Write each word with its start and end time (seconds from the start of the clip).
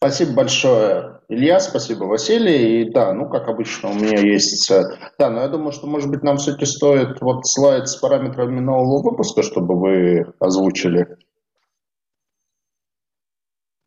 Спасибо 0.00 0.32
большое, 0.34 1.20
Илья, 1.28 1.58
спасибо, 1.58 2.04
Василий. 2.04 2.82
И 2.82 2.90
да, 2.90 3.12
ну, 3.12 3.28
как 3.28 3.48
обычно, 3.48 3.90
у 3.90 3.94
меня 3.94 4.20
есть... 4.20 4.70
Да, 5.18 5.28
но 5.28 5.40
я 5.40 5.48
думаю, 5.48 5.72
что, 5.72 5.88
может 5.88 6.08
быть, 6.08 6.22
нам 6.22 6.36
все-таки 6.36 6.66
стоит 6.66 7.20
вот 7.20 7.48
слайд 7.48 7.88
с 7.88 7.96
параметрами 7.96 8.60
нового 8.60 9.02
выпуска, 9.02 9.42
чтобы 9.42 9.74
вы 9.76 10.32
озвучили. 10.38 11.18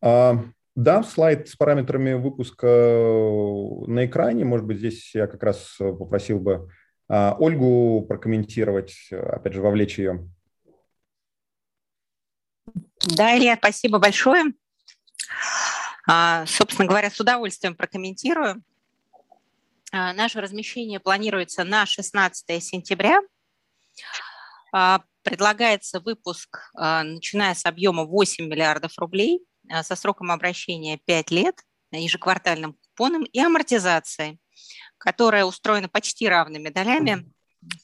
А, 0.02 0.36
да, 0.74 1.02
слайд 1.02 1.48
с 1.48 1.56
параметрами 1.56 2.12
выпуска 2.12 2.66
э, 2.66 3.86
на 3.86 4.04
экране. 4.04 4.44
Может 4.44 4.66
быть, 4.66 4.78
здесь 4.78 5.14
я 5.14 5.26
как 5.26 5.42
раз 5.42 5.76
попросил 5.78 6.40
бы 6.40 6.68
а, 7.08 7.34
Ольгу 7.38 8.04
прокомментировать, 8.06 9.08
опять 9.10 9.54
же, 9.54 9.62
вовлечь 9.62 9.98
ее. 9.98 10.28
Да, 13.16 13.34
Илья, 13.34 13.56
спасибо 13.56 13.98
большое. 13.98 14.52
А, 16.08 16.46
собственно 16.46 16.88
говоря, 16.88 17.10
с 17.10 17.20
удовольствием 17.20 17.76
прокомментирую. 17.76 18.62
А, 19.92 20.12
наше 20.12 20.40
размещение 20.40 21.00
планируется 21.00 21.64
на 21.64 21.86
16 21.86 22.62
сентября. 22.62 23.20
А, 24.72 25.02
предлагается 25.22 26.00
выпуск, 26.00 26.72
начиная 26.74 27.54
с 27.54 27.64
объема 27.64 28.04
8 28.04 28.48
миллиардов 28.48 28.98
рублей, 28.98 29.46
со 29.82 29.94
сроком 29.94 30.32
обращения 30.32 30.98
5 30.98 31.30
лет, 31.30 31.54
ежеквартальным 31.92 32.72
купоном 32.72 33.22
и 33.22 33.38
амортизацией, 33.38 34.40
которая 34.98 35.44
устроена 35.44 35.88
почти 35.88 36.28
равными 36.28 36.70
долями 36.70 37.31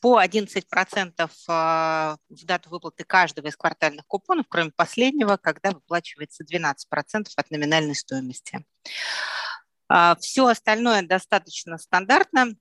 по 0.00 0.22
11% 0.22 1.30
а, 1.48 2.16
в 2.28 2.44
дату 2.44 2.70
выплаты 2.70 3.04
каждого 3.04 3.46
из 3.46 3.56
квартальных 3.56 4.06
купонов, 4.06 4.46
кроме 4.48 4.70
последнего, 4.70 5.36
когда 5.36 5.70
выплачивается 5.70 6.44
12% 6.44 7.28
от 7.36 7.50
номинальной 7.50 7.94
стоимости. 7.94 8.64
А, 9.88 10.16
Все 10.16 10.46
остальное 10.46 11.02
достаточно 11.02 11.78
стандартно, 11.78 12.54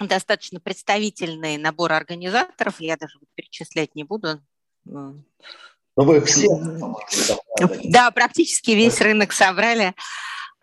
достаточно 0.00 0.60
представительный 0.60 1.56
набор 1.56 1.92
организаторов, 1.92 2.80
я 2.80 2.96
даже 2.96 3.18
перечислять 3.34 3.94
не 3.94 4.04
буду. 4.04 4.42
Ну, 4.84 5.24
вы 5.96 6.20
все. 6.24 6.48
Да, 7.84 8.10
практически 8.10 8.72
весь 8.72 9.00
рынок 9.00 9.32
собрали. 9.32 9.94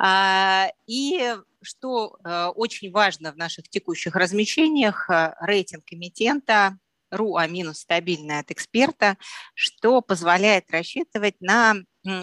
А, 0.04 0.72
и 0.88 1.36
что 1.62 2.18
э, 2.24 2.48
очень 2.56 2.92
важно 2.92 3.32
в 3.32 3.38
наших 3.38 3.70
текущих 3.70 4.16
размещениях, 4.16 5.08
э, 5.12 5.36
рейтинг 5.40 5.84
эмитента 5.92 6.76
РУА 7.12 7.48
минус 7.48 7.82
стабильный 7.82 8.40
от 8.40 8.50
эксперта, 8.50 9.16
что 9.54 10.02
позволяет 10.02 10.72
рассчитывать 10.72 11.36
на 11.40 11.76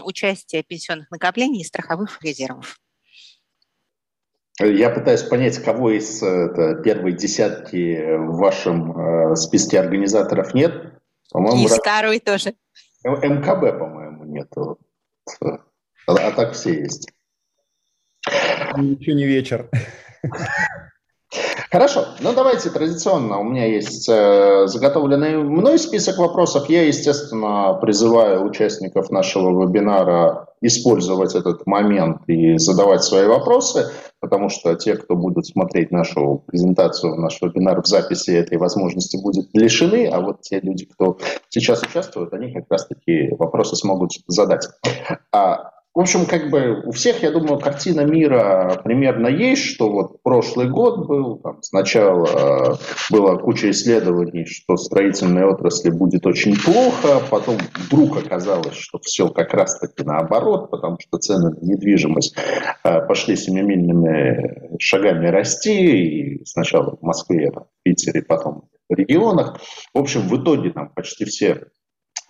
участие 0.03 0.65
пенсионных 0.65 1.09
накоплений 1.13 1.61
и 1.61 1.65
страховых 1.65 2.21
резервов. 2.21 2.81
Я 4.59 4.91
пытаюсь 4.91 5.23
понять, 5.23 5.63
кого 5.63 5.91
из 5.91 6.21
это, 6.21 6.83
первой 6.83 7.13
десятки 7.13 8.17
в 8.17 8.39
вашем 8.39 8.91
э, 9.31 9.37
списке 9.37 9.79
организаторов 9.79 10.53
нет. 10.53 11.01
По-моему, 11.31 11.65
и 11.65 11.69
раз... 11.69 11.79
второй 11.79 12.19
тоже. 12.19 12.55
МКБ, 13.05 13.79
по-моему, 13.79 14.25
нет. 14.25 14.53
А 16.09 16.33
так 16.33 16.55
все 16.55 16.81
есть. 16.81 17.13
Еще 18.77 19.15
не 19.15 19.27
вечер. 19.27 19.69
Хорошо, 21.71 22.07
ну 22.21 22.33
давайте 22.33 22.71
традиционно. 22.71 23.39
У 23.39 23.45
меня 23.45 23.67
есть 23.67 24.09
э, 24.09 24.67
заготовленный 24.67 25.37
мной 25.37 25.79
список 25.79 26.17
вопросов. 26.17 26.71
Я, 26.71 26.85
естественно, 26.85 27.75
призываю 27.75 28.43
участников 28.45 29.11
нашего 29.11 29.63
вебинара 29.63 30.47
использовать 30.63 31.35
этот 31.35 31.67
момент 31.67 32.23
и 32.27 32.57
задавать 32.57 33.05
свои 33.05 33.27
вопросы, 33.27 33.91
потому 34.19 34.49
что 34.49 34.75
те, 34.77 34.97
кто 34.97 35.15
будут 35.15 35.47
смотреть 35.47 35.91
нашу 35.91 36.43
презентацию, 36.47 37.17
наш 37.17 37.39
вебинар 37.43 37.83
в 37.83 37.87
записи 37.87 38.31
этой 38.31 38.57
возможности 38.57 39.19
будут 39.19 39.51
лишены, 39.53 40.07
а 40.07 40.21
вот 40.21 40.41
те 40.41 40.61
люди, 40.61 40.87
кто 40.87 41.19
сейчас 41.51 41.83
участвуют, 41.83 42.33
они 42.33 42.55
как 42.55 42.65
раз-таки 42.71 43.35
вопросы 43.39 43.77
смогут 43.77 44.13
задать. 44.27 44.67
А 45.33 45.71
в 45.95 46.01
общем, 46.01 46.27
как 46.27 46.51
бы 46.51 46.83
у 46.85 46.93
всех, 46.93 47.23
я 47.23 47.33
думаю, 47.33 47.59
картина 47.59 48.03
мира 48.03 48.81
примерно 48.85 49.27
есть, 49.27 49.65
что 49.65 49.91
вот 49.91 50.23
прошлый 50.23 50.69
год 50.69 51.09
был, 51.09 51.39
там, 51.39 51.63
сначала 51.63 52.27
э, 52.27 52.75
была 53.11 53.37
куча 53.37 53.71
исследований, 53.71 54.45
что 54.45 54.77
строительной 54.77 55.45
отрасли 55.45 55.91
будет 55.91 56.25
очень 56.27 56.57
плохо, 56.57 57.21
потом 57.31 57.57
вдруг 57.75 58.19
оказалось, 58.19 58.77
что 58.77 59.01
все 59.03 59.29
как 59.29 59.53
раз-таки 59.55 60.05
наоборот, 60.05 60.71
потому 60.71 60.99
что 61.01 61.19
цены 61.19 61.51
на 61.51 61.65
недвижимость 61.65 62.37
э, 62.85 63.01
пошли 63.07 63.35
семимильными 63.35 64.79
шагами 64.79 65.27
расти, 65.27 66.37
и 66.37 66.45
сначала 66.45 66.97
в 66.97 67.03
Москве, 67.03 67.51
в 67.51 67.67
Питере, 67.83 68.23
потом 68.23 68.69
в 68.89 68.95
регионах. 68.95 69.59
В 69.95 69.99
общем, 69.99 70.29
в 70.29 70.43
итоге 70.43 70.71
там 70.71 70.91
почти 70.95 71.25
все 71.25 71.67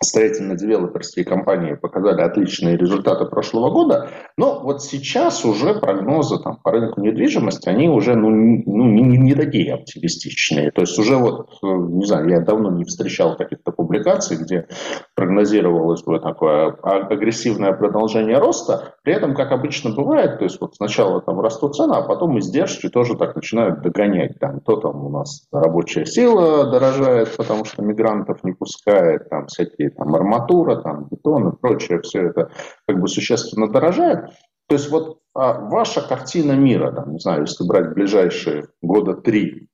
строительно-девелоперские 0.01 1.25
компании 1.25 1.75
показали 1.75 2.21
отличные 2.21 2.77
результаты 2.77 3.25
прошлого 3.25 3.69
года, 3.69 4.09
но 4.37 4.61
вот 4.61 4.81
сейчас 4.81 5.43
уже 5.43 5.73
прогнозы 5.75 6.39
там, 6.41 6.57
по 6.63 6.71
рынку 6.71 7.01
недвижимости, 7.01 7.67
они 7.67 7.89
уже 7.89 8.15
ну, 8.15 8.29
ну, 8.29 8.85
не, 8.85 9.17
не 9.17 9.35
такие 9.35 9.73
оптимистичные. 9.73 10.71
То 10.71 10.81
есть 10.81 10.97
уже 10.97 11.17
вот, 11.17 11.49
э, 11.61 11.67
не 11.67 12.05
знаю, 12.05 12.29
я 12.29 12.39
давно 12.39 12.71
не 12.71 12.85
встречал 12.85 13.35
каких-то 13.35 13.71
публикаций, 13.71 14.37
где 14.37 14.67
прогнозировалось 15.19 16.01
вот 16.05 16.23
такое 16.23 16.77
агрессивное 16.81 17.73
продолжение 17.73 18.37
роста, 18.37 18.95
при 19.03 19.13
этом, 19.13 19.35
как 19.35 19.51
обычно 19.51 19.93
бывает, 19.93 20.37
то 20.37 20.45
есть 20.45 20.61
вот 20.61 20.75
сначала 20.75 21.19
там 21.19 21.41
растут 21.41 21.75
цены, 21.75 21.91
а 21.95 22.03
потом 22.03 22.39
издержки 22.39 22.87
тоже 22.87 23.17
так 23.17 23.35
начинают 23.35 23.81
догонять. 23.81 24.39
Там, 24.39 24.61
то 24.61 24.77
там 24.77 25.05
у 25.05 25.09
нас 25.09 25.45
рабочая 25.51 26.05
сила 26.05 26.71
дорожает, 26.71 27.35
потому 27.35 27.65
что 27.65 27.83
мигрантов 27.83 28.45
не 28.45 28.53
пускает, 28.53 29.27
там 29.29 29.47
всякие 29.47 29.89
там 29.89 30.15
арматура, 30.15 30.77
там 30.77 31.07
бетон 31.11 31.49
и 31.49 31.57
прочее, 31.57 31.99
все 32.01 32.27
это 32.27 32.51
как 32.87 33.01
бы 33.01 33.09
существенно 33.09 33.69
дорожает. 33.69 34.29
То 34.69 34.75
есть 34.75 34.89
вот 34.89 35.17
а, 35.35 35.59
ваша 35.59 36.01
картина 36.01 36.53
мира, 36.53 36.93
там, 36.93 37.11
не 37.11 37.19
знаю, 37.19 37.41
если 37.41 37.67
брать 37.67 37.93
ближайшие 37.93 38.67
года 38.81 39.15
три, 39.15 39.67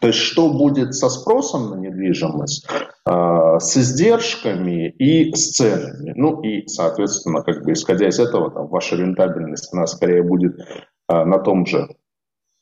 то 0.00 0.08
есть 0.08 0.18
что 0.18 0.52
будет 0.52 0.94
со 0.94 1.08
спросом 1.08 1.70
на 1.70 1.74
недвижимость, 1.76 2.66
э, 2.68 3.58
с 3.58 3.76
издержками 3.76 4.90
и 4.90 5.34
с 5.34 5.52
ценами. 5.52 6.12
Ну 6.14 6.40
и, 6.42 6.66
соответственно, 6.68 7.42
как 7.42 7.64
бы 7.64 7.72
исходя 7.72 8.08
из 8.08 8.18
этого, 8.18 8.50
там, 8.50 8.68
ваша 8.68 8.96
рентабельность, 8.96 9.72
она 9.72 9.86
скорее 9.86 10.22
будет 10.22 10.58
э, 10.58 11.24
на 11.24 11.38
том 11.38 11.66
же 11.66 11.88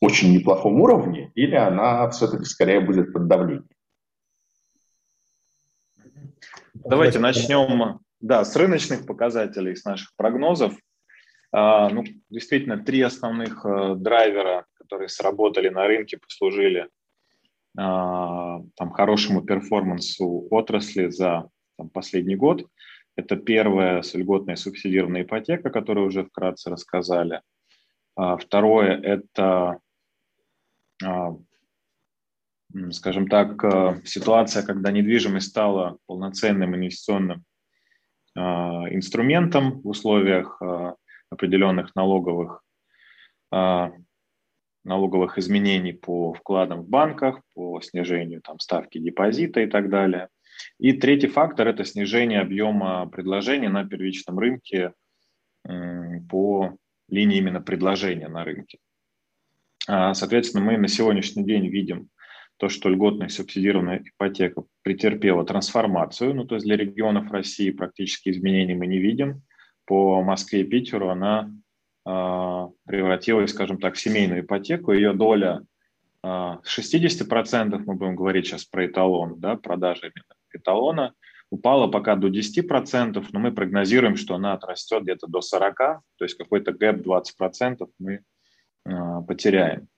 очень 0.00 0.32
неплохом 0.32 0.80
уровне, 0.80 1.32
или 1.34 1.54
она 1.54 2.08
все-таки 2.10 2.44
скорее 2.44 2.80
будет 2.80 3.12
под 3.12 3.28
давлением. 3.28 3.68
Давайте 6.74 7.18
начнем 7.18 8.00
да, 8.20 8.44
с 8.44 8.54
рыночных 8.56 9.06
показателей, 9.06 9.74
с 9.74 9.84
наших 9.84 10.14
прогнозов. 10.16 10.74
А, 11.52 11.88
ну, 11.88 12.04
действительно, 12.28 12.78
три 12.78 13.00
основных 13.00 13.64
э, 13.64 13.94
драйвера, 13.96 14.66
которые 14.74 15.08
сработали 15.08 15.68
на 15.68 15.86
рынке, 15.86 16.18
послужили 16.18 16.80
а, 16.80 16.95
там, 17.76 18.90
хорошему 18.92 19.42
перформансу 19.42 20.48
отрасли 20.50 21.08
за 21.08 21.48
там, 21.76 21.90
последний 21.90 22.36
год. 22.36 22.66
Это 23.16 23.36
первое 23.36 24.02
с 24.02 24.14
льготной 24.14 24.56
субсидированная 24.56 25.22
ипотека, 25.22 25.70
которую 25.70 26.06
уже 26.06 26.24
вкратце 26.24 26.70
рассказали. 26.70 27.42
А, 28.16 28.36
второе– 28.36 28.98
это 29.02 29.80
скажем 32.90 33.28
так, 33.28 33.62
ситуация, 34.04 34.62
когда 34.64 34.90
недвижимость 34.90 35.48
стала 35.48 35.98
полноценным 36.06 36.74
инвестиционным 36.74 37.44
инструментом 38.34 39.82
в 39.82 39.88
условиях 39.88 40.60
определенных 41.30 41.94
налоговых, 41.94 42.62
налоговых 44.86 45.36
изменений 45.36 45.92
по 45.92 46.32
вкладам 46.32 46.82
в 46.82 46.88
банках, 46.88 47.40
по 47.54 47.80
снижению 47.80 48.40
там, 48.40 48.58
ставки 48.60 48.98
депозита 48.98 49.60
и 49.60 49.66
так 49.66 49.90
далее. 49.90 50.28
И 50.78 50.92
третий 50.92 51.26
фактор– 51.26 51.68
это 51.68 51.84
снижение 51.84 52.40
объема 52.40 53.06
предложения 53.08 53.68
на 53.68 53.84
первичном 53.84 54.38
рынке 54.38 54.92
по 56.30 56.76
линии 57.08 57.38
именно 57.38 57.60
предложения 57.60 58.28
на 58.28 58.44
рынке. 58.44 58.78
Соответственно, 59.86 60.64
мы 60.64 60.78
на 60.78 60.88
сегодняшний 60.88 61.44
день 61.44 61.68
видим 61.68 62.08
то, 62.56 62.68
что 62.68 62.88
льготная 62.88 63.28
субсидированная 63.28 64.02
ипотека 64.04 64.62
претерпела 64.82 65.44
трансформацию, 65.44 66.34
ну, 66.34 66.44
то 66.44 66.54
есть 66.54 66.64
для 66.64 66.76
регионов 66.76 67.30
России 67.30 67.70
практически 67.70 68.30
изменений 68.30 68.74
мы 68.74 68.86
не 68.86 68.98
видим. 68.98 69.42
По 69.84 70.22
Москве 70.22 70.62
и 70.62 70.64
Питеру 70.64 71.10
она 71.10 71.52
превратилась, 72.06 73.50
скажем 73.50 73.78
так, 73.78 73.96
в 73.96 74.00
семейную 74.00 74.42
ипотеку. 74.42 74.92
Ее 74.92 75.12
доля 75.12 75.62
э, 76.22 76.56
с 76.62 76.78
60%, 76.78 77.82
мы 77.84 77.94
будем 77.94 78.14
говорить 78.14 78.46
сейчас 78.46 78.64
про 78.64 78.86
эталон, 78.86 79.40
да, 79.40 79.56
продажи 79.56 80.12
эталона, 80.52 81.14
упала 81.50 81.88
пока 81.88 82.16
до 82.16 82.28
10%, 82.28 83.24
но 83.32 83.40
мы 83.40 83.52
прогнозируем, 83.52 84.16
что 84.16 84.34
она 84.34 84.52
отрастет 84.52 85.02
где-то 85.02 85.26
до 85.26 85.40
40%, 85.40 85.72
то 85.74 86.24
есть 86.24 86.36
какой-то 86.36 86.72
гэп 86.72 87.06
20% 87.06 87.88
мы 87.98 88.20
а, 88.84 89.22
потеряем. 89.22 89.88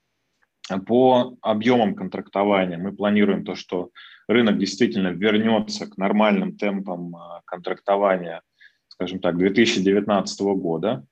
По 0.85 1.35
объемам 1.41 1.95
контрактования 1.95 2.77
мы 2.77 2.95
планируем 2.95 3.43
то, 3.43 3.55
что 3.55 3.89
рынок 4.27 4.59
действительно 4.59 5.07
вернется 5.07 5.87
к 5.87 5.97
нормальным 5.97 6.55
темпам 6.57 7.15
а, 7.15 7.41
контрактования, 7.45 8.41
скажем 8.87 9.19
так, 9.19 9.37
2019 9.37 10.41
года. 10.41 11.05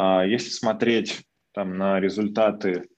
А, 0.00 0.24
если 0.24 0.50
смотреть 0.50 1.24
там, 1.52 1.76
на 1.76 1.98
результаты 1.98 2.88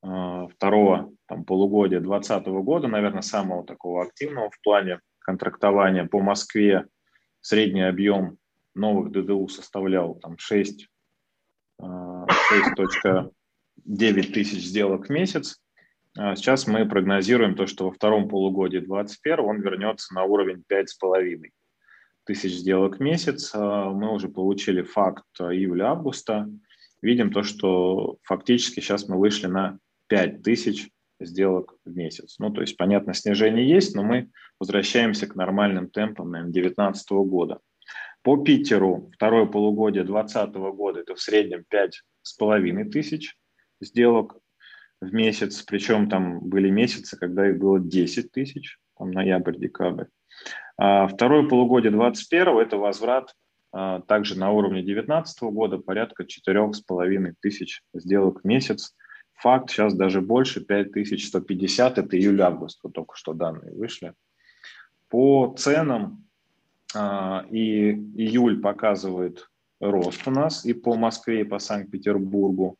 второго 0.00 1.12
там, 1.26 1.44
полугодия 1.44 1.98
2020 1.98 2.46
года, 2.62 2.86
наверное, 2.86 3.22
самого 3.22 3.66
такого 3.66 4.04
активного 4.04 4.50
в 4.50 4.60
плане 4.60 5.00
контрактования 5.18 6.04
по 6.04 6.20
Москве 6.20 6.86
средний 7.40 7.82
объем 7.82 8.38
новых 8.76 9.10
ДДУ 9.10 9.48
составлял 9.48 10.14
там 10.14 10.38
6, 10.38 10.88
6.9 11.80 13.32
тысяч 14.32 14.64
сделок 14.64 15.06
в 15.06 15.10
месяц. 15.10 15.60
А 16.16 16.36
сейчас 16.36 16.68
мы 16.68 16.88
прогнозируем 16.88 17.56
то, 17.56 17.66
что 17.66 17.86
во 17.86 17.90
втором 17.90 18.28
полугодии 18.28 18.78
2021 18.78 19.44
он 19.44 19.60
вернется 19.60 20.14
на 20.14 20.22
уровень 20.22 20.62
5,5 20.70 21.50
тысяч 22.26 22.52
сделок 22.52 22.98
в 22.98 23.00
месяц. 23.00 23.52
А 23.54 23.90
мы 23.90 24.12
уже 24.12 24.28
получили 24.28 24.82
факт 24.82 25.24
июля-августа. 25.38 26.50
Видим 27.00 27.32
то, 27.32 27.42
что 27.42 28.18
фактически 28.22 28.80
сейчас 28.80 29.08
мы 29.08 29.18
вышли 29.18 29.46
на 29.46 29.78
5 30.08 30.42
тысяч 30.42 30.90
сделок 31.20 31.74
в 31.84 31.96
месяц. 31.96 32.36
Ну, 32.38 32.50
то 32.50 32.60
есть, 32.60 32.76
понятно, 32.76 33.14
снижение 33.14 33.66
есть, 33.68 33.94
но 33.94 34.02
мы 34.02 34.30
возвращаемся 34.60 35.26
к 35.26 35.34
нормальным 35.34 35.88
темпам, 35.88 36.30
наверное, 36.30 36.52
2019 36.52 37.10
года. 37.28 37.60
По 38.22 38.36
Питеру 38.36 39.10
второе 39.14 39.46
полугодие 39.46 40.04
2020 40.04 40.54
года 40.76 41.00
это 41.00 41.14
в 41.14 41.20
среднем 41.20 41.64
5,5 41.72 42.90
тысяч 42.90 43.36
сделок 43.80 44.38
в 45.00 45.12
месяц, 45.12 45.62
причем 45.62 46.08
там 46.08 46.40
были 46.40 46.70
месяцы, 46.70 47.16
когда 47.16 47.48
их 47.48 47.58
было 47.58 47.78
10 47.78 48.32
тысяч, 48.32 48.78
там 48.98 49.10
ноябрь-декабрь. 49.10 50.06
А 50.06 50.15
второе 50.76 51.48
полугодие 51.48 51.90
2021 51.90 52.58
это 52.58 52.76
возврат 52.76 53.34
а, 53.72 54.00
также 54.02 54.38
на 54.38 54.50
уровне 54.50 54.82
2019 54.82 55.42
года 55.44 55.78
порядка 55.78 56.24
4,5 56.24 57.34
тысяч 57.40 57.82
сделок 57.94 58.42
в 58.42 58.44
месяц– 58.44 58.94
Факт 59.36 59.70
сейчас 59.70 59.94
даже 59.94 60.22
больше, 60.22 60.64
5150, 60.64 61.98
это 61.98 62.16
июль-август, 62.16 62.80
вот 62.82 62.94
только 62.94 63.16
что 63.16 63.34
данные 63.34 63.72
вышли. 63.74 64.14
По 65.08 65.54
ценам 65.58 66.24
а, 66.94 67.44
и 67.50 67.90
июль 67.90 68.60
показывает 68.60 69.48
рост 69.78 70.26
у 70.26 70.30
нас 70.30 70.64
и 70.64 70.72
по 70.72 70.96
Москве, 70.96 71.42
и 71.42 71.44
по 71.44 71.58
Санкт-Петербургу. 71.58 72.78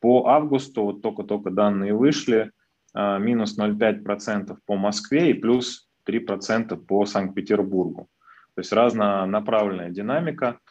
По 0.00 0.26
августу, 0.26 0.82
вот 0.82 1.02
только-только 1.02 1.50
данные 1.50 1.94
вышли, 1.94 2.50
а, 2.92 3.18
минус 3.18 3.56
0,5% 3.56 4.58
по 4.66 4.74
Москве 4.74 5.30
и 5.30 5.34
плюс 5.34 5.88
3% 6.08 6.76
по 6.76 7.06
Санкт-Петербургу. 7.06 8.08
То 8.54 8.60
есть 8.60 8.72
разнонаправленная 8.72 9.90
динамика– 9.90 10.58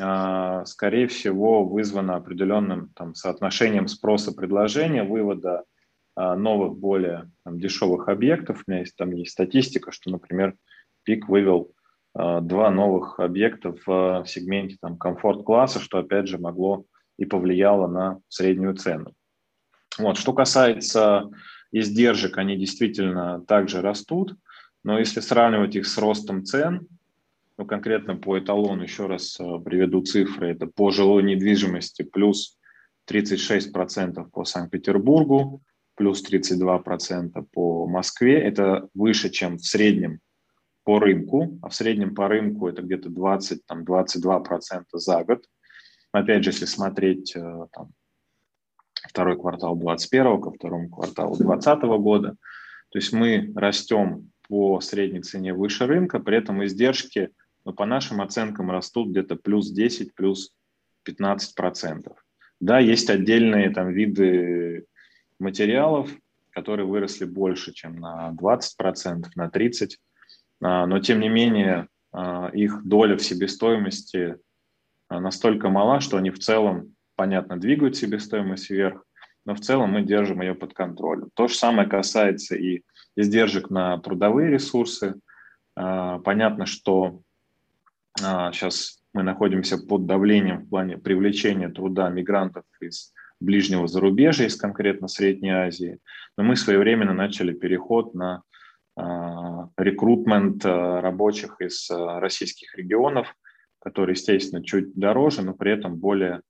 а, 0.00 0.64
скорее 0.64 1.06
всего, 1.06 1.64
вызвано 1.64 2.16
определенным 2.16 2.90
там, 2.94 3.14
соотношением 3.14 3.86
спроса-предложения, 3.86 5.04
вывода 5.04 5.64
а, 6.16 6.34
новых, 6.34 6.76
более 6.78 7.30
там, 7.44 7.58
дешевых 7.58 8.08
объектов. 8.08 8.64
У 8.66 8.70
меня 8.70 8.80
есть, 8.80 8.96
там 8.96 9.12
есть 9.12 9.32
статистика, 9.32 9.92
что, 9.92 10.10
например, 10.10 10.56
ПИК 11.04 11.28
вывел 11.28 11.72
а, 12.12 12.40
два 12.40 12.70
новых 12.70 13.20
объекта 13.20 13.74
в 13.86 14.24
сегменте 14.26 14.76
там, 14.80 14.98
комфорт-класса, 14.98 15.78
что, 15.78 15.98
опять 15.98 16.26
же, 16.26 16.38
могло 16.38 16.84
и 17.16 17.24
повлияло 17.24 17.86
на 17.86 18.18
среднюю 18.28 18.74
цену. 18.74 19.12
Вот. 19.98 20.18
Что 20.18 20.32
касается 20.32 21.30
издержек, 21.70 22.36
они 22.36 22.56
действительно 22.56 23.44
также 23.46 23.80
растут, 23.80 24.34
но 24.84 24.98
если 24.98 25.20
сравнивать 25.20 25.74
их 25.76 25.86
с 25.86 25.98
ростом 25.98 26.44
цен, 26.44 26.86
ну, 27.56 27.64
конкретно 27.64 28.16
по 28.16 28.38
эталону, 28.38 28.82
еще 28.82 29.06
раз 29.06 29.38
э, 29.40 29.44
приведу 29.64 30.02
цифры, 30.02 30.52
это 30.52 30.66
по 30.66 30.90
жилой 30.90 31.22
недвижимости 31.22 32.02
плюс 32.02 32.58
36% 33.10 34.30
по 34.30 34.44
Санкт-Петербургу, 34.44 35.62
плюс 35.94 36.22
32% 36.28 37.46
по 37.52 37.86
Москве. 37.86 38.40
Это 38.40 38.88
выше, 38.94 39.30
чем 39.30 39.56
в 39.56 39.64
среднем 39.64 40.20
по 40.82 40.98
рынку, 40.98 41.58
а 41.62 41.70
в 41.70 41.74
среднем 41.74 42.14
по 42.14 42.28
рынку 42.28 42.68
это 42.68 42.82
где-то 42.82 43.08
20-22% 43.08 44.84
за 44.92 45.24
год. 45.24 45.46
Опять 46.12 46.44
же, 46.44 46.50
если 46.50 46.66
смотреть 46.66 47.34
э, 47.36 47.66
там, 47.72 47.90
второй 49.08 49.38
квартал 49.38 49.76
2021 49.76 50.42
ко 50.42 50.50
второму 50.50 50.90
кварталу 50.90 51.36
2020 51.36 51.82
года, 52.02 52.36
то 52.90 52.98
есть 52.98 53.12
мы 53.12 53.52
растем 53.54 54.30
по 54.48 54.80
средней 54.80 55.22
цене 55.22 55.54
выше 55.54 55.86
рынка, 55.86 56.20
при 56.20 56.38
этом 56.38 56.64
издержки– 56.64 57.30
но 57.64 57.72
по 57.72 57.86
нашим 57.86 58.20
оценкам 58.20 58.70
растут 58.70 59.08
где-то 59.08 59.36
плюс 59.36 59.70
10, 59.70 60.14
плюс 60.14 60.52
15 61.04 61.54
процентов. 61.54 62.16
Да, 62.60 62.78
есть 62.78 63.10
отдельные 63.10 63.70
там 63.70 63.90
виды 63.90 64.86
материалов, 65.38 66.10
которые 66.50 66.86
выросли 66.86 67.24
больше, 67.24 67.72
чем 67.72 67.96
на 67.96 68.30
20 68.32 68.76
процентов, 68.76 69.34
на 69.34 69.50
30, 69.50 69.98
а, 70.62 70.86
но 70.86 71.00
тем 71.00 71.20
не 71.20 71.28
менее 71.28 71.88
а, 72.12 72.50
их 72.52 72.84
доля 72.84 73.16
в 73.16 73.22
себестоимости 73.22 74.36
а, 75.08 75.20
настолько 75.20 75.68
мала, 75.68 76.00
что 76.00 76.16
они 76.16 76.30
в 76.30 76.38
целом, 76.38 76.94
понятно, 77.16 77.58
двигают 77.58 77.96
себестоимость 77.96 78.70
вверх, 78.70 79.04
но 79.44 79.54
в 79.54 79.60
целом 79.60 79.92
мы 79.92 80.02
держим 80.02 80.40
ее 80.40 80.54
под 80.54 80.74
контролем. 80.74 81.30
То 81.34 81.48
же 81.48 81.54
самое 81.54 81.88
касается 81.88 82.54
и 82.54 82.82
издержек 83.16 83.70
на 83.70 83.98
трудовые 83.98 84.50
ресурсы. 84.50 85.14
Понятно, 85.74 86.66
что 86.66 87.22
Сейчас 88.16 88.98
а, 88.98 89.18
мы 89.18 89.22
находимся 89.22 89.78
под 89.78 90.06
давлением 90.06 90.60
в 90.60 90.68
плане 90.68 90.98
привлечения 90.98 91.68
труда 91.68 92.08
мигрантов 92.08 92.64
из 92.80 93.12
ближнего 93.40 93.88
зарубежья, 93.88 94.46
из 94.46 94.56
конкретно 94.56 95.08
Средней 95.08 95.50
Азии. 95.50 95.98
Но 96.36 96.44
мы 96.44 96.54
своевременно 96.56 97.12
начали 97.12 97.52
переход 97.52 98.14
на 98.14 98.42
а, 98.96 99.68
рекрутмент 99.76 100.64
а, 100.64 101.00
рабочих 101.00 101.60
из 101.60 101.90
российских 101.90 102.76
регионов, 102.76 103.34
которые, 103.80 104.14
естественно, 104.14 104.64
чуть 104.64 104.94
дороже, 104.94 105.42
но 105.42 105.52
при 105.52 105.72
этом 105.72 105.96
более 105.96 106.40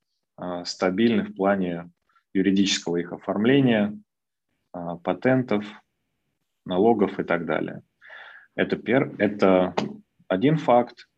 стабильны 0.64 1.25
в 1.25 1.34
плане 1.34 1.90
юридического 2.33 2.97
их 2.97 3.12
оформления, 3.12 3.97
патентов, 5.02 5.64
налогов 6.64 7.18
и 7.18 7.25
так 7.25 7.47
далее. 7.47 7.83
Это, 8.54 8.76
пер... 8.76 9.14
это 9.18 9.75
один 10.28 10.56
факт. 10.56 11.09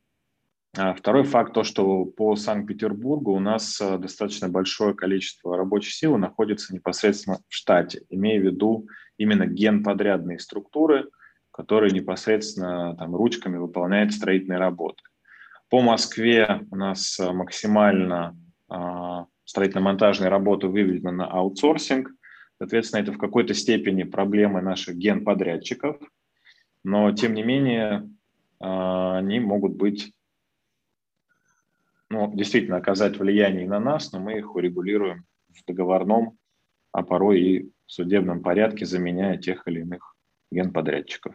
А 0.79 0.95
второй 0.95 1.25
факт 1.25 1.55
то, 1.55 1.63
что 1.63 2.05
по 2.05 2.37
Санкт-Петербургу 2.37 3.33
у 3.33 3.41
нас 3.41 3.81
э, 3.81 3.97
достаточно 3.97 4.49
большое 4.49 4.95
количество 4.95 5.57
рабочей 5.57 5.93
силы 5.93 6.19
находится 6.19 6.75
непосредственно 6.75 7.39
в 7.49 7.55
штате, 7.55 8.03
имея 8.11 8.39
в 8.41 8.45
виду 8.45 8.87
именно 9.17 9.47
генподрядные 9.47 10.39
структуры, 10.39 11.09
которые 11.51 11.93
непосредственно 11.93 12.95
там, 12.97 13.17
ручками 13.17 13.57
выполняют 13.57 14.13
строительные 14.13 14.59
работы. 14.59 15.03
По 15.71 15.81
Москве 15.81 16.61
у 16.71 16.77
нас 16.77 17.19
э, 17.19 17.33
максимально 17.33 18.37
э, 18.71 18.77
строительно-монтажные 19.45 20.29
работы 20.29 20.69
выведены 20.69 21.13
на 21.13 21.27
аутсорсинг. 21.27 22.11
Соответственно, 22.59 23.03
это 23.03 23.13
в 23.13 23.19
какой-то 23.19 23.55
степени 23.55 24.03
проблемы 24.03 24.63
наших 24.63 24.97
генподрядчиков, 24.97 25.99
но 26.85 27.13
тем 27.13 27.35
не 27.35 27.43
менее 27.43 28.09
э, 28.61 28.67
они 28.67 29.41
могут 29.41 29.77
быть 29.77 30.13
ну, 32.09 32.33
действительно 32.35 32.77
оказать 32.77 33.19
влияние 33.19 33.69
на 33.69 33.81
нас, 33.81 34.13
но 34.13 34.21
мы 34.21 34.39
их 34.39 34.55
урегулируем 34.55 35.27
в 35.49 35.65
договорном, 35.67 36.39
а 36.93 37.03
порой 37.03 37.41
и 37.41 37.63
в 37.87 37.93
судебном 37.93 38.43
порядке, 38.43 38.87
заменяя 38.87 39.37
тех 39.37 39.67
или 39.67 39.81
иных 39.81 40.17
генподрядчиков. 40.51 41.35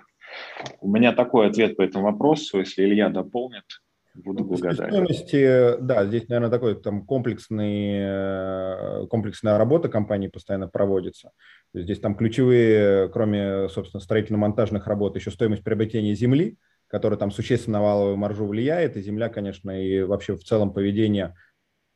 У 0.79 0.89
меня 0.89 1.11
такой 1.13 1.47
ответ 1.47 1.75
по 1.75 1.81
этому 1.81 2.05
вопросу. 2.05 2.59
Если 2.59 2.83
Илья 2.83 3.09
дополнит, 3.09 3.65
буду 4.13 4.43
ну, 4.43 4.49
благодарен. 4.49 5.85
Да, 5.85 6.05
здесь, 6.05 6.27
наверное, 6.27 6.49
такой 6.49 6.75
там 6.75 7.05
комплексный, 7.05 7.99
э, 8.01 9.07
комплексная 9.07 9.57
работа 9.57 9.89
компании 9.89 10.27
постоянно 10.27 10.67
проводится. 10.67 11.31
Здесь 11.73 11.99
там 11.99 12.15
ключевые, 12.15 13.09
кроме, 13.09 13.69
собственно, 13.69 14.01
строительно-монтажных 14.01 14.87
работ, 14.87 15.15
еще 15.15 15.31
стоимость 15.31 15.63
приобретения 15.63 16.13
земли– 16.15 16.57
который 16.91 17.17
там 17.17 17.31
существенно 17.31 17.79
на 17.79 17.85
валовую 17.85 18.17
маржу 18.17 18.45
влияет, 18.45 18.97
и 18.97 19.01
земля, 19.01 19.29
конечно, 19.29 19.71
и 19.71 20.01
вообще 20.01 20.35
в 20.35 20.43
целом 20.43 20.73
поведение 20.73 21.35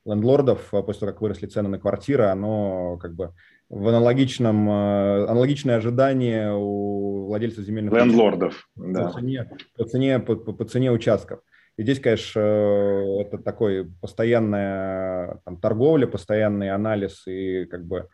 лендлордов 0.06 0.70
после 0.70 1.02
того, 1.02 1.12
как 1.12 1.22
выросли 1.22 1.48
цены 1.48 1.68
на 1.68 1.80
квартиры, 1.80 2.26
оно 2.26 2.98
как 2.98 3.14
бы 3.14 3.34
в 3.68 3.88
аналогичном, 3.88 4.70
аналогичное 4.70 5.78
ожидание 5.78 6.54
у 6.56 7.26
владельцев 7.26 7.66
земельных 7.66 7.94
лендлордов 7.94 8.70
да. 8.76 9.08
по, 9.08 9.20
цене, 9.20 9.50
по, 9.76 9.84
цене, 9.86 10.20
по, 10.20 10.36
по, 10.36 10.54
по 10.54 10.64
цене 10.64 10.92
участков. 10.92 11.42
И 11.78 11.84
здесь, 11.84 12.00
конечно, 12.00 12.40
это 12.40 13.38
такой 13.38 13.92
постоянная 14.02 15.40
там, 15.44 15.60
торговля, 15.60 16.08
постоянный 16.08 16.72
анализ 16.72 17.28
и 17.28 17.66
как 17.66 17.86
бы 17.86 18.08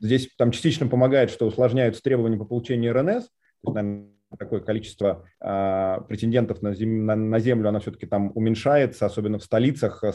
здесь 0.00 0.30
там 0.38 0.50
частично 0.50 0.86
помогает, 0.86 1.30
что 1.30 1.46
усложняются 1.46 2.02
требования 2.02 2.38
по 2.38 2.46
получению 2.46 2.94
РНС, 2.94 3.24
то 3.24 3.70
есть, 3.70 3.74
наверное, 3.74 4.08
такое 4.38 4.60
количество 4.60 5.24
э, 5.40 5.98
претендентов 6.06 6.60
на, 6.62 6.74
зем, 6.74 7.06
на, 7.06 7.16
на 7.16 7.38
землю, 7.38 7.68
оно 7.68 7.80
все-таки 7.80 8.06
там 8.06 8.32
уменьшается, 8.34 9.06
особенно 9.06 9.38
в 9.38 9.44
столицах, 9.44 10.04
э, 10.04 10.12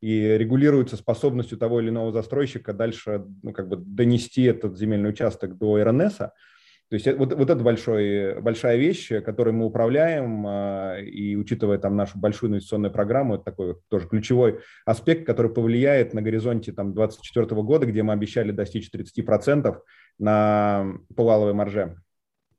и 0.00 0.20
регулируется 0.20 0.96
способностью 0.96 1.58
того 1.58 1.80
или 1.80 1.88
иного 1.88 2.12
застройщика 2.12 2.72
дальше 2.74 3.24
ну, 3.42 3.52
как 3.52 3.68
бы 3.68 3.76
донести 3.76 4.42
этот 4.42 4.76
земельный 4.78 5.10
участок 5.10 5.56
до 5.56 5.82
РНС. 5.82 6.18
-а. 6.86 6.90
То 6.90 6.94
есть 6.94 7.18
вот, 7.18 7.34
вот 7.34 7.50
это 7.50 7.62
большой, 7.62 8.40
большая 8.40 8.76
вещь, 8.76 9.08
которой 9.24 9.52
мы 9.52 9.66
управляем, 9.66 10.46
э, 10.46 11.04
и 11.04 11.36
учитывая 11.36 11.78
там 11.78 11.96
нашу 11.96 12.18
большую 12.18 12.50
инвестиционную 12.50 12.92
программу, 12.92 13.34
это 13.34 13.44
такой 13.44 13.76
тоже 13.88 14.08
ключевой 14.08 14.60
аспект, 14.84 15.26
который 15.26 15.52
повлияет 15.52 16.14
на 16.14 16.22
горизонте 16.22 16.72
там 16.72 16.94
2024 16.94 17.62
года, 17.62 17.86
где 17.86 18.02
мы 18.02 18.12
обещали 18.12 18.52
достичь 18.52 18.90
30% 18.90 19.78
на 20.18 20.94
поваловой 21.14 21.52
марже 21.52 21.96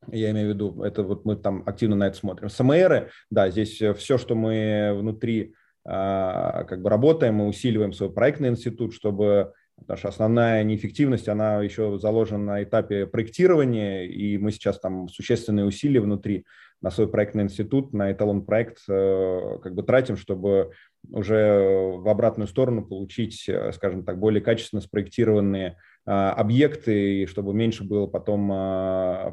я 0.09 0.31
имею 0.31 0.51
в 0.51 0.53
виду, 0.53 0.83
это 0.83 1.03
вот 1.03 1.25
мы 1.25 1.35
там 1.35 1.63
активно 1.65 1.95
на 1.95 2.07
это 2.07 2.15
смотрим. 2.15 2.49
СМРы, 2.49 3.09
да, 3.29 3.49
здесь 3.49 3.81
все, 3.97 4.17
что 4.17 4.35
мы 4.35 4.95
внутри 4.95 5.53
а, 5.89 6.65
как 6.65 6.81
бы 6.81 6.89
работаем, 6.89 7.35
мы 7.35 7.47
усиливаем 7.47 7.93
свой 7.93 8.11
проектный 8.11 8.49
институт, 8.49 8.93
чтобы 8.93 9.53
наша 9.87 10.07
основная 10.07 10.63
неэффективность, 10.63 11.27
она 11.27 11.61
еще 11.61 11.97
заложена 11.99 12.53
на 12.53 12.63
этапе 12.63 13.05
проектирования, 13.05 14.05
и 14.07 14.37
мы 14.37 14.51
сейчас 14.51 14.79
там 14.79 15.07
существенные 15.07 15.65
усилия 15.65 16.01
внутри 16.01 16.45
на 16.81 16.91
свой 16.91 17.07
проектный 17.07 17.43
институт, 17.43 17.93
на 17.93 18.11
эталон 18.11 18.45
проект 18.45 18.79
э, 18.87 19.57
как 19.63 19.73
бы 19.73 19.83
тратим, 19.83 20.15
чтобы 20.17 20.71
уже 21.09 21.95
в 21.97 22.07
обратную 22.07 22.47
сторону 22.47 22.85
получить, 22.85 23.47
э, 23.49 23.71
скажем 23.73 24.03
так, 24.03 24.19
более 24.19 24.41
качественно 24.41 24.81
спроектированные 24.81 25.77
а, 26.05 26.31
объекты, 26.33 27.23
и 27.23 27.25
чтобы 27.25 27.53
меньше 27.53 27.83
было 27.83 28.07
потом 28.07 28.47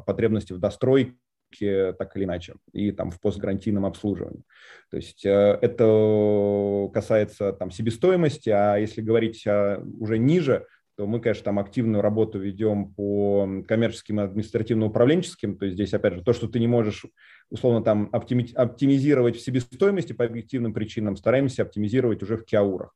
потребности 0.05 0.51
в 0.53 0.59
достройке, 0.59 1.13
так 1.59 2.15
или 2.15 2.23
иначе, 2.23 2.55
и 2.73 2.91
там 2.91 3.11
в 3.11 3.19
постгарантийном 3.19 3.85
обслуживании. 3.85 4.43
То 4.91 4.97
есть 4.97 5.25
э, 5.25 5.57
это 5.61 6.89
касается 6.93 7.53
там 7.53 7.71
себестоимости, 7.71 8.49
а 8.49 8.77
если 8.77 9.01
говорить 9.01 9.45
уже 9.45 10.17
ниже, 10.17 10.65
то 10.97 11.05
мы, 11.05 11.19
конечно, 11.19 11.43
там 11.43 11.59
активную 11.59 12.01
работу 12.01 12.39
ведем 12.39 12.93
по 12.93 13.47
коммерческим 13.67 14.21
и 14.21 14.23
административно-управленческим. 14.23 15.57
То 15.57 15.65
есть 15.65 15.75
здесь, 15.75 15.93
опять 15.93 16.13
же, 16.13 16.23
то, 16.23 16.31
что 16.31 16.47
ты 16.47 16.59
не 16.59 16.67
можешь, 16.67 17.05
условно, 17.49 17.83
там 17.83 18.09
оптимизировать 18.13 19.35
в 19.35 19.41
себестоимости 19.41 20.13
по 20.13 20.23
объективным 20.23 20.73
причинам, 20.73 21.17
стараемся 21.17 21.63
оптимизировать 21.63 22.23
уже 22.23 22.37
в 22.37 22.45
киаурах. 22.45 22.95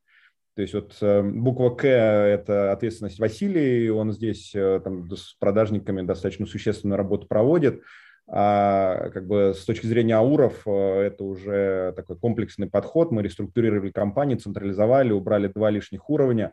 То 0.56 0.62
есть 0.62 0.74
вот 0.74 0.96
э, 1.00 1.22
буква 1.22 1.70
К– 1.70 1.84
это 1.86 2.72
ответственность 2.72 3.18
Василия, 3.18 3.92
он 3.92 4.12
здесь 4.12 4.52
э, 4.54 4.80
там, 4.82 5.10
с 5.10 5.34
продажниками 5.38 6.02
достаточно 6.02 6.46
существенную 6.46 6.96
работу 6.96 7.26
проводит. 7.26 7.82
А 8.32 9.10
как 9.10 9.26
бы 9.26 9.54
с 9.56 9.64
точки 9.64 9.86
зрения 9.86 10.14
ауров 10.14 10.62
э, 10.66 10.70
это 10.70 11.24
уже 11.24 11.92
такой 11.96 12.16
комплексный 12.16 12.68
подход. 12.68 13.10
Мы 13.10 13.22
реструктурировали 13.22 13.90
компанию, 13.90 14.38
централизовали, 14.38 15.12
убрали 15.12 15.48
два 15.48 15.70
лишних 15.70 16.08
уровня 16.08 16.52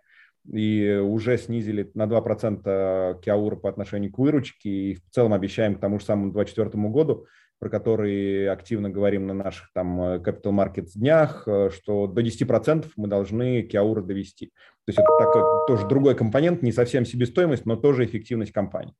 и 0.52 1.00
уже 1.04 1.38
снизили 1.38 1.92
на 1.94 2.06
2% 2.06 3.22
киаура 3.22 3.56
по 3.58 3.70
отношению 3.70 4.12
к 4.12 4.18
выручке. 4.18 4.70
И 4.70 4.96
в 4.96 5.10
целом 5.12 5.34
обещаем 5.34 5.76
к 5.76 5.80
тому 5.80 6.00
же 6.00 6.06
самому 6.06 6.32
2024 6.32 6.90
году 6.90 7.28
про 7.60 7.70
который 7.70 8.50
активно 8.50 8.90
говорим 8.90 9.28
на 9.28 9.34
наших 9.34 9.72
там 9.74 10.02
э, 10.02 10.18
Capital 10.20 10.52
Markets 10.52 10.92
днях, 10.96 11.48
э, 11.48 11.70
что 11.74 12.08
до 12.08 12.22
10% 12.22 12.86
мы 12.96 13.08
должны 13.08 13.64
Киаура 13.64 14.02
довести. 14.02 14.48
То 14.86 14.92
есть 14.92 15.00
это 15.00 15.10
такой, 15.18 15.42
тоже 15.68 15.88
другой 15.88 16.16
компонент, 16.16 16.62
не 16.62 16.72
совсем 16.72 17.06
себестоимость, 17.06 17.66
но 17.66 17.76
тоже 17.76 18.06
эффективность 18.06 18.52
компании. 18.52 18.94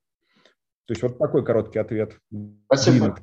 То 0.88 0.92
есть 0.92 1.02
вот 1.02 1.18
такой 1.18 1.44
короткий 1.44 1.78
ответ. 1.78 2.12
Спасибо. 2.64 3.14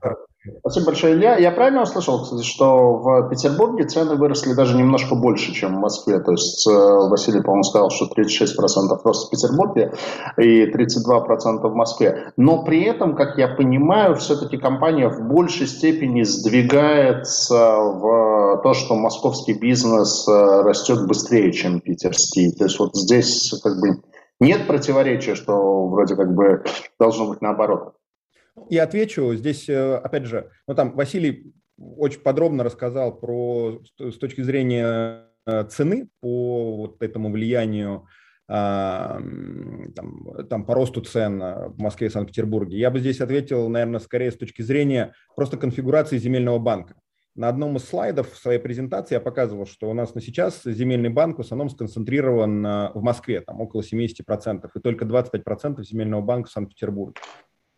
Спасибо 0.60 0.86
большое, 0.86 1.16
Илья. 1.16 1.36
Я 1.38 1.52
правильно 1.52 1.82
услышал, 1.82 2.22
кстати, 2.22 2.44
что 2.44 2.98
в 2.98 3.30
Петербурге 3.30 3.86
цены 3.86 4.14
выросли 4.18 4.54
даже 4.54 4.78
немножко 4.78 5.16
больше, 5.16 5.52
чем 5.52 5.76
в 5.76 5.80
Москве. 5.80 6.20
То 6.20 6.34
есть 6.34 6.68
э, 6.68 6.72
Василий, 6.72 7.42
по-моему, 7.42 7.64
сказал, 7.64 7.90
что 7.90 8.06
36% 8.06 9.00
рост 9.04 9.28
в 9.28 9.32
Петербурге 9.32 9.94
и 10.38 10.72
32% 10.72 11.68
в 11.68 11.74
Москве. 11.74 12.32
Но 12.38 12.64
при 12.64 12.84
этом, 12.84 13.16
как 13.16 13.40
я 13.40 13.48
понимаю, 13.48 14.16
все-таки 14.18 14.58
компания 14.58 15.10
в 15.10 15.28
большей 15.28 15.66
степени 15.66 16.22
сдвигается 16.22 17.78
в 17.78 18.62
то, 18.62 18.74
что 18.76 18.94
московский 18.94 19.54
бизнес 19.54 20.28
э, 20.28 20.62
растет 20.62 21.08
быстрее, 21.08 21.52
чем 21.52 21.82
питерский. 21.82 22.52
То 22.52 22.66
есть 22.66 22.78
вот 22.78 22.96
здесь 22.96 23.60
как 23.64 23.80
бы 23.80 24.04
нет 24.40 24.68
противоречия, 24.68 25.36
что 25.36 25.88
вроде 25.88 26.16
как 26.16 26.34
бы 26.34 26.64
должно 27.00 27.30
быть 27.30 27.42
наоборот. 27.42 27.96
Я 28.70 28.84
отвечу. 28.84 29.34
Здесь, 29.36 29.68
э, 29.70 29.96
опять 29.96 30.26
же, 30.26 30.50
ну 30.68 30.76
там 30.76 30.96
Василий 30.96 31.54
очень 31.78 32.22
подробно 32.22 32.64
рассказал 32.64 33.18
про 33.18 33.82
с 34.00 34.18
точки 34.18 34.42
зрения 34.42 35.26
э, 35.46 35.64
цены 35.66 36.10
по 36.22 36.78
вот 36.78 37.04
этому 37.04 37.32
влиянию 37.32 38.08
а, 38.48 39.20
там, 39.96 40.46
там 40.48 40.66
по 40.66 40.76
росту 40.76 41.02
цен 41.02 41.40
в 41.40 41.80
Москве 41.80 42.08
и 42.08 42.10
Санкт-Петербурге. 42.12 42.78
Я 42.78 42.92
бы 42.92 43.00
здесь 43.00 43.20
ответил, 43.20 43.68
наверное, 43.70 44.00
скорее 44.00 44.32
с 44.32 44.38
точки 44.38 44.62
зрения 44.62 45.14
просто 45.36 45.58
конфигурации 45.58 46.20
земельного 46.20 46.60
банка. 46.60 46.96
На 47.36 47.50
одном 47.50 47.76
из 47.76 47.84
слайдов 47.84 48.32
в 48.32 48.38
своей 48.38 48.60
презентации 48.60 49.16
я 49.16 49.20
показывал, 49.20 49.66
что 49.66 49.90
у 49.90 49.94
нас 49.94 50.16
на 50.16 50.22
сейчас 50.22 50.62
земельный 50.64 51.10
банк 51.10 51.38
в 51.38 51.42
основном 51.42 51.70
сконцентрирован 51.70 52.66
э, 52.66 52.92
в 52.94 53.02
Москве, 53.04 53.42
там 53.42 53.60
около 53.60 53.82
70%, 53.82 54.70
и 54.74 54.80
только 54.80 55.04
25% 55.04 55.84
земельного 55.84 56.22
банка 56.22 56.48
в 56.48 56.54
Санкт-Петербурге. 56.54 57.20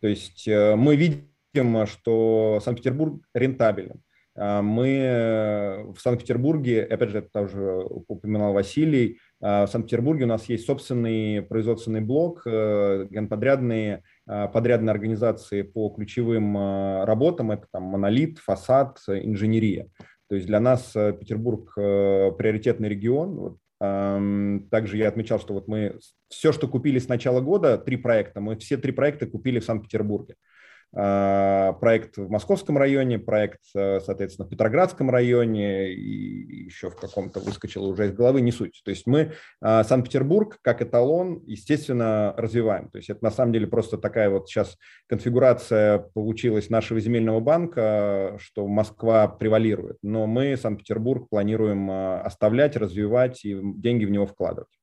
То 0.00 0.06
есть 0.06 0.46
э, 0.46 0.76
мы 0.76 0.94
видим, 0.94 1.86
что 1.86 2.60
Санкт-Петербург 2.62 3.20
рентабелен. 3.34 4.00
А 4.36 4.62
мы 4.62 4.88
э, 4.88 5.82
в 5.92 5.98
Санкт-Петербурге, 5.98 6.84
опять 6.84 7.10
же, 7.10 7.18
это 7.18 7.28
тоже 7.28 7.84
упоминал 8.06 8.52
Василий, 8.52 9.18
в 9.40 9.66
Санкт-Петербурге 9.66 10.24
у 10.24 10.28
нас 10.28 10.48
есть 10.48 10.66
собственный 10.66 11.42
производственный 11.42 12.00
блок, 12.00 12.42
э, 12.46 13.06
генподрядные 13.10 14.04
подрядные 14.52 14.92
организации 14.92 15.62
по 15.62 15.88
ключевым 15.88 16.56
работам, 17.04 17.50
это 17.50 17.66
там 17.72 17.84
монолит, 17.84 18.38
фасад, 18.38 18.98
инженерия. 19.08 19.88
То 20.28 20.34
есть 20.34 20.46
для 20.46 20.60
нас 20.60 20.92
Петербург 20.92 21.72
приоритетный 21.74 22.90
регион. 22.90 23.58
Также 23.78 24.96
я 24.98 25.08
отмечал, 25.08 25.40
что 25.40 25.54
вот 25.54 25.68
мы 25.68 25.98
все, 26.28 26.52
что 26.52 26.68
купили 26.68 26.98
с 26.98 27.08
начала 27.08 27.40
года, 27.40 27.78
три 27.78 27.96
проекта, 27.96 28.40
мы 28.40 28.56
все 28.56 28.76
три 28.76 28.92
проекта 28.92 29.26
купили 29.26 29.60
в 29.60 29.64
Санкт-Петербурге. 29.64 30.34
А, 30.34 30.57
проект 30.92 32.16
в 32.16 32.30
Московском 32.30 32.78
районе, 32.78 33.18
проект, 33.18 33.60
э, 33.74 34.00
соответственно, 34.00 34.46
в 34.46 34.50
Петроградском 34.50 35.10
районе 35.10 35.92
и 35.92 36.64
еще 36.64 36.90
в 36.90 36.96
каком-то 36.96 37.40
выскочило 37.40 37.86
уже 37.86 38.06
из 38.06 38.12
головы, 38.12 38.40
не 38.40 38.52
суть. 38.52 38.80
То 38.84 38.90
есть 38.90 39.06
мы 39.06 39.32
а, 39.60 39.84
Санкт-Петербург 39.84 40.58
как 40.62 40.82
эталон, 40.82 41.42
естественно, 41.46 42.34
развиваем. 42.36 42.88
То 42.90 42.98
есть 42.98 43.10
это 43.10 43.22
на 43.22 43.30
самом 43.30 43.52
деле 43.52 43.66
просто 43.66 43.98
такая 43.98 44.30
вот 44.30 44.48
сейчас 44.48 44.76
конфигурация 45.08 45.98
получилась 46.14 46.70
нашего 46.70 47.00
земельного 47.00 47.40
банка, 47.40 48.36
что 48.38 48.66
Москва 48.66 49.28
превалирует. 49.28 49.98
Но 50.02 50.26
мы 50.26 50.56
Санкт-Петербург 50.56 51.28
планируем 51.28 51.90
а, 51.90 52.20
оставлять, 52.22 52.76
развивать 52.76 53.44
и 53.44 53.58
деньги 53.62 54.04
в 54.04 54.10
него 54.10 54.26
вкладывать. 54.26 54.77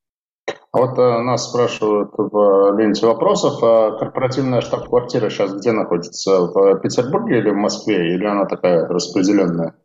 А 0.75 0.77
вот 0.77 1.00
э, 1.00 1.20
нас 1.22 1.50
спрашивают 1.50 2.12
в 2.17 2.77
ленте 2.77 3.05
вопросов, 3.05 3.63
а 3.63 3.98
корпоративная 3.98 4.60
штаб-квартира 4.60 5.29
сейчас 5.29 5.53
где 5.55 5.72
находится? 5.72 6.41
В 6.48 6.79
Петербурге 6.82 7.38
или 7.38 7.50
в 7.50 7.55
Москве? 7.55 8.13
Или 8.13 8.25
она 8.25 8.46
такая 8.46 8.86
распределенная? 8.86 9.75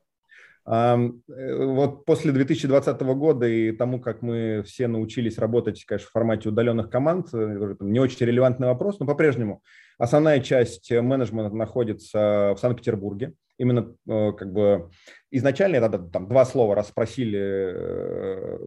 Э, 0.66 0.96
вот 0.96 2.04
после 2.04 2.32
2020 2.32 3.00
года 3.02 3.46
и 3.46 3.70
тому, 3.70 4.00
как 4.00 4.20
мы 4.22 4.64
все 4.66 4.88
научились 4.88 5.38
работать, 5.38 5.84
конечно, 5.84 6.08
в 6.08 6.12
формате 6.12 6.48
удаленных 6.48 6.90
команд, 6.90 7.28
э, 7.34 7.76
не 7.78 8.00
очень 8.00 8.26
релевантный 8.26 8.66
вопрос, 8.66 8.98
но 8.98 9.06
по-прежнему 9.06 9.62
основная 9.96 10.40
часть 10.40 10.90
менеджмента 10.90 11.54
находится 11.54 12.54
в 12.56 12.58
Санкт-Петербурге 12.58 13.34
именно 13.60 13.94
э, 14.08 14.32
как 14.32 14.52
бы 14.52 14.90
изначально, 15.30 15.76
я 15.76 15.82
тогда 15.82 15.98
там 15.98 16.28
два 16.28 16.44
слова 16.46 16.74
расспросили, 16.74 17.38
э, 17.38 18.58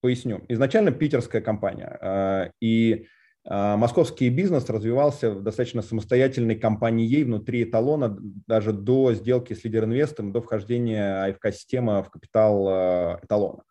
поясню. 0.00 0.44
Изначально 0.48 0.92
питерская 0.92 1.40
компания, 1.40 1.98
э, 2.00 2.50
и 2.60 3.06
московский 3.44 4.28
бизнес 4.28 4.70
развивался 4.70 5.32
в 5.32 5.42
достаточно 5.42 5.82
самостоятельной 5.82 6.54
компанией 6.54 7.24
внутри 7.24 7.64
эталона, 7.64 8.16
даже 8.46 8.72
до 8.72 9.14
сделки 9.14 9.52
с 9.52 9.64
лидер-инвестом, 9.64 10.30
до 10.32 10.40
вхождения 10.40 11.24
АФК-системы 11.24 12.04
в 12.04 12.10
капитал 12.10 13.18
эталона. 13.20 13.64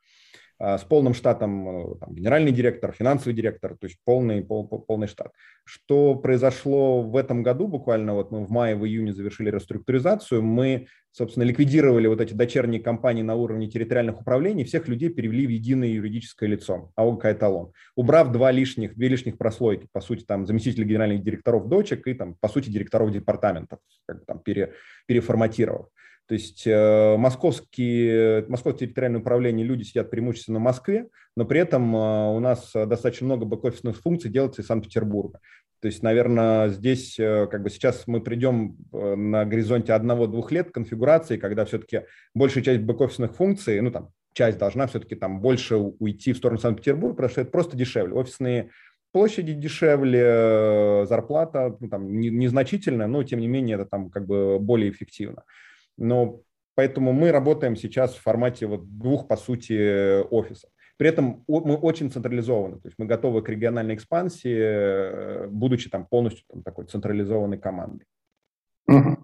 А, 0.63 0.77
с 0.77 0.84
полным 0.84 1.15
штатом 1.15 1.68
э, 1.68 1.96
там, 2.00 2.13
генеральный 2.13 2.51
директор, 2.51 2.91
финансовый 2.91 3.34
директор, 3.34 3.75
то 3.75 3.88
есть 3.88 3.98
полный, 4.06 4.44
пол, 4.44 4.68
полный 4.68 5.08
штат. 5.08 5.32
Что 5.63 6.13
произошло 6.13 7.01
в 7.01 7.18
этом 7.18 7.41
году, 7.41 7.68
буквально 7.68 8.13
вот 8.13 8.30
мы 8.30 8.46
в 8.46 8.51
мае, 8.51 8.75
в 8.75 8.86
июне 8.86 9.12
завершили 9.12 9.50
реструктуризацию, 9.50 10.44
мы, 10.44 10.86
собственно, 11.10 11.46
ликвидировали 11.46 12.06
вот 12.06 12.22
эти 12.22 12.36
дочерние 12.36 12.80
компании 12.80 13.24
на 13.24 13.34
уровне 13.34 13.72
территориальных 13.72 14.22
управлений, 14.22 14.63
всех 14.63 14.88
людей 14.88 15.10
перевели 15.10 15.48
в 15.48 15.50
единое 15.50 15.88
юридическое 15.88 16.48
лицо, 16.48 16.91
АОК 16.96 17.25
«Эталон», 17.25 17.72
убрав 17.96 18.32
два 18.32 18.51
лишних, 18.51 18.96
две 18.96 19.08
лишних 19.08 19.39
прослойки, 19.39 19.88
по 19.91 20.00
сути, 20.00 20.24
там, 20.25 20.46
заместителей 20.46 20.86
генеральных 20.86 21.24
директоров 21.24 21.70
дочек 21.70 22.06
и, 22.06 22.13
там, 22.13 22.36
по 22.39 22.48
сути, 22.48 22.70
директоров 22.70 23.12
департаментов, 23.12 23.80
как 24.06 24.20
бы, 24.20 24.25
там, 24.27 24.38
пере, 24.38 24.74
переформатировав. 25.08 25.88
То 26.28 26.36
есть 26.36 26.66
э, 26.66 27.18
московские, 27.18 28.46
московское 28.48 28.88
территориальное 28.88 29.20
управление, 29.20 29.66
люди 29.66 29.84
сидят 29.84 30.10
преимущественно 30.10 30.60
в 30.60 30.62
Москве, 30.62 31.08
но 31.36 31.46
при 31.46 31.60
этом 31.60 31.96
э, 31.96 32.36
у 32.36 32.40
нас 32.40 32.72
достаточно 32.74 33.25
много 33.25 33.46
бэк-офисных 33.46 33.98
функций 33.98 34.32
делается 34.32 34.62
из 34.62 34.68
Санкт-Петербурга. 34.68 35.40
То 35.82 35.88
есть, 35.88 36.04
наверное, 36.04 36.70
здесь 36.70 37.20
э, 37.20 37.48
как 37.48 37.63
бы 37.63 37.70
сейчас 37.70 38.04
мы 38.08 38.22
придем 38.22 38.78
на 38.92 39.46
горизонте 39.46 39.94
одного-двух 39.94 40.51
лет 40.51 40.72
конфигурации, 40.72 41.38
когда 41.38 41.66
все-таки 41.66 42.04
большая 42.34 42.63
часть 42.63 42.82
бэк-офисных 42.82 43.36
функций, 43.36 43.82
ну 43.82 43.92
там 43.92 44.10
часть 44.34 44.58
должна 44.58 44.88
все-таки 44.88 45.16
там 45.16 45.42
больше 45.42 45.75
уйти 45.75 46.34
в 46.34 46.38
сторону 46.38 46.60
Санкт-Петербурга, 46.60 47.16
потому 47.16 47.32
что 47.32 47.42
это 47.42 47.51
просто 47.51 47.75
дешевле. 47.75 48.13
Офисные 48.13 48.70
площади 49.12 49.54
дешевле, 49.54 51.06
зарплата 51.08 51.75
ну, 51.80 51.90
там, 51.90 52.20
незначительная, 52.20 53.08
но 53.08 53.24
тем 53.24 53.40
не 53.40 53.48
менее 53.48 53.75
это 53.75 53.86
там 53.86 54.10
как 54.10 54.25
бы 54.25 54.60
более 54.60 54.90
эффективно. 54.90 55.44
Но 55.98 56.42
поэтому 56.76 57.14
мы 57.14 57.32
работаем 57.32 57.76
сейчас 57.76 58.16
в 58.16 58.22
формате 58.22 58.66
вот 58.66 58.98
двух, 58.98 59.28
по 59.28 59.38
сути, 59.38 60.22
офисов. 60.30 60.70
При 60.98 61.10
этом 61.10 61.44
мы 61.48 61.78
очень 61.78 62.12
централизованы, 62.12 62.76
то 62.76 62.88
есть 62.88 63.00
мы 63.00 63.08
готовы 63.08 63.42
к 63.42 63.50
региональной 63.50 63.96
экспансии, 63.96 64.56
э, 64.56 65.48
будучи 65.48 65.90
там 65.90 66.06
полностью 66.06 66.46
там, 66.48 66.62
такой 66.62 66.86
централизованной 66.86 67.58
командой. 67.58 68.06
Угу. 68.88 69.18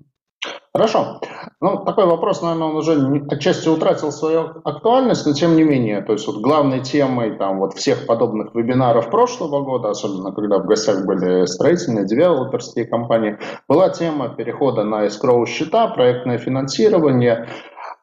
Хорошо. 0.78 1.20
Ну, 1.60 1.84
такой 1.86 2.06
вопрос, 2.06 2.44
наверное, 2.44 2.68
он 2.68 2.76
уже 2.76 3.24
отчасти 3.32 3.68
утратил 3.68 4.12
свою 4.12 4.62
актуальность, 4.64 5.26
но 5.26 5.34
тем 5.34 5.56
не 5.56 5.64
менее, 5.64 6.02
то 6.02 6.14
есть 6.14 6.28
вот 6.28 6.38
главной 6.40 6.82
темой 6.82 7.36
там 7.36 7.58
вот 7.58 7.74
всех 7.74 8.06
подобных 8.06 8.54
вебинаров 8.54 9.10
прошлого 9.10 9.64
года, 9.64 9.90
особенно 9.90 10.32
когда 10.32 10.60
в 10.60 10.68
гостях 10.68 11.04
были 11.04 11.48
строительные, 11.48 12.06
девелоперские 12.06 12.86
компании, 12.86 13.40
была 13.68 13.90
тема 13.90 14.30
перехода 14.30 14.84
на 14.84 15.08
escrow 15.08 15.44
счета, 15.48 15.88
проектное 15.88 16.38
финансирование. 16.38 17.50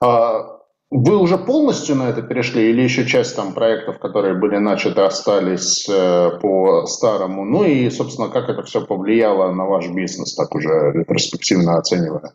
А, 0.03 0.59
вы 0.91 1.17
уже 1.17 1.39
полностью 1.39 1.95
на 1.95 2.09
это 2.09 2.23
перешли 2.23 2.71
или 2.71 2.83
еще 2.83 3.07
часть 3.07 3.37
там 3.37 3.53
проектов, 3.53 4.01
которые 4.01 4.35
были 4.35 4.57
начаты, 4.57 5.03
остались 5.03 5.89
э, 5.89 6.39
по 6.41 6.87
старому? 6.87 7.45
Ну 7.45 7.63
и, 7.63 7.89
собственно, 7.91 8.31
как 8.31 8.49
это 8.49 8.65
все 8.65 8.85
повлияло 8.85 9.53
на 9.53 9.65
ваш 9.65 9.89
бизнес, 9.91 10.35
так 10.35 10.53
уже 10.57 10.91
ретроспективно 10.93 11.79
оценивая? 11.79 12.33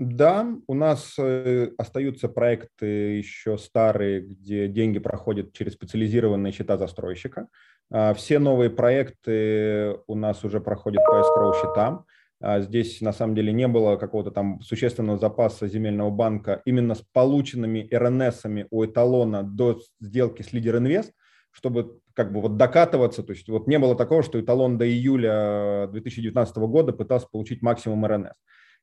Да, 0.00 0.46
у 0.66 0.72
нас 0.72 1.14
э, 1.18 1.72
остаются 1.76 2.30
проекты 2.30 2.86
еще 3.18 3.58
старые, 3.58 4.22
где 4.22 4.66
деньги 4.66 4.98
проходят 4.98 5.52
через 5.52 5.74
специализированные 5.74 6.54
счета 6.54 6.78
застройщика. 6.78 7.48
А, 7.90 8.14
все 8.14 8.38
новые 8.38 8.70
проекты 8.70 9.98
у 10.06 10.14
нас 10.14 10.42
уже 10.42 10.60
проходят 10.60 11.04
по 11.04 11.16
escrow 11.16 11.52
счетам. 11.60 12.06
А, 12.40 12.60
здесь 12.60 13.02
на 13.02 13.12
самом 13.12 13.34
деле 13.34 13.52
не 13.52 13.68
было 13.68 13.96
какого-то 13.96 14.30
там 14.30 14.62
существенного 14.62 15.18
запаса 15.18 15.68
земельного 15.68 16.08
банка 16.08 16.62
именно 16.64 16.94
с 16.94 17.02
полученными 17.12 17.86
РНСами 17.92 18.66
у 18.70 18.86
эталона 18.86 19.42
до 19.42 19.80
сделки 20.00 20.40
с 20.40 20.54
Лидер 20.54 20.78
Инвест, 20.78 21.12
чтобы 21.50 22.00
как 22.14 22.32
бы 22.32 22.40
вот 22.40 22.56
докатываться. 22.56 23.22
То 23.22 23.34
есть 23.34 23.50
вот 23.50 23.66
не 23.66 23.78
было 23.78 23.94
такого, 23.94 24.22
что 24.22 24.40
эталон 24.40 24.78
до 24.78 24.88
июля 24.88 25.88
2019 25.92 26.56
года 26.56 26.94
пытался 26.94 27.28
получить 27.30 27.60
максимум 27.60 28.06
РНС. 28.06 28.32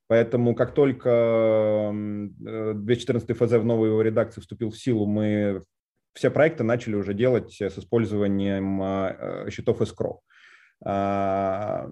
Поэтому 0.08 0.54
как 0.54 0.74
только 0.74 1.92
214 1.92 3.36
ФЗ 3.36 3.52
в 3.52 3.64
новой 3.64 3.90
его 3.90 4.02
редакции 4.02 4.40
вступил 4.40 4.70
в 4.70 4.78
силу, 4.78 5.06
мы 5.06 5.62
все 6.14 6.30
проекты 6.30 6.64
начали 6.64 6.96
уже 6.96 7.14
делать 7.14 7.60
с 7.60 7.78
использованием 7.78 8.80
а, 8.82 9.44
э, 9.46 9.50
счетов 9.50 9.80
escrow. 9.82 10.18
А, 10.84 11.88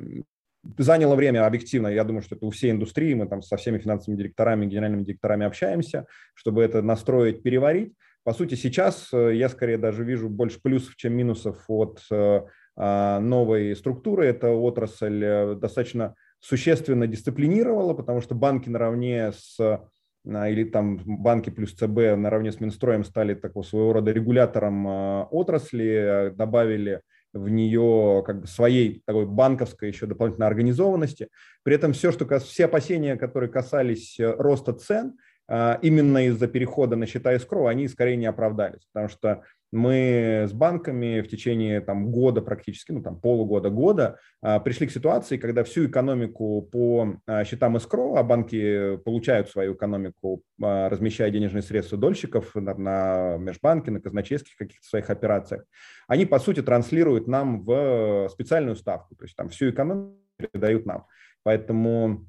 заняло 0.78 1.14
время 1.14 1.46
объективно, 1.46 1.88
я 1.88 2.04
думаю, 2.04 2.22
что 2.22 2.34
это 2.34 2.46
у 2.46 2.50
всей 2.50 2.70
индустрии, 2.70 3.14
мы 3.14 3.28
там 3.28 3.42
со 3.42 3.56
всеми 3.56 3.78
финансовыми 3.78 4.18
директорами, 4.18 4.66
генеральными 4.66 5.04
директорами 5.04 5.46
общаемся, 5.46 6.06
чтобы 6.34 6.62
это 6.62 6.82
настроить, 6.82 7.42
переварить. 7.42 7.92
По 8.24 8.32
сути, 8.32 8.54
сейчас 8.54 9.10
э, 9.12 9.36
я 9.36 9.48
скорее 9.50 9.78
даже 9.78 10.02
вижу 10.04 10.28
больше 10.28 10.58
плюсов, 10.60 10.96
чем 10.96 11.12
минусов 11.12 11.62
от 11.68 12.00
э, 12.10 12.40
а, 12.76 13.20
новой 13.20 13.76
структуры. 13.76 14.26
Это 14.26 14.50
отрасль 14.50 15.54
достаточно 15.56 16.14
существенно 16.46 17.06
дисциплинировала, 17.06 17.92
потому 17.92 18.20
что 18.20 18.34
банки 18.34 18.68
наравне 18.68 19.32
с 19.32 19.58
а, 19.60 20.48
или 20.48 20.64
там 20.64 21.00
банки 21.04 21.50
плюс 21.50 21.72
ЦБ 21.72 22.16
наравне 22.16 22.52
с 22.52 22.60
Минстроем 22.60 23.04
стали 23.04 23.34
такого 23.34 23.64
своего 23.64 23.92
рода 23.92 24.12
регулятором 24.12 24.86
а, 24.86 25.28
отрасли, 25.30 26.32
добавили 26.34 27.00
в 27.32 27.48
нее 27.48 28.22
как 28.24 28.42
бы 28.42 28.46
своей 28.46 29.02
такой 29.04 29.26
банковской 29.26 29.88
еще 29.88 30.06
дополнительной 30.06 30.46
организованности. 30.46 31.28
При 31.64 31.74
этом 31.74 31.92
все, 31.92 32.12
что 32.12 32.26
все 32.38 32.64
опасения, 32.64 33.16
которые 33.16 33.50
касались 33.50 34.18
э, 34.18 34.30
роста 34.38 34.72
цен, 34.72 35.18
именно 35.48 36.26
из-за 36.26 36.48
перехода 36.48 36.96
на 36.96 37.06
счета 37.06 37.34
escrow, 37.34 37.68
они 37.68 37.86
скорее 37.86 38.16
не 38.16 38.26
оправдались, 38.26 38.84
потому 38.92 39.08
что 39.08 39.44
мы 39.72 40.46
с 40.48 40.52
банками 40.52 41.20
в 41.20 41.28
течение 41.28 41.80
там, 41.80 42.10
года 42.10 42.40
практически, 42.40 42.92
ну 42.92 43.02
там 43.02 43.20
полугода, 43.20 43.68
года 43.68 44.18
а, 44.40 44.60
пришли 44.60 44.86
к 44.86 44.92
ситуации, 44.92 45.36
когда 45.36 45.64
всю 45.64 45.86
экономику 45.86 46.62
по 46.62 47.16
а, 47.26 47.44
счетам 47.44 47.76
escrow, 47.76 48.16
а 48.16 48.22
банки 48.22 48.96
получают 48.98 49.50
свою 49.50 49.74
экономику, 49.74 50.42
размещая 50.58 51.30
денежные 51.30 51.62
средства 51.62 51.98
дольщиков 51.98 52.54
на, 52.54 52.74
на 52.74 53.36
межбанке, 53.38 53.90
на 53.90 54.00
казначейских 54.00 54.56
каких-то 54.56 54.86
своих 54.86 55.10
операциях, 55.10 55.64
они 56.06 56.26
по 56.26 56.38
сути 56.38 56.62
транслируют 56.62 57.26
нам 57.26 57.64
в 57.64 58.28
специальную 58.30 58.76
ставку, 58.76 59.16
то 59.16 59.24
есть 59.24 59.36
там 59.36 59.48
всю 59.48 59.70
экономику 59.70 60.16
передают 60.38 60.86
нам. 60.86 61.06
Поэтому 61.42 62.26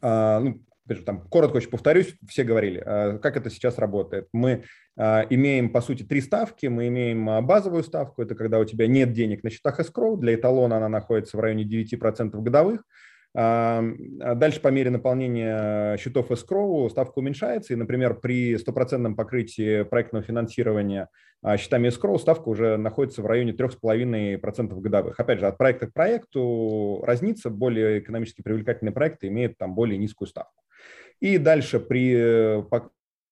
ну, 0.00 0.62
там, 1.04 1.22
коротко 1.28 1.56
очень 1.56 1.70
повторюсь, 1.70 2.14
все 2.28 2.44
говорили, 2.44 2.82
а, 2.84 3.18
как 3.18 3.36
это 3.36 3.50
сейчас 3.50 3.78
работает. 3.78 4.28
Мы 4.32 4.64
а, 4.96 5.24
имеем, 5.30 5.70
по 5.70 5.80
сути, 5.80 6.02
три 6.02 6.20
ставки. 6.20 6.66
Мы 6.66 6.88
имеем 6.88 7.28
а, 7.28 7.40
базовую 7.40 7.82
ставку, 7.82 8.22
это 8.22 8.34
когда 8.34 8.58
у 8.58 8.64
тебя 8.64 8.86
нет 8.86 9.12
денег 9.12 9.42
на 9.42 9.50
счетах 9.50 9.80
escrow, 9.80 10.16
для 10.16 10.34
эталона 10.34 10.76
она 10.76 10.88
находится 10.88 11.36
в 11.36 11.40
районе 11.40 11.64
9% 11.64 12.30
годовых. 12.40 12.84
Дальше 13.34 14.60
по 14.60 14.68
мере 14.68 14.90
наполнения 14.90 15.96
счетов 15.96 16.30
escrow 16.30 16.90
ставка 16.90 17.18
уменьшается, 17.18 17.72
и, 17.72 17.76
например, 17.76 18.20
при 18.20 18.58
стопроцентном 18.58 19.16
покрытии 19.16 19.84
проектного 19.84 20.22
финансирования 20.22 21.08
счетами 21.56 21.88
escrow 21.88 22.18
ставка 22.18 22.50
уже 22.50 22.76
находится 22.76 23.22
в 23.22 23.26
районе 23.26 23.52
3,5% 23.52 24.78
годовых. 24.78 25.18
Опять 25.18 25.38
же, 25.38 25.46
от 25.46 25.56
проекта 25.56 25.86
к 25.86 25.94
проекту 25.94 27.02
разнится, 27.06 27.48
более 27.48 28.00
экономически 28.00 28.42
привлекательные 28.42 28.92
проекты 28.92 29.28
имеют 29.28 29.56
там 29.56 29.74
более 29.74 29.96
низкую 29.96 30.28
ставку. 30.28 30.62
И 31.22 31.38
дальше 31.38 31.78
при 31.78 32.14
э, 32.16 32.62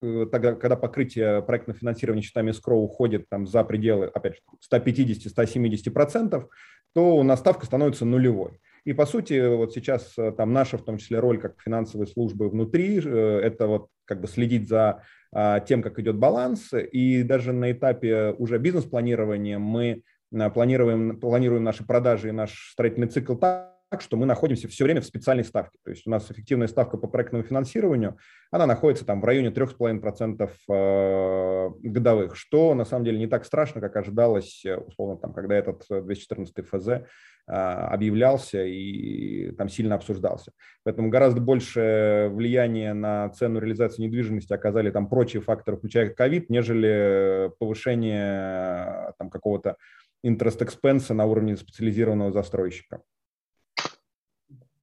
э, 0.03 0.27
тогда, 0.31 0.55
когда 0.55 0.77
покрытие 0.77 1.43
проектного 1.43 1.77
финансирования 1.77 2.23
счетами 2.23 2.53
escrow 2.53 2.77
уходит 2.77 3.29
там, 3.29 3.49
за 3.49 3.65
пределы, 3.65 4.07
опять 4.07 4.37
же, 4.37 4.41
150-170%, 4.73 6.47
то 6.95 7.17
у 7.17 7.25
нас 7.25 7.41
ставка 7.41 7.67
становится 7.67 8.05
нулевой. 8.05 8.61
И 8.85 8.93
по 8.93 9.07
сути, 9.07 9.57
вот 9.57 9.73
сейчас 9.75 10.17
э, 10.17 10.31
там 10.31 10.53
наша, 10.53 10.79
в 10.79 10.85
том 10.85 10.99
числе, 10.99 11.19
роль 11.19 11.41
как 11.41 11.61
финансовой 11.61 12.07
службы 12.07 12.49
внутри, 12.49 12.99
это 12.99 13.67
вот 13.67 13.89
как 14.05 14.21
бы 14.21 14.29
следить 14.29 14.69
за 14.69 15.03
а, 15.33 15.59
тем, 15.59 15.83
как 15.83 15.99
идет 15.99 16.17
баланс. 16.17 16.73
И 16.93 17.25
даже 17.25 17.53
на 17.53 17.73
этапе 17.73 18.37
уже 18.39 18.59
бизнес-планирования 18.59 19.59
мы 19.59 20.05
планируем, 20.55 21.19
планируем 21.19 21.65
наши 21.65 21.85
продажи 21.85 22.29
и 22.29 22.33
наш 22.33 22.71
строительный 22.71 23.09
цикл 23.09 23.35
так, 23.35 23.80
что 23.99 24.17
мы 24.17 24.25
находимся 24.25 24.69
все 24.69 24.85
время 24.85 25.01
в 25.01 25.05
специальной 25.05 25.43
ставке. 25.45 25.79
То 25.85 25.91
есть 25.91 26.07
у 26.07 26.11
нас 26.11 26.31
эффективная 26.31 26.69
ставка 26.69 26.97
по 26.97 27.09
проектному 27.09 27.43
финансированию, 27.43 28.19
она 28.53 28.67
находится 28.67 29.05
там 29.05 29.21
в 29.21 29.25
районе 29.25 29.49
3,5% 29.49 30.49
э, 30.69 31.71
годовых, 31.83 32.37
что 32.37 32.75
на 32.75 32.85
самом 32.85 33.05
деле 33.05 33.19
не 33.19 33.27
так 33.27 33.45
страшно, 33.45 33.81
как 33.81 33.97
ожидалось, 33.97 34.65
э, 34.65 34.77
условно, 34.77 35.17
там, 35.17 35.33
когда 35.33 35.57
этот 35.57 35.85
214 35.89 36.57
э, 36.57 36.63
ФЗ 36.63 36.89
объявлялся 37.47 38.63
и 38.63 39.51
там 39.53 39.69
сильно 39.69 39.97
обсуждался. 39.97 40.53
Поэтому 40.85 41.11
гораздо 41.11 41.41
больше 41.41 42.31
влияния 42.33 42.95
на 42.95 43.29
цену 43.31 43.59
реализации 43.59 44.03
недвижимости 44.03 44.53
оказали 44.53 44.93
там 44.93 45.09
прочие 45.09 45.43
факторы, 45.43 45.77
включая 45.77 46.11
ковид, 46.11 46.49
нежели 46.49 47.51
повышение 47.59 49.15
там 49.19 49.31
какого-то 49.31 49.79
expense 50.25 51.13
на 51.13 51.25
уровне 51.25 51.57
специализированного 51.57 52.31
застройщика. 52.31 53.01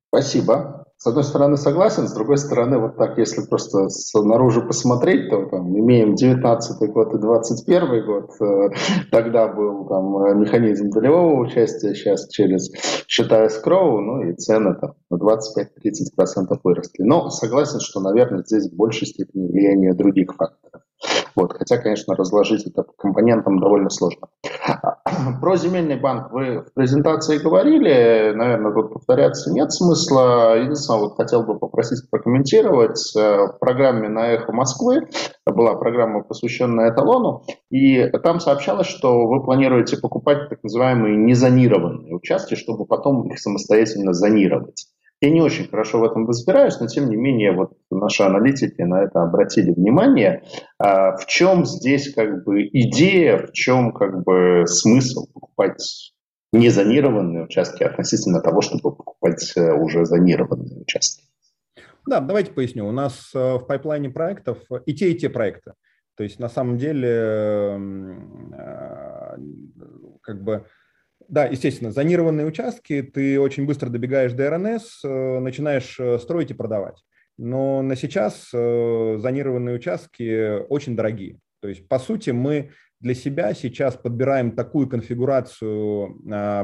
Спасибо. 0.10 0.86
с 0.98 1.06
одной 1.06 1.24
стороны 1.24 1.58
согласен, 1.58 2.08
с 2.08 2.14
другой 2.14 2.38
стороны, 2.38 2.80
вот 2.80 2.98
так, 2.98 3.18
если 3.18 3.42
просто 3.46 3.90
снаружи 3.90 4.62
посмотреть, 4.62 5.30
то 5.30 5.46
там 5.46 5.78
имеем 5.78 6.16
19 6.16 6.90
год 6.90 7.14
и 7.14 7.20
21 7.20 8.06
год, 8.06 8.32
э, 8.40 8.70
тогда 9.12 9.48
был 9.48 9.86
там 9.88 10.40
механизм 10.42 10.90
долевого 10.90 11.42
участия, 11.42 11.94
сейчас 11.94 12.28
через 12.30 12.72
считая 13.06 13.50
скроу, 13.50 14.00
ну 14.02 14.30
и 14.30 14.34
цены 14.34 14.76
там 14.80 14.96
на 15.10 15.18
25-30% 15.18 16.58
выросли. 16.64 17.04
Но 17.04 17.30
согласен, 17.30 17.80
что, 17.80 18.00
наверное, 18.00 18.44
здесь 18.44 18.72
в 18.72 18.76
большей 18.76 19.08
степени 19.08 19.48
влияние 19.48 19.94
других 19.94 20.34
факторов. 20.36 20.82
Вот, 21.36 21.54
хотя, 21.54 21.78
конечно, 21.78 22.16
разложить 22.16 22.66
это 22.66 22.84
по 22.84 22.92
компонентам 22.98 23.60
довольно 23.60 23.90
сложно. 23.90 24.28
Про 25.42 25.56
земельный 25.56 26.00
банк 26.00 26.32
вы 26.32 26.62
в 26.62 26.74
презентации 26.74 27.38
говорили, 27.38 28.34
наверное, 28.36 28.74
тут 28.74 28.94
повторяться 28.94 29.52
нет 29.52 29.72
смысла. 29.72 30.58
Единственное, 30.58 31.02
вот 31.02 31.16
хотел 31.16 31.44
бы 31.44 31.60
попросить 31.60 32.10
прокомментировать. 32.10 33.16
Э, 33.16 33.48
в 33.48 33.60
программе 33.60 34.10
на 34.10 34.30
«Эхо 34.30 34.52
Москвы» 34.52 35.08
была 35.46 35.76
программа, 35.76 36.24
посвященная 36.24 36.92
эталону, 36.92 37.44
и 37.70 38.10
там 38.24 38.40
сообщалось, 38.40 38.88
что 38.88 39.28
вы 39.28 39.44
планируете 39.44 39.98
покупать 39.98 40.50
так 40.50 40.64
называемые 40.64 41.18
незонированные 41.18 42.16
участки, 42.16 42.56
чтобы 42.56 42.86
потом 42.86 43.30
их 43.30 43.40
самостоятельно 43.40 44.14
зонировать. 44.14 44.88
Я 45.20 45.32
не 45.32 45.42
очень 45.42 45.68
хорошо 45.68 46.00
в 46.00 46.04
этом 46.04 46.28
разбираюсь, 46.28 46.80
но 46.80 46.88
тем 46.88 47.10
не 47.10 47.16
менее 47.16 47.52
вот 47.52 47.74
наши 47.90 48.22
аналитики 48.22 48.82
на 48.82 49.04
это 49.04 49.24
обратили 49.24 49.72
внимание. 49.72 50.44
А 50.78 51.18
в 51.18 51.26
чем 51.26 51.66
здесь 51.66 52.14
как 52.14 52.44
бы 52.44 52.68
идея, 52.68 53.48
в 53.48 53.52
чем 53.52 53.94
как 53.94 54.24
бы 54.24 54.66
смысл 54.68 55.26
покупать 55.34 56.14
незонированные 56.54 57.46
участки 57.46 57.84
относительно 57.84 58.42
того, 58.42 58.62
чтобы 58.62 58.96
покупать 58.96 59.54
э, 59.56 59.74
уже 59.74 60.06
зонированные 60.06 60.82
участки? 60.82 61.24
Да, 62.06 62.20
давайте 62.20 62.52
поясню. 62.52 62.88
У 62.88 62.92
нас 62.92 63.32
э, 63.34 63.56
в 63.56 63.66
пайплайне 63.66 64.12
проектов 64.12 64.60
и 64.86 64.94
те, 64.94 65.12
и 65.12 65.18
те 65.18 65.30
проекты. 65.30 65.74
То 66.16 66.24
есть 66.24 66.40
на 66.40 66.50
самом 66.50 66.78
деле 66.78 67.10
э, 67.10 67.78
как 70.22 70.44
бы 70.44 70.66
да, 71.28 71.46
естественно, 71.46 71.92
зонированные 71.92 72.46
участки, 72.46 73.02
ты 73.02 73.40
очень 73.40 73.66
быстро 73.66 73.90
добегаешь 73.90 74.34
до 74.34 74.50
РНС, 74.50 75.02
э, 75.04 75.40
начинаешь 75.40 76.00
э, 76.00 76.20
строить 76.20 76.52
и 76.52 76.54
продавать. 76.54 77.04
Но 77.38 77.82
на 77.82 77.96
сейчас 77.96 78.50
э, 78.54 79.18
зонированные 79.20 79.76
участки 79.76 80.60
очень 80.70 80.96
дорогие. 80.96 81.40
То 81.62 81.68
есть, 81.68 81.88
по 81.88 82.00
сути, 82.00 82.32
мы 82.32 82.72
для 83.00 83.14
себя 83.14 83.54
сейчас 83.54 83.96
подбираем 83.96 84.54
такую 84.56 84.88
конфигурацию 84.88 86.20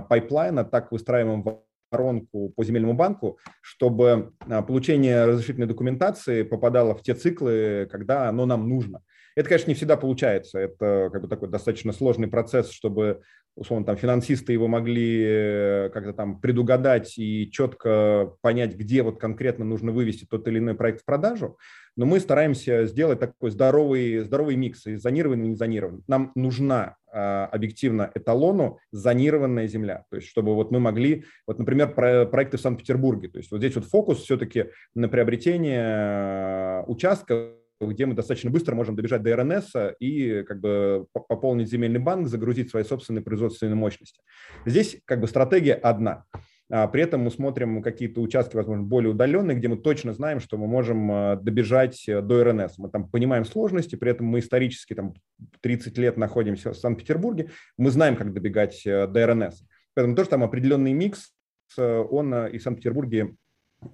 пайплайна, 0.10 0.64
так 0.64 0.92
выстраиваем 0.92 1.44
воронку 1.92 2.50
по 2.56 2.64
земельному 2.64 2.94
банку, 2.94 3.38
чтобы 3.62 4.34
получение 4.68 5.26
разрешительной 5.26 5.68
документации 5.68 6.42
попадало 6.42 6.96
в 6.96 7.04
те 7.04 7.14
циклы, 7.14 7.88
когда 7.92 8.30
оно 8.30 8.48
нам 8.48 8.68
нужно. 8.68 9.02
Это, 9.36 9.50
конечно, 9.50 9.70
не 9.70 9.76
всегда 9.76 9.98
получается. 9.98 10.60
Это 10.60 11.10
как 11.12 11.22
бы 11.22 11.28
такой 11.28 11.50
достаточно 11.50 11.92
сложный 11.92 12.28
процесс, 12.28 12.70
чтобы, 12.70 13.22
условно, 13.56 13.86
там 13.86 13.98
финансисты 13.98 14.54
его 14.54 14.68
могли 14.68 15.24
э, 15.24 15.90
как-то 15.94 16.14
там 16.14 16.40
предугадать 16.40 17.18
и 17.18 17.50
четко 17.52 18.34
понять, 18.42 18.76
где 18.76 19.04
вот 19.04 19.20
конкретно 19.20 19.66
нужно 19.66 19.92
вывести 19.92 20.26
тот 20.26 20.48
или 20.48 20.60
иной 20.60 20.76
проект 20.76 21.02
в 21.02 21.06
продажу. 21.06 21.58
Но 21.96 22.06
мы 22.06 22.20
стараемся 22.20 22.86
сделать 22.86 23.20
такой 23.20 23.52
здоровый, 23.52 24.22
здоровый 24.22 24.56
микс, 24.56 24.88
и 24.88 24.96
зонированный, 24.96 25.46
и 25.46 25.50
не 25.50 25.56
зонированный. 25.56 26.02
Нам 26.08 26.32
нужна 26.34 26.96
а, 27.12 27.46
объективно 27.52 28.10
эталону 28.16 28.80
зонированная 28.92 29.68
земля. 29.68 30.06
То 30.10 30.16
есть, 30.16 30.28
чтобы 30.28 30.56
вот 30.56 30.72
мы 30.72 30.80
могли, 30.80 31.26
вот, 31.46 31.60
например, 31.60 31.94
про, 31.94 32.26
проекты 32.26 32.58
в 32.58 32.62
Санкт-Петербурге. 32.62 33.28
То 33.28 33.38
есть, 33.38 33.52
вот 33.52 33.60
здесь 33.60 33.76
вот 33.76 33.86
фокус 33.86 34.24
все-таки 34.24 34.72
на 34.96 35.08
приобретение 35.08 35.84
э, 35.84 36.84
участка 36.88 37.54
где 37.88 38.06
мы 38.06 38.14
достаточно 38.14 38.50
быстро 38.50 38.76
можем 38.76 38.96
добежать 38.96 39.24
до 39.24 39.36
РНС 39.36 39.72
и 40.00 40.44
как 40.44 40.60
бы 40.60 41.08
пополнить 41.14 41.70
земельный 41.70 42.00
банк, 42.00 42.28
загрузить 42.28 42.70
свои 42.70 42.84
собственные 42.84 43.24
производственные 43.24 43.76
мощности. 43.76 44.22
Здесь 44.66 44.98
как 45.06 45.22
бы 45.22 45.28
стратегия 45.28 45.74
одна. 45.74 46.26
А 46.72 46.88
при 46.88 47.04
этом 47.04 47.22
мы 47.22 47.30
смотрим 47.30 47.84
какие-то 47.84 48.22
участки, 48.22 48.56
возможно, 48.56 48.84
более 48.84 49.12
удаленные, 49.12 49.56
где 49.58 49.68
мы 49.68 49.78
точно 49.78 50.14
знаем, 50.14 50.40
что 50.40 50.58
мы 50.58 50.66
можем 50.66 51.12
а, 51.12 51.36
добежать 51.36 52.04
до 52.08 52.44
РНС. 52.44 52.78
Мы 52.78 52.90
там 52.90 53.08
понимаем 53.10 53.46
сложности, 53.46 53.96
при 53.96 54.10
этом 54.10 54.28
мы 54.28 54.40
исторически 54.40 54.96
там 54.96 55.14
30 55.62 55.98
лет 55.98 56.18
находимся 56.18 56.72
в 56.72 56.78
Санкт-Петербурге, 56.78 57.52
мы 57.78 57.92
знаем, 57.92 58.16
как 58.16 58.34
добегать 58.34 58.88
э, 58.88 59.08
до 59.08 59.28
РНС. 59.28 59.64
Поэтому 59.94 60.16
тоже 60.16 60.30
там 60.30 60.44
определенный 60.44 60.94
микс, 60.94 61.34
э, 61.78 61.98
он 62.10 62.34
э, 62.34 62.52
и 62.52 62.58
в 62.58 62.64
Санкт-Петербурге 62.64 63.36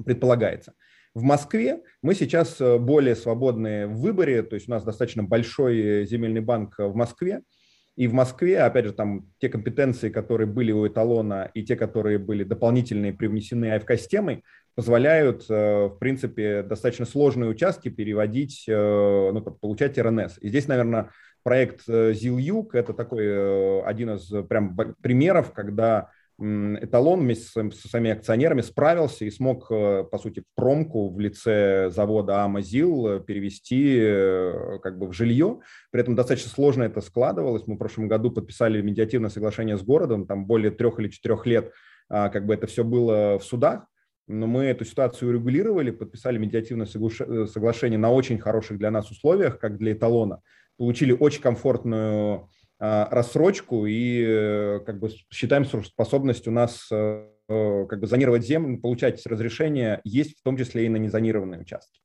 предполагается. 0.06 0.74
В 1.20 1.24
Москве. 1.24 1.82
Мы 2.02 2.16
сейчас 2.16 2.62
э, 2.62 2.78
более 2.78 3.14
свободны 3.14 3.88
в 3.88 4.00
выборе, 4.00 4.42
то 4.42 4.54
есть 4.54 4.70
у 4.70 4.72
нас 4.72 4.86
достаточно 4.86 5.22
большой 5.22 6.06
земельный 6.06 6.40
банк 6.40 6.76
в 6.78 6.96
Москве, 6.96 7.42
и 7.98 8.08
в 8.08 8.14
Москве, 8.14 8.60
опять 8.60 8.86
же, 8.86 8.94
там 8.94 9.26
те 9.40 9.50
компетенции, 9.50 10.10
которые 10.10 10.48
были 10.48 10.72
у 10.72 10.88
эталона, 10.88 11.52
и 11.54 11.66
те, 11.66 11.76
которые 11.76 12.20
были 12.20 12.46
дополнительные 12.46 13.12
привнесены 13.12 13.74
АФК-системой, 13.74 14.46
позволяют, 14.76 15.46
э, 15.50 15.88
в 15.88 15.98
принципе, 16.00 16.64
достаточно 16.64 17.06
сложные 17.06 17.50
участки 17.50 17.90
переводить, 17.90 18.64
э, 18.70 19.32
ну, 19.34 19.42
получать 19.42 19.98
РНС. 19.98 20.38
И 20.40 20.48
здесь, 20.48 20.70
наверное, 20.70 21.10
проект 21.44 21.82
ЗИЛ-Юг– 21.86 22.74
это 22.76 22.94
такой 22.94 23.84
один 23.84 24.12
из 24.12 24.32
прям 24.48 24.78
примеров, 25.02 25.52
когда 25.52 26.12
эталон 26.40 27.22
вместе 27.22 27.70
со 27.72 27.88
своими 27.88 28.12
акционерами 28.12 28.62
справился 28.62 29.26
и 29.26 29.32
смог, 29.32 29.70
э, 29.72 30.06
по 30.10 30.18
сути, 30.18 30.44
промку 30.56 31.10
в 31.10 31.20
лице 31.20 31.90
завода 31.90 32.44
Амазил 32.44 33.08
э, 33.08 33.20
перевести 33.20 33.98
э, 34.00 34.80
как 34.82 34.98
бы 34.98 35.08
в 35.08 35.14
жилье. 35.14 35.60
При 35.92 36.02
этом 36.02 36.16
достаточно 36.16 36.50
сложно 36.50 36.84
это 36.84 37.02
складывалось. 37.02 37.68
Мы 37.68 37.76
в 37.76 37.78
прошлом 37.78 38.08
году 38.08 38.32
подписали 38.32 38.82
медиативное 38.82 39.30
соглашение 39.30 39.78
с 39.78 39.84
городом, 39.84 40.26
там 40.26 40.46
более 40.46 40.72
трех 40.72 41.00
или 41.00 41.10
четырех 41.10 41.46
лет 41.46 41.74
а, 42.10 42.30
как 42.30 42.46
бы 42.46 42.54
это 42.54 42.68
все 42.68 42.84
было 42.84 43.38
в 43.38 43.44
судах. 43.44 43.86
Но 44.28 44.46
мы 44.46 44.66
эту 44.66 44.86
ситуацию 44.86 45.30
урегулировали, 45.30 45.92
подписали 45.92 46.38
медиативное 46.38 46.86
соглашение 46.86 47.98
на 47.98 48.12
очень 48.12 48.38
хороших 48.38 48.78
для 48.78 48.92
нас 48.92 49.10
условиях, 49.10 49.60
как 49.60 49.78
для 49.78 49.94
эталона. 49.94 50.42
Получили 50.78 51.12
очень 51.12 51.42
комфортную 51.42 52.48
рассрочку 52.80 53.86
и 53.86 54.24
э, 54.26 54.80
как 54.86 55.00
бы 55.00 55.10
считаем, 55.30 55.66
что 55.66 55.84
способность 55.84 56.48
у 56.48 56.52
нас 56.52 56.88
э, 56.92 57.26
как 57.48 58.00
бы 58.00 58.08
зонировать 58.08 58.46
землю, 58.46 58.80
получать 58.80 59.26
разрешение 59.26 60.00
есть 60.06 60.40
в 60.40 60.44
том 60.44 60.56
числе 60.56 60.86
и 60.86 60.90
на 60.90 60.98
незонированные 60.98 61.60
участки. 61.60 62.00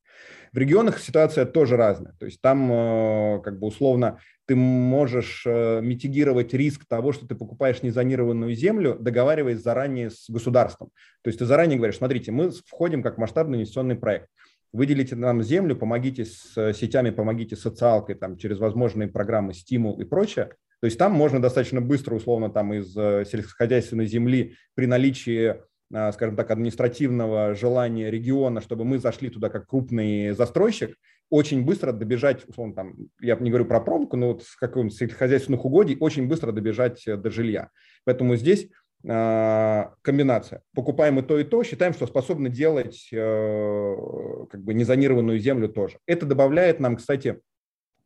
В 0.52 0.58
регионах 0.58 0.98
ситуация 0.98 1.46
тоже 1.46 1.76
разная. 1.76 2.14
То 2.18 2.26
есть 2.26 2.40
там 2.40 2.72
э, 2.72 3.40
как 3.42 3.58
бы 3.60 3.68
условно 3.68 4.18
ты 4.46 4.56
можешь 4.56 5.46
митигировать 5.46 6.52
риск 6.52 6.84
того, 6.86 7.12
что 7.12 7.26
ты 7.26 7.34
покупаешь 7.34 7.82
незонированную 7.82 8.54
землю, 8.54 8.98
договариваясь 9.00 9.62
заранее 9.62 10.10
с 10.10 10.28
государством. 10.28 10.90
То 11.22 11.28
есть 11.28 11.38
ты 11.38 11.46
заранее 11.46 11.78
говоришь, 11.78 11.96
смотрите, 11.96 12.30
мы 12.30 12.50
входим 12.50 13.02
как 13.02 13.16
масштабный 13.16 13.56
инвестиционный 13.56 13.94
проект 13.94 14.28
выделите 14.74 15.14
нам 15.14 15.40
землю, 15.40 15.76
помогите 15.76 16.24
с 16.24 16.72
сетями, 16.74 17.10
помогите 17.10 17.54
социалкой, 17.56 18.16
там, 18.16 18.36
через 18.36 18.58
возможные 18.58 19.08
программы 19.08 19.54
стимул 19.54 20.00
и 20.00 20.04
прочее, 20.04 20.50
то 20.84 20.86
есть 20.86 20.98
там 20.98 21.12
можно 21.12 21.40
достаточно 21.40 21.80
быстро, 21.80 22.14
условно, 22.14 22.50
там 22.50 22.74
из 22.74 22.94
э, 22.94 23.24
сельскохозяйственной 23.24 24.04
земли 24.04 24.56
при 24.74 24.84
наличии 24.84 25.54
э, 25.90 26.12
скажем 26.12 26.36
так, 26.36 26.50
административного 26.50 27.54
желания 27.54 28.10
региона, 28.10 28.60
чтобы 28.60 28.84
мы 28.84 28.98
зашли 28.98 29.30
туда 29.30 29.48
как 29.48 29.66
крупный 29.66 30.32
застройщик, 30.32 30.94
очень 31.30 31.64
быстро 31.64 31.92
добежать, 31.92 32.46
условно, 32.46 32.74
там, 32.74 32.96
я 33.18 33.34
не 33.36 33.48
говорю 33.48 33.64
про 33.64 33.80
промку, 33.80 34.18
но 34.18 34.34
вот 34.34 34.42
с 34.42 34.56
каким-то 34.56 34.94
сельскохозяйственных 34.94 35.64
угодий, 35.64 35.96
очень 35.98 36.28
быстро 36.28 36.52
добежать 36.52 37.02
э, 37.08 37.16
до 37.16 37.30
жилья. 37.30 37.70
Поэтому 38.04 38.36
здесь 38.36 38.68
комбинация. 39.02 40.62
Покупаем 40.74 41.18
и 41.18 41.22
то, 41.22 41.38
и 41.38 41.44
то, 41.44 41.62
считаем, 41.62 41.92
что 41.94 42.06
способны 42.06 42.48
делать 42.48 43.06
как 43.10 44.64
бы 44.64 44.72
незонированную 44.72 45.38
землю 45.38 45.68
тоже. 45.68 45.98
Это 46.06 46.24
добавляет 46.24 46.80
нам, 46.80 46.96
кстати, 46.96 47.38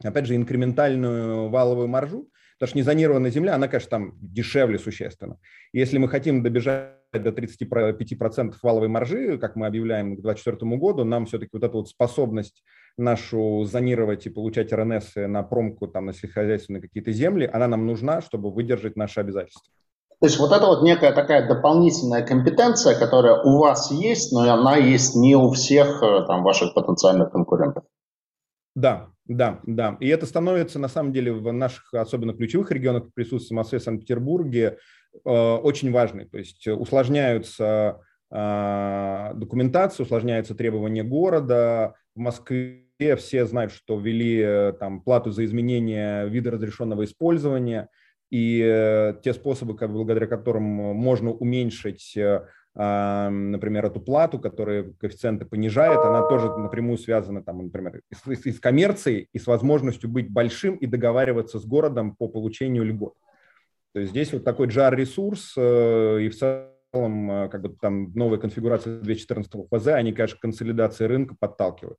опять 0.02 0.26
же, 0.26 0.34
инкрементальную 0.34 1.50
валовую 1.50 1.86
маржу, 1.86 2.28
Потому 2.58 2.70
что 2.70 2.78
незонированная 2.78 3.30
земля, 3.30 3.54
она, 3.54 3.68
конечно, 3.68 3.90
там 3.90 4.14
дешевле 4.20 4.78
существенно. 4.78 5.38
Если 5.72 5.98
мы 5.98 6.08
хотим 6.08 6.42
добежать 6.42 6.94
до 7.12 7.30
35% 7.30 8.54
валовой 8.62 8.88
маржи, 8.88 9.38
как 9.38 9.54
мы 9.54 9.66
объявляем 9.66 10.16
к 10.16 10.22
2024 10.22 10.76
году, 10.76 11.04
нам 11.04 11.26
все-таки 11.26 11.50
вот 11.52 11.62
эту 11.62 11.78
вот 11.78 11.88
способность 11.88 12.64
нашу 12.96 13.64
зонировать 13.64 14.26
и 14.26 14.30
получать 14.30 14.72
РНС 14.72 15.12
на 15.14 15.42
промку, 15.44 15.86
там, 15.86 16.06
на 16.06 16.12
сельскохозяйственные 16.12 16.82
какие-то 16.82 17.12
земли, 17.12 17.48
она 17.50 17.68
нам 17.68 17.86
нужна, 17.86 18.20
чтобы 18.20 18.50
выдержать 18.50 18.96
наши 18.96 19.20
обязательства. 19.20 19.72
То 20.20 20.26
есть 20.26 20.40
вот 20.40 20.50
это 20.50 20.66
вот 20.66 20.82
некая 20.82 21.12
такая 21.12 21.46
дополнительная 21.46 22.26
компетенция, 22.26 22.98
которая 22.98 23.40
у 23.40 23.58
вас 23.58 23.92
есть, 23.92 24.32
но 24.32 24.52
она 24.52 24.76
есть 24.76 25.14
не 25.14 25.36
у 25.36 25.52
всех 25.52 26.02
э, 26.02 26.24
там, 26.26 26.42
ваших 26.42 26.74
потенциальных 26.74 27.30
конкурентов. 27.30 27.84
Да, 28.78 29.08
да, 29.26 29.60
да. 29.66 29.96
И 29.98 30.06
это 30.06 30.24
становится, 30.24 30.78
на 30.78 30.86
самом 30.86 31.12
деле, 31.12 31.32
в 31.32 31.52
наших, 31.52 31.92
особенно 31.94 32.32
ключевых 32.32 32.70
регионах 32.70 33.12
присутствия 33.12 33.56
Москве, 33.56 33.80
Санкт-Петербурге, 33.80 34.78
э, 35.24 35.28
очень 35.28 35.90
важной. 35.90 36.26
То 36.26 36.38
есть 36.38 36.66
усложняются 36.68 38.00
документацию, 38.30 40.04
усложняются 40.04 40.54
требования 40.54 41.02
города. 41.02 41.94
В 42.14 42.18
Москве 42.18 42.84
все 43.16 43.46
знают, 43.46 43.72
что 43.72 43.98
ввели 43.98 44.74
там 44.78 45.00
плату 45.00 45.30
за 45.30 45.46
изменение 45.46 46.28
вида 46.28 46.50
разрешенного 46.50 47.04
использования, 47.04 47.88
и 48.30 49.14
те 49.24 49.32
способы, 49.32 49.72
благодаря 49.74 50.26
которым 50.26 50.62
можно 50.62 51.30
уменьшить 51.30 52.18
например, 52.78 53.86
эту 53.86 54.00
плату, 54.00 54.38
которая 54.38 54.92
коэффициенты 55.00 55.44
понижает, 55.44 55.98
она 55.98 56.28
тоже 56.28 56.56
напрямую 56.56 56.96
связана, 56.96 57.42
там, 57.42 57.64
например, 57.64 58.02
с, 58.12 58.24
с 58.28 58.60
коммерцией, 58.60 59.28
и 59.32 59.38
с 59.38 59.48
возможностью 59.48 60.08
быть 60.08 60.30
большим 60.30 60.76
и 60.76 60.86
договариваться 60.86 61.58
с 61.58 61.66
городом 61.66 62.14
по 62.14 62.28
получению 62.28 62.84
льгот. 62.84 63.14
То 63.94 64.00
есть 64.00 64.12
здесь 64.12 64.32
вот 64.32 64.44
такой 64.44 64.68
JAR-ресурс, 64.68 65.54
э, 65.56 66.20
и 66.22 66.28
в 66.28 66.36
целом 66.36 67.30
э, 67.30 67.48
как 67.48 67.62
бы 67.62 67.76
там 67.80 68.12
новая 68.14 68.38
конфигурация 68.38 69.00
214 69.00 69.50
ФЗ, 69.72 69.86
они, 69.88 70.12
конечно, 70.12 70.38
консолидации 70.40 71.04
рынка 71.04 71.34
подталкивают. 71.38 71.98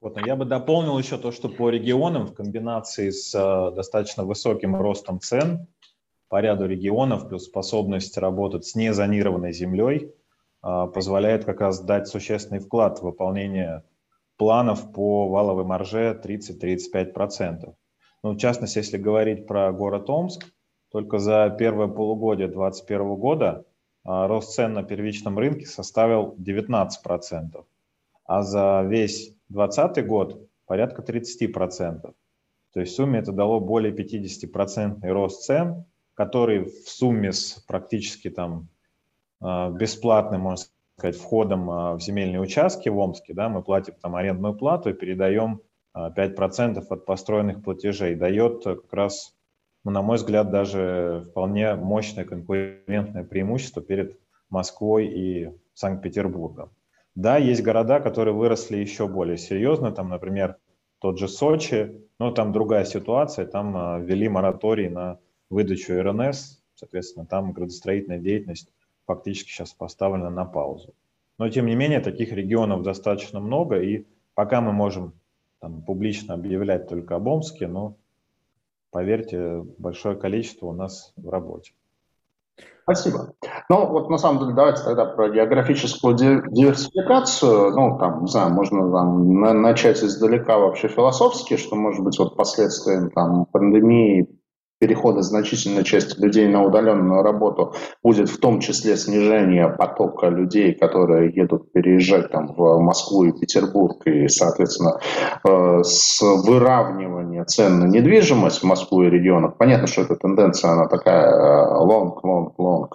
Вот, 0.00 0.16
но 0.16 0.26
я 0.26 0.36
бы 0.36 0.44
дополнил 0.44 0.98
еще 0.98 1.18
то, 1.18 1.32
что 1.32 1.48
по 1.48 1.70
регионам 1.70 2.26
в 2.26 2.34
комбинации 2.34 3.10
с 3.10 3.34
э, 3.34 3.74
достаточно 3.74 4.24
высоким 4.24 4.76
ростом 4.76 5.20
цен 5.20 5.66
по 6.28 6.40
ряду 6.40 6.66
регионов, 6.66 7.28
плюс 7.28 7.44
способность 7.44 8.16
работать 8.18 8.64
с 8.64 8.74
незонированной 8.74 9.52
землей 9.52 10.12
а, 10.62 10.86
позволяет 10.86 11.44
как 11.44 11.60
раз 11.60 11.80
дать 11.80 12.08
существенный 12.08 12.60
вклад 12.60 12.98
в 12.98 13.02
выполнение 13.02 13.84
планов 14.36 14.92
по 14.92 15.28
валовой 15.28 15.64
марже 15.64 16.20
30-35%. 16.22 17.74
Ну, 18.22 18.32
в 18.32 18.36
частности, 18.38 18.78
если 18.78 18.96
говорить 18.96 19.46
про 19.46 19.72
город 19.72 20.08
Омск, 20.08 20.46
только 20.90 21.18
за 21.18 21.54
первое 21.58 21.88
полугодие 21.88 22.48
2021 22.48 23.14
года 23.16 23.64
а, 24.04 24.26
рост 24.26 24.54
цен 24.54 24.72
на 24.72 24.82
первичном 24.82 25.38
рынке 25.38 25.66
составил 25.66 26.34
19%, 26.38 27.64
а 28.24 28.42
за 28.42 28.82
весь 28.86 29.34
2020 29.48 30.06
год 30.06 30.48
порядка 30.66 31.02
30%. 31.02 32.14
То 32.72 32.80
есть 32.80 32.92
в 32.92 32.96
сумме 32.96 33.18
это 33.20 33.32
дало 33.32 33.60
более 33.60 33.94
50% 33.94 35.06
рост 35.08 35.44
цен, 35.44 35.84
который 36.14 36.64
в 36.64 36.88
сумме 36.88 37.32
с 37.32 37.64
практически 37.66 38.30
там 38.30 38.68
а, 39.40 39.70
бесплатным, 39.70 40.42
можно 40.42 40.66
сказать, 40.96 41.16
входом 41.16 41.70
а, 41.70 41.94
в 41.94 42.00
земельные 42.00 42.40
участки 42.40 42.88
в 42.88 42.98
Омске, 42.98 43.34
да, 43.34 43.48
мы 43.48 43.62
платим 43.62 43.94
там 44.00 44.16
арендную 44.16 44.54
плату 44.54 44.90
и 44.90 44.94
передаем 44.94 45.60
5% 45.94 46.78
а, 46.78 46.94
от 46.94 47.04
построенных 47.04 47.62
платежей, 47.62 48.14
дает 48.14 48.64
как 48.64 48.92
раз, 48.92 49.34
ну, 49.84 49.90
на 49.90 50.02
мой 50.02 50.16
взгляд, 50.16 50.50
даже 50.50 51.26
вполне 51.30 51.74
мощное 51.74 52.24
конкурентное 52.24 53.24
преимущество 53.24 53.82
перед 53.82 54.18
Москвой 54.50 55.06
и 55.06 55.50
Санкт-Петербургом. 55.74 56.70
Да, 57.16 57.36
есть 57.36 57.62
города, 57.62 58.00
которые 58.00 58.34
выросли 58.34 58.76
еще 58.76 59.06
более 59.06 59.36
серьезно, 59.36 59.92
там, 59.92 60.08
например, 60.08 60.56
тот 61.00 61.18
же 61.18 61.28
Сочи, 61.28 62.00
но 62.18 62.30
там 62.30 62.52
другая 62.52 62.84
ситуация, 62.84 63.46
там 63.46 64.04
ввели 64.04 64.28
мораторий 64.28 64.88
на 64.88 65.18
выдачу 65.54 65.94
РНС, 66.02 66.60
соответственно, 66.74 67.26
там 67.26 67.52
градостроительная 67.52 68.18
деятельность 68.18 68.68
фактически 69.06 69.50
сейчас 69.50 69.72
поставлена 69.72 70.30
на 70.30 70.44
паузу. 70.44 70.94
Но, 71.38 71.48
тем 71.48 71.66
не 71.66 71.74
менее, 71.74 72.00
таких 72.00 72.32
регионов 72.32 72.82
достаточно 72.82 73.40
много, 73.40 73.80
и 73.80 74.04
пока 74.34 74.60
мы 74.60 74.72
можем 74.72 75.14
там, 75.60 75.82
публично 75.82 76.34
объявлять 76.34 76.88
только 76.88 77.16
об 77.16 77.26
Омске, 77.26 77.66
но, 77.66 77.96
поверьте, 78.90 79.64
большое 79.78 80.16
количество 80.16 80.66
у 80.66 80.72
нас 80.72 81.12
в 81.16 81.28
работе. 81.28 81.72
Спасибо. 82.82 83.32
Ну, 83.70 83.86
вот 83.88 84.10
на 84.10 84.18
самом 84.18 84.40
деле, 84.40 84.54
давайте 84.54 84.82
тогда 84.82 85.06
про 85.06 85.30
географическую 85.30 86.14
диверсификацию. 86.14 87.70
Ну, 87.70 87.98
там, 87.98 88.24
не 88.24 88.30
знаю, 88.30 88.52
можно 88.52 88.90
там, 88.92 89.40
начать 89.62 90.02
издалека 90.04 90.58
вообще 90.58 90.88
философски, 90.88 91.56
что, 91.56 91.76
может 91.76 92.04
быть, 92.04 92.18
вот 92.18 92.36
последствием 92.36 93.10
там, 93.10 93.46
пандемии 93.46 94.28
перехода 94.84 95.22
значительной 95.22 95.82
части 95.82 96.20
людей 96.20 96.46
на 96.46 96.62
удаленную 96.62 97.22
работу 97.22 97.72
будет 98.02 98.28
в 98.28 98.38
том 98.38 98.60
числе 98.60 98.98
снижение 98.98 99.66
потока 99.68 100.28
людей, 100.28 100.74
которые 100.74 101.32
едут 101.34 101.72
переезжать 101.72 102.30
там 102.30 102.54
в 102.54 102.78
Москву 102.80 103.24
и 103.24 103.32
Петербург, 103.32 104.06
и, 104.06 104.28
соответственно, 104.28 105.00
э, 105.48 105.82
с 105.82 106.20
выравнивания 106.20 107.44
цен 107.44 107.80
на 107.80 107.86
недвижимость 107.86 108.60
в 108.60 108.64
Москву 108.64 109.04
и 109.04 109.10
регионах. 109.10 109.56
Понятно, 109.56 109.86
что 109.86 110.02
эта 110.02 110.16
тенденция, 110.16 110.72
она 110.72 110.86
такая 110.86 111.30
э, 111.30 111.86
long, 111.86 112.12
long, 112.22 112.48
long 112.58 112.88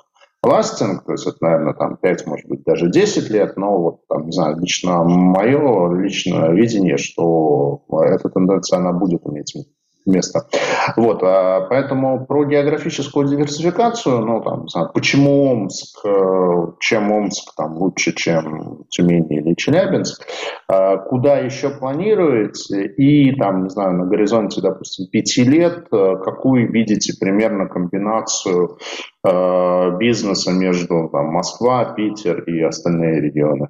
lasting, 0.45 0.99
то 1.04 1.13
есть 1.13 1.25
это, 1.25 1.38
наверное, 1.41 1.73
там 1.73 1.97
5, 1.97 2.28
может 2.28 2.47
быть, 2.47 2.63
даже 2.65 2.91
10 2.91 3.32
лет, 3.32 3.58
но 3.58 3.82
вот, 3.82 4.08
там, 4.08 4.28
не 4.28 4.32
знаю, 4.32 4.60
лично 4.60 5.04
мое 5.04 5.91
личное 5.95 6.52
видение, 6.52 6.97
что 6.97 7.82
эта 8.04 8.30
тенденция, 8.30 8.78
она 8.78 8.93
будет 8.93 9.25
иметь. 9.25 9.56
Вот, 10.95 11.22
а 11.24 11.62
поэтому 11.69 12.26
про 12.26 12.45
географическую 12.45 13.28
диверсификацию, 13.28 14.19
ну, 14.19 14.41
там, 14.41 14.65
почему 14.93 15.52
Омск, 15.52 16.06
э, 16.06 16.67
чем 16.80 17.12
Омск 17.12 17.56
там 17.56 17.78
лучше, 17.78 18.13
чем 18.13 18.86
Тюмень 18.89 19.32
или 19.32 19.54
Челябинск, 19.56 20.26
а 20.67 20.98
куда 20.98 21.38
еще 21.38 21.69
планируете, 21.69 22.86
и 22.86 23.36
там, 23.36 23.63
не 23.63 23.69
знаю, 23.69 23.93
на 23.93 24.06
горизонте, 24.06 24.62
допустим, 24.62 25.08
пяти 25.08 25.43
лет, 25.43 25.88
э, 25.91 26.15
какую 26.24 26.72
видите 26.72 27.13
примерно 27.19 27.67
комбинацию 27.67 28.78
э, 29.26 29.98
бизнеса 29.98 30.52
между 30.52 31.10
там, 31.12 31.28
Москва, 31.28 31.93
Питер 31.93 32.43
и 32.43 32.62
остальные 32.62 33.22
регионы? 33.22 33.69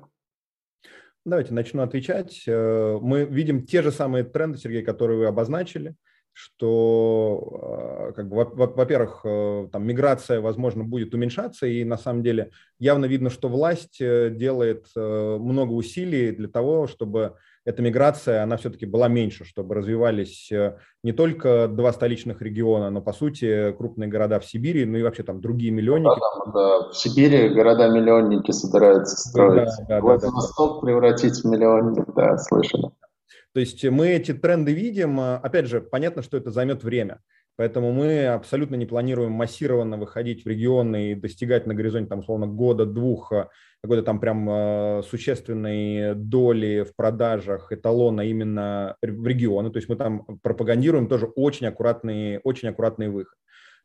Давайте 1.25 1.53
начну 1.53 1.83
отвечать. 1.83 2.43
Мы 2.47 3.25
видим 3.29 3.65
те 3.65 3.81
же 3.81 3.91
самые 3.91 4.23
тренды, 4.23 4.57
Сергей, 4.57 4.83
которые 4.83 5.19
вы 5.19 5.27
обозначили 5.27 5.95
что, 6.33 8.09
а, 8.09 8.11
как 8.13 8.29
бы, 8.29 8.35
во-первых, 8.35 9.21
э, 9.25 9.67
там 9.71 9.85
миграция, 9.85 10.39
возможно, 10.39 10.83
будет 10.83 11.13
уменьшаться, 11.13 11.67
и 11.67 11.83
на 11.83 11.97
самом 11.97 12.23
деле 12.23 12.51
явно 12.79 13.05
видно, 13.05 13.29
что 13.29 13.49
власть 13.49 13.99
э, 13.99 14.29
делает 14.29 14.85
э, 14.95 15.37
много 15.39 15.73
усилий 15.73 16.31
для 16.31 16.47
того, 16.47 16.87
чтобы 16.87 17.35
эта 17.65 17.81
миграция, 17.81 18.41
она 18.41 18.55
все-таки 18.55 18.85
была 18.85 19.09
меньше, 19.09 19.43
чтобы 19.43 19.75
развивались 19.75 20.49
не 21.03 21.11
только 21.11 21.67
два 21.67 21.91
столичных 21.91 22.41
региона, 22.41 22.89
но, 22.89 23.01
по 23.01 23.13
сути, 23.13 23.73
крупные 23.73 24.09
города 24.09 24.39
в 24.39 24.45
Сибири, 24.45 24.85
ну 24.85 24.97
и 24.97 25.03
вообще 25.03 25.23
там 25.23 25.41
другие 25.41 25.71
миллионники. 25.71 26.19
Да, 26.45 26.51
да. 26.51 26.89
В 26.89 26.93
Сибири 26.95 27.49
города-миллионники 27.49 28.51
собираются 28.51 29.17
строить. 29.17 29.69
Да, 29.79 29.85
да, 29.87 30.01
Владивосток 30.01 30.69
да, 30.69 30.73
да. 30.75 30.81
превратить 30.81 31.43
в 31.43 31.45
миллионник, 31.45 32.05
да, 32.15 32.37
слышали. 32.37 32.89
То 33.53 33.59
есть 33.59 33.83
мы 33.83 34.09
эти 34.09 34.33
тренды 34.33 34.73
видим. 34.73 35.19
Опять 35.19 35.65
же, 35.65 35.81
понятно, 35.81 36.21
что 36.21 36.37
это 36.37 36.51
займет 36.51 36.83
время. 36.83 37.19
Поэтому 37.59 37.91
мы 37.91 38.25
абсолютно 38.27 38.75
не 38.75 38.85
планируем 38.85 39.33
массированно 39.33 39.97
выходить 39.97 40.45
в 40.45 40.47
регионы 40.47 41.11
и 41.11 41.15
достигать 41.15 41.67
на 41.67 41.73
горизонте, 41.73 42.07
там, 42.07 42.19
условно, 42.19 42.47
года-двух 42.47 43.33
э, 43.33 43.47
какой-то 43.83 44.03
там 44.03 44.21
прям 44.21 44.49
э, 44.49 45.01
существенной 45.05 46.15
доли 46.15 46.85
в 46.89 46.95
продажах 46.95 47.73
эталона 47.73 48.21
именно 48.21 48.95
в 49.01 49.27
регионы. 49.27 49.71
То 49.71 49.77
есть 49.77 49.89
мы 49.89 49.97
там 49.97 50.25
пропагандируем 50.41 51.09
тоже 51.09 51.25
очень 51.25 51.67
аккуратный, 51.67 52.39
очень 52.45 52.69
аккуратный 52.69 53.09
выход. 53.09 53.35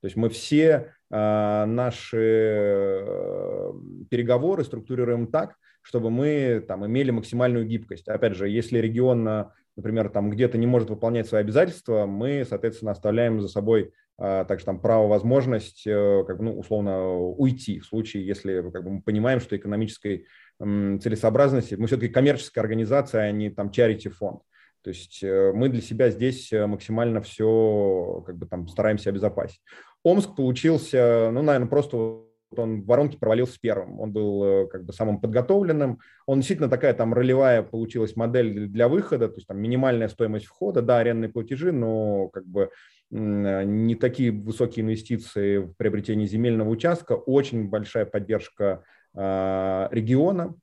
То 0.05 0.09
есть 0.09 0.17
мы 0.19 0.29
все 0.29 0.93
э, 1.11 1.65
наши 1.65 2.19
э, 2.21 3.73
переговоры 4.11 4.63
структурируем 4.63 5.29
так, 5.29 5.55
чтобы 5.81 6.11
мы 6.11 6.63
там 6.69 6.85
имели 6.85 7.11
максимальную 7.11 7.65
гибкость. 7.65 8.07
Опять 8.09 8.35
же, 8.35 8.51
если 8.51 8.81
регион, 8.81 9.49
например, 9.77 10.11
там 10.11 10.29
где-то 10.29 10.59
не 10.59 10.67
может 10.67 10.91
выполнять 10.91 11.27
свои 11.27 11.41
обязательства, 11.41 12.05
мы, 12.05 12.45
соответственно, 12.47 12.91
оставляем 12.91 13.41
за 13.41 13.49
собой 13.49 13.95
а, 14.19 14.45
также 14.45 14.67
там 14.67 14.79
право, 14.79 15.09
возможность, 15.09 15.87
э, 15.87 16.25
как 16.27 16.37
бы, 16.37 16.45
ну, 16.45 16.59
условно, 16.59 17.09
уйти 17.17 17.81
в 17.81 17.87
случае, 17.87 18.27
если 18.27 18.61
как 18.71 18.85
бы, 18.85 18.91
мы 18.91 19.01
понимаем, 19.01 19.41
что 19.41 19.57
экономической 19.57 20.27
целесообразности, 20.61 21.77
мы 21.77 21.87
все-таки 21.87 22.13
коммерческая 22.13 22.63
организация, 22.63 23.23
а 23.23 23.33
не 23.33 23.49
там 23.49 23.71
charity 23.71 24.11
фонд. 24.11 24.43
То 24.83 24.91
есть 24.91 25.25
э, 25.25 25.53
мы 25.53 25.71
для 25.71 25.81
себя 25.81 26.11
здесь 26.11 26.53
максимально 26.53 27.23
все 27.23 28.23
как 28.27 28.37
бы 28.37 28.47
там 28.47 28.69
стараемся 28.69 29.09
обезопасить. 29.09 29.63
Омск 30.05 30.37
получился, 30.37 31.31
ну, 31.33 31.43
наверное, 31.43 31.69
просто 31.69 32.25
он 32.57 32.83
в 32.83 32.87
воронке 32.87 33.19
провалился 33.19 33.59
первым. 33.61 34.01
Он 34.01 34.13
был 34.13 34.45
э, 34.45 34.67
как 34.69 34.85
бы 34.85 34.93
самым 34.93 35.21
подготовленным. 35.21 35.99
Он 36.27 36.39
действительно 36.39 36.69
такая 36.69 36.95
там 36.95 37.13
ролевая 37.13 37.63
получилась 37.63 38.17
модель 38.17 38.69
для 38.69 38.89
выхода, 38.89 39.29
то 39.29 39.37
есть 39.37 39.47
там 39.47 39.59
минимальная 39.59 40.09
стоимость 40.09 40.47
входа, 40.47 40.83
да, 40.83 40.99
арендные 40.99 41.31
платежи, 41.31 41.73
но 41.73 42.29
как 42.29 42.47
бы 42.47 42.71
не 43.11 43.95
такие 43.95 44.33
высокие 44.33 44.85
инвестиции 44.85 45.59
в 45.59 45.75
приобретение 45.75 46.27
земельного 46.27 46.69
участка, 46.69 47.13
очень 47.13 47.69
большая 47.69 48.07
поддержка 48.07 48.85
э, 49.15 49.89
региона. 49.91 50.55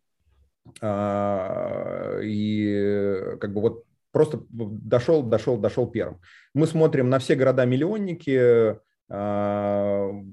Э, 0.82 2.19
и 2.23 3.38
как 3.39 3.54
бы 3.54 3.62
вот 3.62 3.84
просто 4.12 4.41
дошел, 4.49 5.23
дошел, 5.23 5.58
дошел 5.58 5.88
первым. 5.88 6.19
Мы 6.54 6.67
смотрим 6.67 7.10
на 7.10 7.19
все 7.19 7.36
города-миллионники, 7.36 8.80
в 9.12 10.24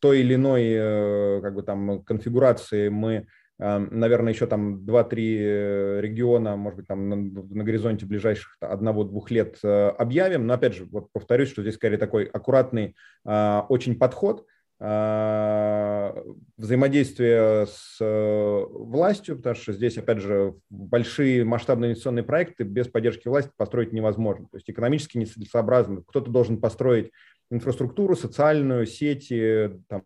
той 0.00 0.20
или 0.20 0.34
иной 0.34 1.40
как 1.40 1.54
бы 1.54 1.62
там 1.62 2.02
конфигурации 2.02 2.88
мы 2.88 3.26
наверное, 3.58 4.34
еще 4.34 4.46
там 4.46 4.84
2-3 4.84 6.02
региона, 6.02 6.56
может 6.56 6.76
быть, 6.76 6.88
там 6.88 7.08
на, 7.08 7.16
на 7.16 7.64
горизонте 7.64 8.04
ближайших 8.04 8.58
одного-двух 8.60 9.30
лет 9.30 9.56
объявим. 9.64 10.46
Но 10.46 10.52
опять 10.52 10.74
же, 10.74 10.84
вот 10.84 11.10
повторюсь, 11.10 11.48
что 11.48 11.62
здесь 11.62 11.76
скорее 11.76 11.96
такой 11.96 12.24
аккуратный 12.24 12.94
очень 13.24 13.98
подход– 13.98 14.44
а, 14.78 16.14
взаимодействие 16.58 17.66
с 17.66 17.96
э, 17.98 18.64
властью, 18.68 19.36
потому 19.36 19.54
что 19.54 19.72
здесь, 19.72 19.96
опять 19.96 20.18
же, 20.18 20.54
большие 20.68 21.44
масштабные 21.44 21.88
инвестиционные 21.88 22.24
проекты 22.24 22.64
без 22.64 22.86
поддержки 22.86 23.26
власти 23.26 23.50
построить 23.56 23.94
невозможно. 23.94 24.48
То 24.50 24.58
есть 24.58 24.68
экономически 24.68 25.16
нецелесообразно. 25.16 26.02
Кто-то 26.06 26.30
должен 26.30 26.60
построить 26.60 27.10
инфраструктуру, 27.50 28.16
социальную, 28.16 28.86
сети, 28.86 29.70
там, 29.88 30.02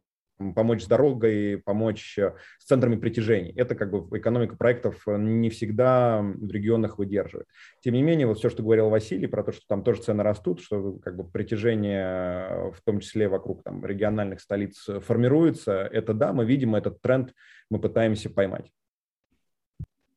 помочь 0.55 0.83
с 0.83 0.87
дорогой, 0.87 1.63
помочь 1.65 2.19
э, 2.19 2.35
с 2.59 2.65
центрами 2.65 2.97
притяжений. 2.97 3.53
Это 3.53 3.75
как 3.75 3.91
бы 3.91 4.19
экономика 4.19 4.57
проектов 4.57 5.03
э, 5.07 5.17
не 5.19 5.51
всегда 5.51 6.21
в 6.23 6.51
регионах 6.51 6.99
выдерживает. 6.99 7.47
Тем 7.81 7.95
не 7.95 8.03
менее, 8.03 8.27
вот 8.27 8.39
все, 8.39 8.49
что 8.49 8.63
говорил 8.63 8.89
Василий 8.89 9.27
про 9.27 9.45
то, 9.45 9.53
что 9.53 9.63
там 9.67 9.83
тоже 9.83 10.03
цены 10.03 10.23
растут, 10.23 10.61
что 10.61 10.95
как 10.95 11.17
бы 11.17 11.25
притяжение, 11.25 12.07
э, 12.51 12.71
в 12.73 12.81
том 12.85 13.01
числе 13.01 13.29
вокруг 13.29 13.63
там, 13.63 13.85
региональных 13.85 14.41
столиц, 14.41 14.89
формируется, 15.01 15.83
это 15.93 16.15
да, 16.15 16.33
мы 16.33 16.45
видим 16.45 16.75
этот 16.75 17.01
тренд, 17.01 17.35
мы 17.71 17.81
пытаемся 17.81 18.31
поймать. 18.31 18.71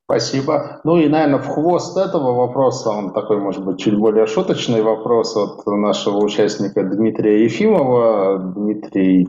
Спасибо. 0.06 0.80
Ну 0.84 0.98
и, 0.98 1.08
наверное, 1.08 1.38
в 1.38 1.48
хвост 1.48 1.96
этого 1.96 2.34
вопроса, 2.34 2.90
он 2.90 3.14
такой, 3.14 3.38
может 3.38 3.64
быть, 3.64 3.80
чуть 3.80 3.96
более 3.98 4.26
шуточный 4.26 4.82
вопрос 4.82 5.34
от 5.34 5.66
нашего 5.66 6.18
участника 6.18 6.82
Дмитрия 6.82 7.44
Ефимова. 7.44 8.38
Дмитрий 8.38 9.28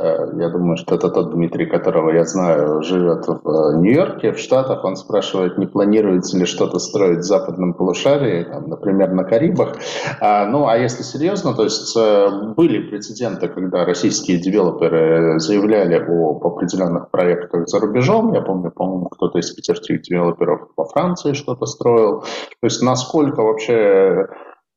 я 0.00 0.48
думаю, 0.48 0.76
что 0.76 0.94
это 0.94 1.08
тот 1.08 1.32
Дмитрий, 1.32 1.66
которого 1.66 2.10
я 2.10 2.24
знаю, 2.24 2.82
живет 2.82 3.26
в 3.26 3.48
э, 3.48 3.78
Нью-Йорке, 3.78 4.32
в 4.32 4.38
Штатах. 4.38 4.84
Он 4.84 4.96
спрашивает, 4.96 5.58
не 5.58 5.66
планируется 5.66 6.38
ли 6.38 6.44
что-то 6.44 6.78
строить 6.78 7.20
в 7.20 7.22
западном 7.22 7.74
полушарии, 7.74 8.44
там, 8.44 8.68
например, 8.68 9.12
на 9.12 9.24
Карибах. 9.24 9.76
А, 10.20 10.46
ну, 10.46 10.66
а 10.66 10.76
если 10.76 11.02
серьезно, 11.02 11.54
то 11.54 11.64
есть 11.64 11.96
э, 11.96 12.28
были 12.56 12.88
прецеденты, 12.88 13.48
когда 13.48 13.84
российские 13.84 14.38
девелоперы 14.38 15.40
заявляли 15.40 15.96
об 15.96 16.46
определенных 16.46 17.10
проектах 17.10 17.68
за 17.68 17.80
рубежом. 17.80 18.32
Я 18.32 18.42
помню, 18.42 18.70
по-моему, 18.70 19.08
кто-то 19.08 19.38
из 19.38 19.50
питерских 19.50 20.02
девелоперов 20.02 20.68
во 20.76 20.84
Франции 20.84 21.32
что-то 21.32 21.66
строил. 21.66 22.20
То 22.20 22.64
есть 22.64 22.82
насколько 22.82 23.42
вообще 23.42 24.28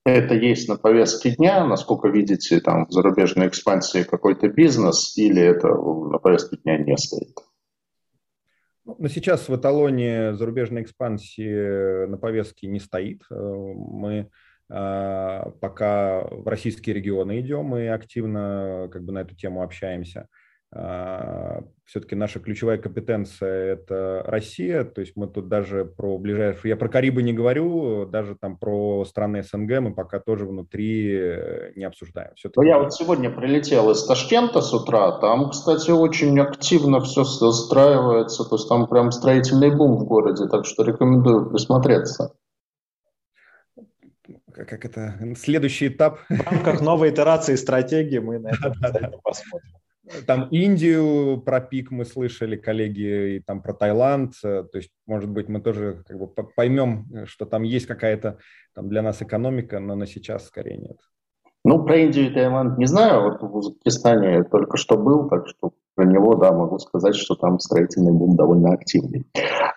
это 0.05 0.33
есть 0.33 0.67
на 0.67 0.77
повестке 0.77 1.31
дня, 1.31 1.65
насколько 1.65 2.07
видите 2.07 2.59
там 2.59 2.87
в 2.87 2.91
зарубежной 2.91 3.47
экспансии 3.47 4.03
какой-то 4.03 4.47
бизнес, 4.47 5.15
или 5.17 5.41
это 5.41 5.67
на 5.67 6.17
повестке 6.17 6.57
дня 6.57 6.77
не 6.77 6.97
стоит? 6.97 7.37
Ну, 8.83 8.95
но 8.97 9.07
сейчас 9.07 9.47
в 9.47 9.55
эталоне 9.55 10.33
зарубежной 10.33 10.81
экспансии 10.81 12.07
на 12.07 12.17
повестке 12.17 12.67
не 12.67 12.79
стоит. 12.79 13.21
Э, 13.29 13.35
мы 13.35 14.29
э, 14.69 15.43
пока 15.59 16.23
в 16.23 16.47
российские 16.47 16.95
регионы 16.95 17.39
идем 17.39 17.75
и 17.77 17.85
активно 17.85 18.89
как 18.91 19.03
бы 19.03 19.11
на 19.13 19.19
эту 19.19 19.35
тему 19.35 19.61
общаемся. 19.61 20.27
А, 20.73 21.63
все-таки 21.83 22.15
наша 22.15 22.39
ключевая 22.39 22.77
компетенция– 22.77 23.73
это 23.73 24.23
Россия, 24.25 24.85
то 24.85 25.01
есть 25.01 25.17
мы 25.17 25.27
тут 25.27 25.49
даже 25.49 25.83
про 25.83 26.17
ближайшую, 26.17 26.69
я 26.69 26.77
про 26.77 26.87
Карибы 26.87 27.23
не 27.23 27.33
говорю, 27.33 28.05
даже 28.05 28.35
там 28.35 28.55
про 28.55 29.03
страны 29.03 29.43
СНГ 29.43 29.81
мы 29.81 29.93
пока 29.93 30.21
тоже 30.21 30.45
внутри 30.45 31.13
э, 31.13 31.71
не 31.75 31.83
обсуждаем. 31.83 32.31
Ну, 32.55 32.63
я 32.63 32.79
вот 32.79 32.93
сегодня 32.93 33.29
прилетел 33.29 33.91
из 33.91 34.05
Ташкента 34.05 34.61
с 34.61 34.73
утра, 34.73 35.19
там, 35.19 35.49
кстати, 35.49 35.91
очень 35.91 36.39
активно 36.39 37.01
все 37.01 37.25
застраивается, 37.25 38.45
то 38.45 38.55
есть 38.55 38.69
там 38.69 38.87
прям 38.87 39.11
строительный 39.11 39.75
бум 39.75 39.97
в 39.97 40.05
городе, 40.05 40.47
так 40.47 40.65
что 40.65 40.83
рекомендую 40.83 41.49
присмотреться. 41.49 42.33
Как 44.53 44.85
это, 44.85 45.17
следующий 45.37 45.89
этап. 45.89 46.19
В 46.29 46.41
рамках 46.49 46.79
новой 46.79 47.09
итерации 47.09 47.55
стратегии 47.55 48.19
мы 48.19 48.39
на 48.39 48.49
это 48.49 48.73
посмотрим. 49.23 49.80
Там 50.27 50.47
Индию 50.49 51.41
про 51.41 51.61
пик 51.61 51.91
мы 51.91 52.05
слышали, 52.05 52.55
коллеги, 52.55 53.35
и 53.35 53.39
там 53.39 53.61
про 53.61 53.73
Таиланд. 53.73 54.33
Э, 54.43 54.63
то 54.63 54.77
есть, 54.77 54.91
может 55.07 55.29
быть, 55.29 55.49
мы 55.49 55.61
тоже 55.61 56.03
как 56.07 56.17
бы 56.17 56.27
поймем, 56.27 57.07
э, 57.13 57.25
что 57.25 57.45
там 57.45 57.63
есть 57.63 57.85
какая-то 57.85 58.37
там 58.73 58.89
для 58.89 59.01
нас 59.01 59.21
экономика, 59.21 59.79
но 59.79 59.95
на 59.95 60.05
сейчас 60.05 60.47
скорее 60.47 60.77
нет. 60.77 60.97
Ну, 61.63 61.83
про 61.83 61.97
Индию 61.97 62.31
и 62.31 62.33
Таиланд 62.33 62.77
не 62.77 62.85
знаю. 62.85 63.23
Вот 63.23 63.41
в 63.41 63.55
Узбекистане 63.55 64.43
только 64.43 64.77
что 64.77 64.97
был, 64.97 65.29
так 65.29 65.47
что 65.47 65.71
про 65.95 66.05
него, 66.05 66.35
да, 66.35 66.51
могу 66.51 66.79
сказать, 66.79 67.15
что 67.15 67.35
там 67.35 67.59
строительный 67.59 68.13
бум 68.13 68.35
довольно 68.35 68.73
активный. 68.73 69.25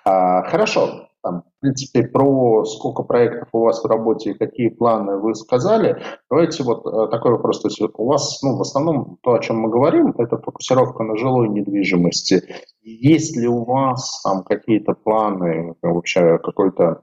А, 0.05 0.43
хорошо 0.45 1.09
там, 1.25 1.43
в 1.57 1.61
принципе, 1.61 2.03
про 2.07 2.65
сколько 2.67 3.03
проектов 3.03 3.49
у 3.53 3.61
вас 3.61 3.83
в 3.83 3.87
работе 3.87 4.31
и 4.31 4.39
какие 4.39 4.69
планы 4.69 5.17
вы 5.17 5.35
сказали. 5.35 6.03
Давайте 6.31 6.63
вот 6.63 6.87
э, 6.87 7.11
такой 7.11 7.33
вопрос. 7.33 7.63
То 7.63 7.69
есть 7.69 7.81
у 7.81 8.07
вас, 8.07 8.43
ну, 8.43 8.59
в 8.59 8.61
основном 8.61 9.17
то, 9.23 9.33
о 9.33 9.41
чем 9.41 9.59
мы 9.59 9.71
говорим, 9.71 10.15
это 10.19 10.37
фокусировка 10.37 11.03
на 11.03 11.17
жилой 11.17 11.49
недвижимости. 11.49 12.43
Есть 12.83 13.37
ли 13.37 13.49
у 13.49 13.65
вас 13.65 14.21
там 14.23 14.45
какие-то 14.45 14.93
планы, 14.93 15.75
вообще 15.81 16.39
какой-то 16.39 17.03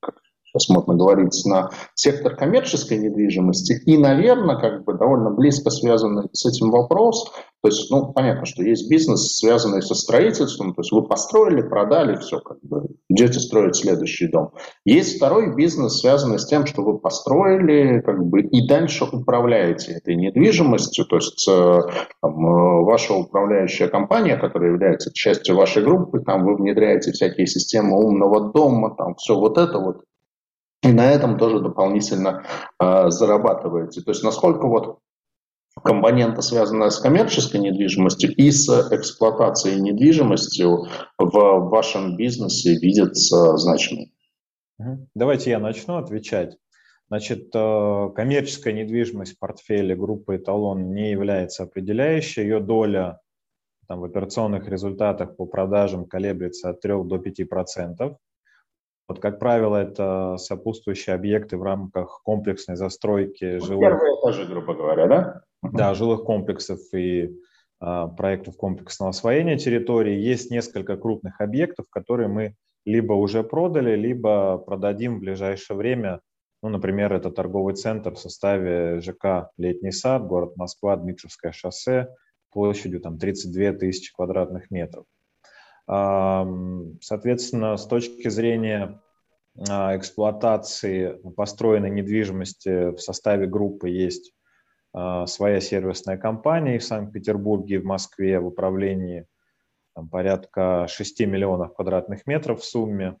как 0.00 0.14
сейчас 0.58 0.74
модно 0.74 0.94
говорить, 0.94 1.42
на 1.46 1.70
сектор 1.94 2.36
коммерческой 2.36 2.98
недвижимости. 2.98 3.80
И, 3.86 3.96
наверное, 3.96 4.56
как 4.56 4.84
бы 4.84 4.94
довольно 4.94 5.30
близко 5.30 5.70
связанный 5.70 6.28
с 6.32 6.46
этим 6.46 6.70
вопрос, 6.70 7.30
то 7.60 7.68
есть, 7.68 7.90
ну, 7.90 8.12
понятно, 8.12 8.46
что 8.46 8.62
есть 8.62 8.88
бизнес, 8.88 9.36
связанный 9.36 9.82
со 9.82 9.96
строительством, 9.96 10.74
то 10.74 10.80
есть 10.80 10.92
вы 10.92 11.02
построили, 11.08 11.60
продали, 11.60 12.16
все, 12.16 12.38
как 12.38 12.58
бы, 12.62 12.86
идете 13.08 13.40
строить 13.40 13.74
следующий 13.74 14.28
дом. 14.28 14.52
Есть 14.84 15.16
второй 15.16 15.56
бизнес, 15.56 15.98
связанный 15.98 16.38
с 16.38 16.46
тем, 16.46 16.66
что 16.66 16.82
вы 16.82 16.98
построили, 16.98 18.00
как 18.00 18.24
бы, 18.24 18.42
и 18.42 18.68
дальше 18.68 19.06
управляете 19.10 19.94
этой 19.94 20.14
недвижимостью, 20.14 21.04
то 21.06 21.16
есть 21.16 21.48
э, 21.48 21.80
там, 22.22 22.46
э, 22.46 22.84
ваша 22.84 23.14
управляющая 23.14 23.88
компания, 23.88 24.36
которая 24.36 24.70
является 24.70 25.12
частью 25.12 25.56
вашей 25.56 25.82
группы, 25.82 26.20
там 26.20 26.44
вы 26.44 26.54
внедряете 26.56 27.10
всякие 27.10 27.48
системы 27.48 27.98
умного 27.98 28.52
дома, 28.52 28.94
там 28.96 29.16
все 29.16 29.34
вот 29.34 29.58
это 29.58 29.80
вот, 29.80 30.02
и 30.82 30.92
на 30.92 31.10
этом 31.10 31.38
тоже 31.38 31.60
дополнительно 31.60 32.44
э, 32.80 33.10
зарабатываете. 33.10 34.00
То 34.02 34.10
есть 34.10 34.22
насколько 34.22 34.66
вот 34.66 34.98
компонента, 35.82 36.42
связанная 36.42 36.90
с 36.90 36.98
коммерческой 36.98 37.60
недвижимостью 37.60 38.34
и 38.34 38.50
с 38.50 38.68
эксплуатацией 38.92 39.80
недвижимостью 39.80 40.86
в 41.18 41.68
вашем 41.68 42.16
бизнесе 42.16 42.74
видится 42.78 43.56
значимой. 43.56 44.12
Давайте 45.14 45.50
я 45.50 45.58
начну 45.58 45.96
отвечать. 45.96 46.56
Значит, 47.08 47.48
э, 47.54 48.10
коммерческая 48.14 48.74
недвижимость 48.74 49.34
в 49.34 49.38
портфеле 49.38 49.96
группы 49.96 50.36
«Эталон» 50.36 50.92
не 50.92 51.10
является 51.10 51.62
определяющей. 51.62 52.42
Ее 52.42 52.60
доля 52.60 53.20
там, 53.88 54.00
в 54.00 54.04
операционных 54.04 54.68
результатах 54.68 55.36
по 55.36 55.46
продажам 55.46 56.04
колеблется 56.04 56.68
от 56.68 56.80
3 56.82 57.04
до 57.04 57.18
5 57.18 57.48
процентов. 57.48 58.18
Вот, 59.08 59.20
как 59.20 59.38
правило, 59.38 59.76
это 59.76 60.36
сопутствующие 60.36 61.14
объекты 61.14 61.56
в 61.56 61.62
рамках 61.62 62.20
комплексной 62.22 62.76
застройки 62.76 63.58
ну, 63.58 63.66
жилых... 63.66 63.80
Первые 63.80 64.20
этажи, 64.20 64.44
грубо 64.44 64.74
говоря, 64.74 65.06
да? 65.06 65.42
Да, 65.62 65.94
жилых 65.94 66.24
комплексов 66.24 66.78
и 66.92 67.34
а, 67.80 68.08
проектов 68.08 68.56
комплексного 68.56 69.10
освоения 69.10 69.56
территории. 69.56 70.14
Есть 70.14 70.50
несколько 70.50 70.98
крупных 70.98 71.40
объектов, 71.40 71.86
которые 71.90 72.28
мы 72.28 72.54
либо 72.84 73.14
уже 73.14 73.42
продали, 73.42 73.96
либо 73.96 74.58
продадим 74.58 75.16
в 75.16 75.20
ближайшее 75.20 75.76
время. 75.76 76.20
Ну, 76.62 76.68
например, 76.68 77.12
это 77.12 77.30
торговый 77.30 77.74
центр 77.74 78.14
в 78.14 78.18
составе 78.18 79.00
ЖК 79.00 79.50
«Летний 79.56 79.92
сад», 79.92 80.26
город 80.26 80.56
Москва, 80.56 80.96
Дмитровское 80.96 81.52
шоссе, 81.52 82.08
площадью 82.50 83.00
там 83.00 83.18
32 83.18 83.72
тысячи 83.72 84.12
квадратных 84.12 84.70
метров. 84.70 85.04
Соответственно, 85.88 87.78
с 87.78 87.86
точки 87.86 88.28
зрения 88.28 89.00
а, 89.68 89.96
эксплуатации 89.96 91.18
построенной 91.36 91.90
недвижимости 91.90 92.90
в 92.94 92.98
составе 92.98 93.46
группы 93.46 93.88
есть 93.88 94.32
а, 94.92 95.26
своя 95.26 95.60
сервисная 95.60 96.16
компания 96.16 96.78
в 96.78 96.84
Санкт-Петербурге, 96.84 97.80
в 97.80 97.84
Москве 97.84 98.38
в 98.38 98.46
управлении 98.46 99.26
там, 99.94 100.08
порядка 100.08 100.86
6 100.88 101.20
миллионов 101.20 101.74
квадратных 101.74 102.26
метров 102.26 102.60
в 102.60 102.64
сумме. 102.64 103.16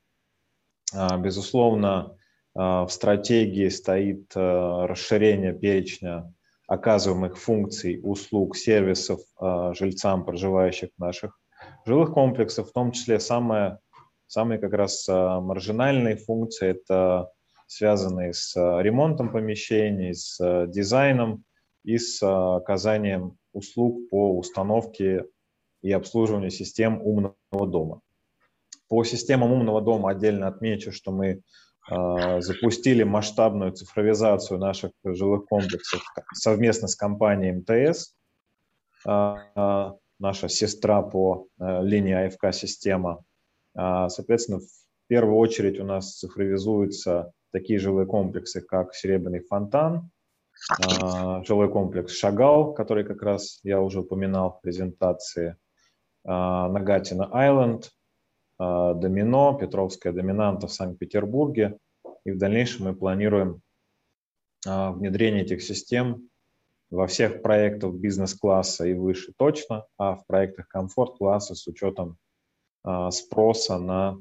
А, 0.94 1.16
безусловно, 1.18 2.16
в 2.54 2.88
стратегии 2.88 3.68
стоит 3.68 4.32
расширение 4.34 5.52
перечня 5.52 6.32
оказываемых 6.66 7.38
функций, 7.38 8.00
услуг, 8.02 8.56
сервисов 8.56 9.20
жильцам, 9.74 10.24
проживающих 10.24 10.88
в 10.96 11.00
наших 11.00 11.38
жилых 11.84 12.12
комплексов, 12.12 12.70
в 12.70 12.72
том 12.72 12.92
числе 12.92 13.20
самая, 13.20 13.80
самые 14.26 14.58
как 14.58 14.72
раз 14.72 15.08
а, 15.08 15.40
маржинальные 15.40 16.16
функции– 16.16 16.68
это 16.70 17.30
связанные 17.66 18.32
с 18.32 18.56
ремонтом 18.56 19.30
помещений, 19.30 20.14
с 20.14 20.38
дизайном 20.68 21.44
и 21.84 21.98
с 21.98 22.22
оказанием 22.22 23.36
услуг 23.52 24.08
по 24.10 24.36
установке 24.38 25.26
и 25.82 25.92
обслуживанию 25.92 26.50
систем 26.50 27.00
умного 27.02 27.66
дома. 27.66 28.00
По 28.88 29.04
системам 29.04 29.52
умного 29.52 29.82
дома 29.82 30.10
отдельно 30.10 30.48
отмечу, 30.48 30.92
что 30.92 31.12
мы 31.12 31.42
э, 31.90 32.40
запустили 32.40 33.02
масштабную 33.02 33.72
цифровизацию 33.72 34.58
наших 34.58 34.92
жилых 35.04 35.44
комплексов 35.46 36.02
совместно 36.32 36.88
с 36.88 36.96
компанией 36.96 37.52
МТС. 37.52 38.14
Э, 39.06 39.34
э, 39.54 39.90
наша 40.18 40.48
сестра 40.48 41.02
по 41.02 41.46
э, 41.58 41.82
линии 41.82 42.26
АФК-система. 42.26 43.24
Э, 43.76 44.08
соответственно, 44.08 44.60
в 44.60 45.08
первую 45.08 45.36
очередь 45.36 45.78
у 45.80 45.84
нас 45.84 46.18
цифровизуются 46.18 47.32
такие 47.52 47.78
жилые 47.78 48.06
комплексы, 48.06 48.60
как 48.60 48.94
Серебряный 48.94 49.40
фонтан, 49.40 50.10
э, 50.80 51.44
жилой 51.44 51.70
комплекс 51.70 52.12
Шагал, 52.12 52.74
который 52.74 53.04
как 53.04 53.22
раз 53.22 53.60
я 53.62 53.80
уже 53.80 54.00
упоминал 54.00 54.52
в 54.52 54.60
презентации, 54.60 55.56
Нагатина 56.24 57.30
Айленд, 57.32 57.90
а, 58.58 58.94
домино, 58.94 59.56
Петровская 59.58 60.12
доминанта 60.12 60.66
в 60.66 60.72
Санкт-Петербурге. 60.72 61.78
И 62.24 62.32
в 62.32 62.38
дальнейшем 62.38 62.86
мы 62.86 62.94
планируем 62.94 63.62
а, 64.66 64.92
внедрение 64.92 65.42
этих 65.42 65.62
систем 65.62 66.27
во 66.90 67.06
всех 67.06 67.42
проектах 67.42 67.92
бизнес-класса 67.94 68.86
и 68.86 68.94
выше 68.94 69.32
точно, 69.36 69.86
а 69.98 70.16
в 70.16 70.26
проектах 70.26 70.68
комфорт-класса 70.68 71.54
с 71.54 71.66
учетом 71.66 72.16
а, 72.84 73.10
спроса 73.10 73.78
на 73.78 74.18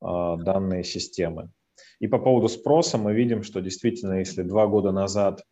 данные 0.00 0.84
системы. 0.84 1.50
И 1.98 2.08
по 2.08 2.18
поводу 2.18 2.48
спроса 2.48 2.98
мы 2.98 3.14
видим, 3.14 3.42
что 3.42 3.60
действительно, 3.60 4.18
если 4.18 4.42
два 4.42 4.66
года 4.66 4.92
назад 4.92 5.42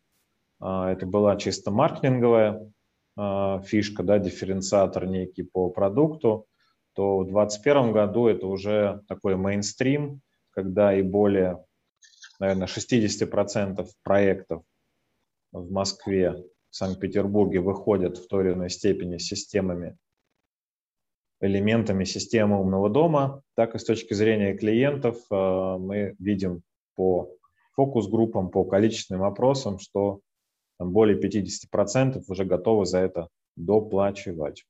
это 0.61 1.07
была 1.07 1.37
чисто 1.37 1.71
маркетинговая 1.71 2.71
фишка, 3.17 4.03
да, 4.03 4.19
дифференциатор 4.19 5.07
некий 5.07 5.41
по 5.41 5.69
продукту, 5.69 6.45
то 6.93 7.19
в 7.19 7.25
2021 7.25 7.91
году 7.91 8.27
это 8.27 8.47
уже 8.47 9.01
такой 9.07 9.35
мейнстрим, 9.35 10.21
когда 10.51 10.93
и 10.93 11.01
более, 11.01 11.63
наверное, 12.39 12.67
60% 12.67 13.87
проектов 14.03 14.63
в 15.53 15.71
Москве, 15.71 16.43
в 16.69 16.75
Санкт-Петербурге 16.75 17.59
выходят 17.59 18.17
в 18.17 18.27
той 18.27 18.45
или 18.45 18.53
иной 18.53 18.69
степени 18.69 19.17
системами, 19.19 19.97
элементами 21.39 22.03
системы 22.03 22.59
умного 22.59 22.89
дома, 22.89 23.41
так 23.55 23.75
и 23.75 23.79
с 23.79 23.85
точки 23.85 24.13
зрения 24.13 24.57
клиентов 24.57 25.17
э, 25.29 25.35
мы 25.35 26.15
видим 26.19 26.63
по 26.95 27.29
фокус-группам, 27.75 28.49
по 28.49 28.65
количественным 28.65 29.23
опросам, 29.23 29.79
что 29.79 30.19
более 30.79 31.19
50% 31.19 32.23
уже 32.27 32.45
готовы 32.45 32.85
за 32.85 32.99
это 32.99 33.29
доплачивать. 33.55 34.65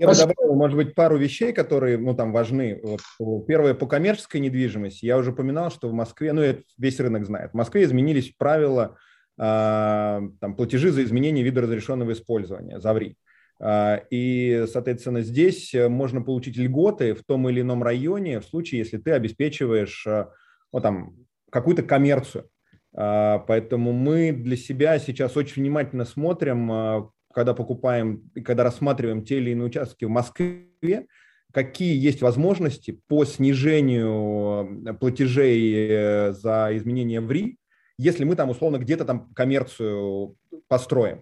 Я 0.00 0.08
бы 0.08 0.14
добавил, 0.14 0.54
может 0.54 0.78
быть, 0.78 0.94
пару 0.94 1.18
вещей, 1.18 1.52
которые, 1.52 1.98
ну, 1.98 2.14
там 2.14 2.32
важны. 2.32 2.80
Вот, 3.18 3.46
первое, 3.46 3.74
по 3.74 3.86
коммерческой 3.86 4.40
недвижимости. 4.40 5.04
Я 5.04 5.18
уже 5.18 5.32
упоминал, 5.32 5.70
что 5.70 5.90
в 5.90 5.92
Москве, 5.92 6.32
ну, 6.32 6.40
это 6.40 6.62
весь 6.78 6.98
рынок 7.00 7.26
знает, 7.26 7.50
в 7.50 7.54
Москве 7.54 7.84
изменились 7.84 8.32
правила 8.38 8.96
э, 9.38 9.42
там, 9.42 10.56
платежи 10.56 10.90
за 10.90 11.04
изменение 11.04 11.44
вида 11.44 11.60
разрешенного 11.60 12.12
использования, 12.12 12.80
ЗАВРИ. 12.80 13.14
Э, 13.60 13.98
и, 14.08 14.64
соответственно, 14.72 15.20
здесь 15.20 15.74
можно 15.74 16.22
получить 16.22 16.56
льготы 16.56 17.12
в 17.12 17.22
том 17.22 17.50
или 17.50 17.60
ином 17.60 17.82
районе 17.82 18.40
в 18.40 18.46
случае, 18.46 18.78
если 18.78 18.96
ты 18.96 19.10
обеспечиваешь 19.10 20.06
э, 20.06 20.28
ну, 20.72 20.80
там, 20.80 21.14
какую-то 21.50 21.82
коммерцию. 21.82 22.48
Поэтому 22.92 23.92
мы 23.92 24.32
для 24.32 24.56
себя 24.56 24.98
сейчас 24.98 25.36
очень 25.36 25.62
внимательно 25.62 26.04
смотрим, 26.04 27.12
когда 27.32 27.54
покупаем 27.54 28.30
когда 28.44 28.64
рассматриваем 28.64 29.24
те 29.24 29.38
или 29.38 29.50
иные 29.50 29.66
участки 29.66 30.04
в 30.04 30.10
Москве, 30.10 31.06
какие 31.52 31.96
есть 31.96 32.22
возможности 32.22 33.00
по 33.08 33.24
снижению 33.24 34.84
э, 34.86 34.94
платежей 34.94 35.74
э, 35.74 36.32
за 36.32 36.70
изменение 36.72 37.20
в 37.20 37.30
РИ, 37.30 37.58
если 37.98 38.24
мы 38.24 38.36
там 38.36 38.50
условно 38.50 38.78
где-то 38.78 39.04
там 39.04 39.32
коммерцию 39.34 40.36
построим. 40.68 41.18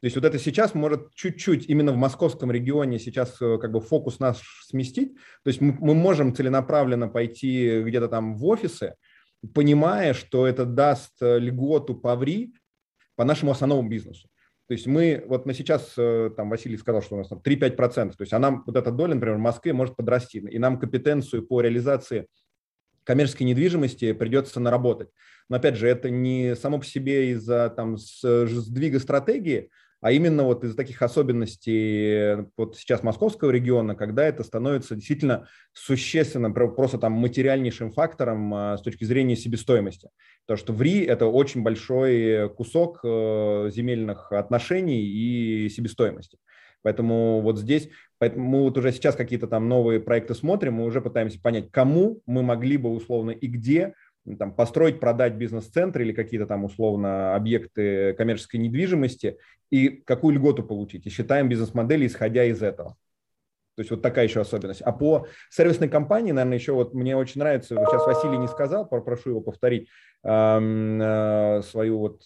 То 0.00 0.08
есть 0.08 0.16
вот 0.16 0.24
это 0.24 0.38
сейчас 0.38 0.74
может 0.74 1.14
чуть-чуть 1.14 1.68
именно 1.68 1.92
в 1.92 1.96
московском 1.96 2.50
регионе 2.50 2.98
сейчас 2.98 3.40
э, 3.40 3.58
как 3.58 3.72
бы 3.72 3.80
фокус 3.80 4.18
наш 4.18 4.64
сместить. 4.66 5.14
То 5.42 5.48
есть 5.48 5.60
мы 5.60 5.94
можем 5.94 6.34
целенаправленно 6.34 7.08
пойти 7.08 7.82
где-то 7.82 8.08
там 8.08 8.36
в 8.36 8.44
офисы, 8.46 8.94
понимая, 9.54 10.14
что 10.14 10.46
это 10.46 10.64
даст 10.64 11.12
льготу 11.20 11.94
по 11.94 12.16
ВРИ 12.16 12.54
по 13.14 13.24
нашему 13.24 13.52
основному 13.52 13.88
бизнесу. 13.88 14.28
То 14.68 14.72
есть 14.72 14.86
мы, 14.86 15.24
вот 15.28 15.46
на 15.46 15.54
сейчас, 15.54 15.94
э, 15.96 16.30
там 16.36 16.50
Василий 16.50 16.76
сказал, 16.76 17.00
что 17.02 17.14
у 17.14 17.18
нас 17.18 17.28
там 17.28 17.38
3-5%, 17.38 18.16
то 18.16 18.22
есть 18.22 18.32
а 18.32 18.38
нам 18.38 18.64
вот 18.66 18.76
эта 18.76 18.90
доля, 18.90 19.14
например, 19.14 19.36
в 19.36 19.40
Москве 19.40 19.72
может 19.72 19.94
подрасти, 19.94 20.38
и 20.38 20.58
нам 20.58 20.78
компетенцию 20.78 21.46
по 21.46 21.60
реализации 21.60 22.26
коммерческой 23.04 23.44
недвижимости 23.44 24.12
придется 24.12 24.58
наработать. 24.58 25.08
Но 25.48 25.56
опять 25.56 25.76
же, 25.76 25.86
это 25.86 26.10
не 26.10 26.56
само 26.56 26.80
по 26.80 26.84
себе 26.84 27.30
из-за 27.30 27.70
там 27.70 27.96
сдвига 27.96 28.98
стратегии, 28.98 29.70
а 30.00 30.12
именно 30.12 30.44
вот 30.44 30.62
из 30.62 30.74
таких 30.74 31.00
особенностей 31.02 32.46
вот 32.56 32.76
сейчас 32.76 33.02
московского 33.02 33.50
региона, 33.50 33.94
когда 33.94 34.26
это 34.26 34.44
становится 34.44 34.94
действительно 34.94 35.48
существенным, 35.72 36.52
просто 36.52 36.98
там 36.98 37.12
материальнейшим 37.12 37.92
фактором 37.92 38.54
а, 38.54 38.76
с 38.76 38.82
точки 38.82 39.04
зрения 39.04 39.36
себестоимости. 39.36 40.10
Потому 40.46 40.58
что 40.58 40.72
в 40.72 40.82
РИ 40.82 41.04
это 41.04 41.26
очень 41.26 41.62
большой 41.62 42.50
кусок 42.50 43.00
э, 43.02 43.70
земельных 43.72 44.30
отношений 44.32 45.02
и 45.02 45.68
себестоимости. 45.70 46.38
Поэтому 46.82 47.40
вот 47.40 47.58
здесь, 47.58 47.88
поэтому 48.18 48.48
мы 48.48 48.62
вот 48.62 48.78
уже 48.78 48.92
сейчас 48.92 49.16
какие-то 49.16 49.48
там 49.48 49.68
новые 49.68 49.98
проекты 49.98 50.34
смотрим, 50.34 50.74
мы 50.74 50.84
уже 50.84 51.00
пытаемся 51.00 51.40
понять, 51.40 51.72
кому 51.72 52.20
мы 52.26 52.44
могли 52.44 52.76
бы 52.76 52.90
условно 52.90 53.32
и 53.32 53.48
где 53.48 53.94
там, 54.38 54.52
построить, 54.52 54.98
продать 54.98 55.34
бизнес-центр 55.34 56.00
или 56.00 56.12
какие-то 56.12 56.46
там 56.46 56.64
условно 56.64 57.34
объекты 57.34 58.14
коммерческой 58.14 58.58
недвижимости 58.58 59.38
и 59.70 59.88
какую 59.88 60.36
льготу 60.36 60.62
получить. 60.62 61.06
И 61.06 61.10
считаем 61.10 61.48
бизнес-модели, 61.48 62.06
исходя 62.06 62.44
из 62.44 62.62
этого. 62.62 62.96
То 63.76 63.80
есть 63.80 63.90
вот 63.90 64.00
такая 64.00 64.24
еще 64.24 64.40
особенность. 64.40 64.80
А 64.80 64.90
по 64.90 65.26
сервисной 65.50 65.88
компании, 65.88 66.32
наверное, 66.32 66.56
еще 66.56 66.72
вот 66.72 66.94
мне 66.94 67.14
очень 67.14 67.40
нравится, 67.40 67.74
сейчас 67.74 68.06
Василий 68.06 68.38
не 68.38 68.48
сказал, 68.48 68.88
прошу 68.88 69.30
его 69.30 69.40
повторить 69.42 69.88
э, 70.24 71.60
свою 71.62 71.98
вот 71.98 72.22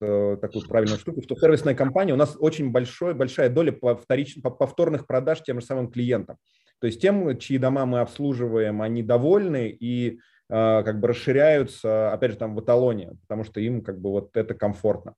э, 0.00 0.36
такую 0.40 0.68
правильную 0.68 1.00
штуку, 1.00 1.20
что 1.22 1.34
сервисная 1.34 1.74
компания 1.74 2.12
у 2.12 2.16
нас 2.16 2.36
очень 2.38 2.70
большой, 2.70 3.14
большая 3.14 3.48
доля 3.48 3.72
повторич, 3.72 4.40
повторных 4.42 5.08
продаж 5.08 5.42
тем 5.42 5.60
же 5.60 5.66
самым 5.66 5.90
клиентам. 5.90 6.36
То 6.78 6.86
есть 6.86 7.00
тем, 7.00 7.36
чьи 7.38 7.58
дома 7.58 7.84
мы 7.84 8.00
обслуживаем, 8.00 8.80
они 8.80 9.02
довольны 9.02 9.70
и 9.70 10.20
э, 10.50 10.82
как 10.84 11.00
бы 11.00 11.08
расширяются, 11.08 12.12
опять 12.12 12.32
же, 12.32 12.36
там 12.36 12.54
в 12.54 12.60
эталоне, 12.60 13.14
потому 13.22 13.42
что 13.42 13.58
им 13.58 13.82
как 13.82 14.00
бы 14.00 14.10
вот 14.10 14.36
это 14.36 14.54
комфортно. 14.54 15.14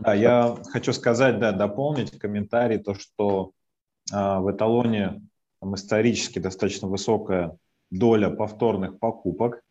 Да, 0.00 0.14
я 0.14 0.56
хочу 0.72 0.92
сказать, 0.92 1.38
да, 1.38 1.52
дополнить 1.52 2.18
комментарий, 2.18 2.78
то, 2.78 2.94
что 2.94 3.52
э, 4.12 4.16
в 4.16 4.50
эталоне 4.50 5.22
там, 5.60 5.74
исторически 5.74 6.38
достаточно 6.38 6.88
высокая 6.88 7.56
доля 7.90 8.30
повторных 8.30 8.98
покупок. 8.98 9.62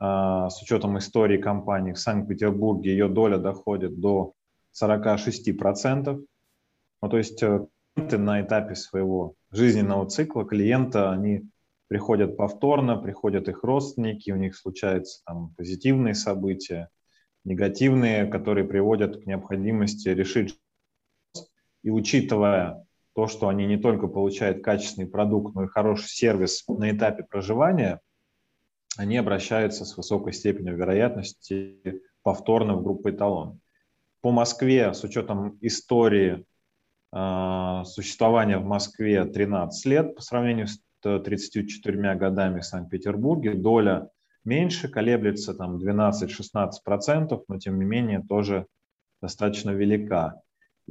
Э, 0.00 0.48
с 0.50 0.60
учетом 0.62 0.98
истории 0.98 1.38
компании 1.38 1.92
в 1.92 1.98
Санкт-Петербурге 1.98 2.90
ее 2.90 3.08
доля 3.08 3.38
доходит 3.38 3.98
до 4.00 4.32
46%. 4.80 6.24
Ну, 7.02 7.08
то 7.08 7.18
есть 7.18 7.42
э, 7.42 7.66
на 7.96 8.42
этапе 8.42 8.74
своего 8.74 9.34
жизненного 9.50 10.08
цикла 10.08 10.44
клиента, 10.44 11.10
они 11.10 11.48
приходят 11.88 12.36
повторно, 12.36 12.96
приходят 12.96 13.48
их 13.48 13.62
родственники, 13.62 14.30
у 14.30 14.36
них 14.36 14.56
случаются 14.56 15.22
там 15.24 15.54
позитивные 15.56 16.14
события, 16.14 16.88
негативные, 17.46 18.26
которые 18.26 18.66
приводят 18.66 19.22
к 19.22 19.26
необходимости 19.26 20.08
решить. 20.08 20.58
И 21.82 21.90
учитывая 21.90 22.84
то, 23.14 23.28
что 23.28 23.48
они 23.48 23.66
не 23.66 23.78
только 23.78 24.08
получают 24.08 24.62
качественный 24.62 25.08
продукт, 25.08 25.54
но 25.54 25.64
и 25.64 25.68
хороший 25.68 26.08
сервис 26.08 26.64
на 26.68 26.90
этапе 26.90 27.22
проживания, 27.22 28.00
они 28.98 29.16
обращаются 29.16 29.84
с 29.84 29.96
высокой 29.96 30.32
степенью 30.32 30.76
вероятности 30.76 32.02
повторно 32.22 32.74
в 32.74 32.82
группу 32.82 33.10
эталон. 33.10 33.60
По 34.20 34.32
Москве, 34.32 34.92
с 34.92 35.04
учетом 35.04 35.56
истории 35.60 36.44
э, 37.14 37.82
существования 37.84 38.58
в 38.58 38.64
Москве 38.64 39.24
13 39.24 39.86
лет 39.86 40.16
по 40.16 40.22
сравнению 40.22 40.66
с 40.66 40.80
34 41.02 42.14
годами 42.16 42.60
в 42.60 42.64
Санкт-Петербурге, 42.64 43.54
доля 43.54 44.08
меньше, 44.46 44.88
колеблется 44.88 45.54
там 45.54 45.76
12-16%, 45.76 47.44
но 47.48 47.58
тем 47.58 47.78
не 47.78 47.84
менее 47.84 48.22
тоже 48.26 48.66
достаточно 49.20 49.70
велика. 49.70 50.40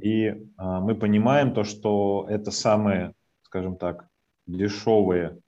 И 0.00 0.26
э, 0.26 0.36
мы 0.58 0.94
понимаем 0.94 1.54
то, 1.54 1.64
что 1.64 2.26
это 2.28 2.50
самые, 2.50 3.14
скажем 3.42 3.76
так, 3.76 4.08
дешевые 4.46 5.38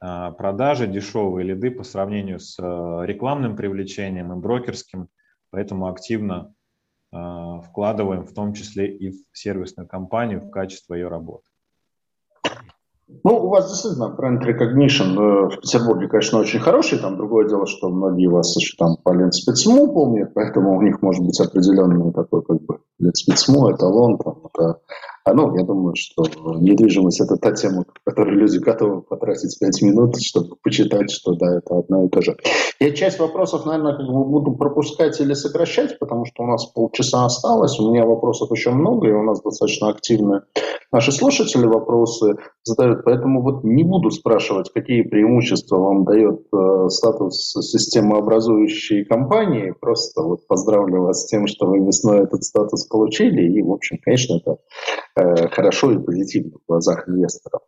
продажи, 0.00 0.88
дешевые 0.88 1.46
лиды 1.46 1.70
по 1.70 1.84
сравнению 1.84 2.40
с 2.40 2.58
рекламным 2.58 3.54
привлечением 3.54 4.32
и 4.32 4.36
брокерским, 4.36 5.06
поэтому 5.50 5.86
активно 5.86 6.52
вкладываем 7.12 8.26
в 8.26 8.34
том 8.34 8.52
числе 8.52 8.96
и 8.96 9.10
в 9.10 9.28
сервисную 9.32 9.86
компанию 9.86 10.40
в 10.40 10.50
качество 10.50 10.94
ее 10.94 11.06
работы. 11.06 11.51
Ну, 13.24 13.36
у 13.36 13.48
вас 13.48 13.68
действительно 13.68 14.08
бренд 14.08 14.42
recognition 14.42 15.14
э, 15.14 15.48
в 15.48 15.60
Петербурге, 15.60 16.08
конечно, 16.08 16.38
очень 16.38 16.60
хороший. 16.60 16.98
Там 16.98 17.16
другое 17.16 17.48
дело, 17.48 17.66
что 17.66 17.88
многие 17.88 18.28
вас 18.28 18.56
еще 18.56 18.76
там 18.76 18.96
по 19.02 19.12
Ленспецму 19.12 19.92
помнят, 19.92 20.34
поэтому 20.34 20.76
у 20.76 20.82
них 20.82 21.02
может 21.02 21.24
быть 21.24 21.40
определенный 21.40 22.12
такой 22.12 22.42
как 22.42 22.62
бы 22.62 22.78
Ленспецму, 22.98 23.70
эталон. 23.70 24.18
Там, 24.18 24.34
это, 24.52 24.80
ну, 25.26 25.56
я 25.56 25.64
думаю, 25.64 25.94
что 25.96 26.24
недвижимость– 26.58 27.20
это 27.22 27.36
та 27.36 27.52
тема, 27.52 27.84
которой 28.04 28.34
люди 28.34 28.58
готовы 28.58 29.02
потратить 29.02 29.58
5 29.58 29.82
минут, 29.82 30.20
чтобы 30.20 30.56
почитать, 30.62 31.10
что 31.10 31.34
да, 31.34 31.58
это 31.58 31.78
одно 31.78 32.04
и 32.04 32.08
то 32.08 32.22
же. 32.22 32.36
Я 32.80 32.90
часть 32.92 33.18
вопросов, 33.18 33.64
наверное, 33.64 33.96
как 33.96 34.06
бы 34.06 34.24
буду 34.24 34.52
пропускать 34.52 35.20
или 35.20 35.34
сокращать, 35.34 35.98
потому 35.98 36.24
что 36.24 36.42
у 36.42 36.46
нас 36.46 36.66
полчаса 36.66 37.24
осталось. 37.24 37.78
У 37.78 37.90
меня 37.90 38.04
вопросов 38.04 38.50
еще 38.50 38.70
много, 38.70 39.08
и 39.08 39.12
у 39.12 39.22
нас 39.22 39.40
достаточно 39.42 39.90
активные 39.90 40.42
наши 40.92 41.10
слушатели 41.10 41.64
вопросы 41.64 42.36
задают, 42.62 43.04
поэтому 43.04 43.42
вот 43.42 43.64
не 43.64 43.82
буду 43.82 44.10
спрашивать, 44.10 44.70
какие 44.72 45.02
преимущества 45.02 45.78
вам 45.78 46.04
дает 46.04 46.42
э, 46.52 46.88
статус 46.90 47.52
системообразующей 47.52 49.04
компании, 49.04 49.74
просто 49.80 50.22
вот 50.22 50.46
поздравлю 50.46 51.02
вас 51.02 51.22
с 51.22 51.26
тем, 51.26 51.46
что 51.46 51.66
вы 51.66 51.78
весной 51.78 52.24
этот 52.24 52.44
статус 52.44 52.86
получили, 52.86 53.50
и, 53.58 53.62
в 53.62 53.72
общем, 53.72 53.98
конечно, 54.02 54.36
это 54.36 54.58
хорошо 55.14 55.92
и 55.92 55.98
позитивно 55.98 56.58
в 56.58 56.66
глазах 56.68 57.08
инвесторов. 57.08 57.62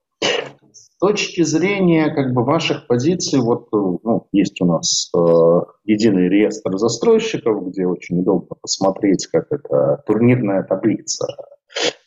С 0.73 0.97
точки 0.99 1.43
зрения 1.43 2.13
как 2.15 2.33
бы 2.33 2.45
ваших 2.45 2.87
позиций, 2.87 3.41
вот 3.41 3.69
ну, 3.73 4.27
есть 4.33 4.61
у 4.63 4.65
нас 4.65 5.11
э, 5.15 5.61
единый 5.85 6.29
реестр 6.29 6.79
застройщиков, 6.79 7.69
где 7.69 7.87
очень 7.87 8.21
удобно 8.21 8.57
посмотреть, 8.61 9.27
как 9.27 9.47
это 9.51 10.03
турнирная 10.07 10.63
таблица 10.63 11.27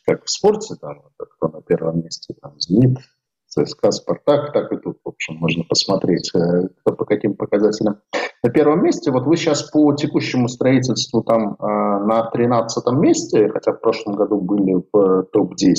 как 0.08 0.24
в 0.24 0.30
спорте, 0.30 0.74
там, 0.76 1.02
кто 1.16 1.48
на 1.48 1.60
первом 1.62 2.02
месте, 2.02 2.34
там, 2.40 2.58
«Зенит», 2.58 2.98
ЦСКА, 3.46 3.90
«Спартак», 3.90 4.52
так 4.52 4.72
и 4.72 4.76
тут, 4.76 4.97
общем, 5.18 5.36
можно 5.40 5.64
посмотреть, 5.64 6.30
э, 6.34 6.68
кто 6.80 6.94
по 6.94 7.04
каким 7.04 7.34
показателям 7.34 8.00
на 8.42 8.50
первом 8.50 8.84
месте. 8.84 9.10
Вот 9.10 9.26
вы 9.26 9.36
сейчас 9.36 9.70
по 9.70 9.92
текущему 9.94 10.48
строительству 10.48 11.22
там 11.22 11.54
э, 11.54 11.56
на 11.60 12.30
13 12.30 12.86
месте, 12.92 13.48
хотя 13.48 13.72
в 13.72 13.80
прошлом 13.80 14.14
году 14.14 14.40
были 14.40 14.76
в 14.92 15.24
топ-10. 15.32 15.74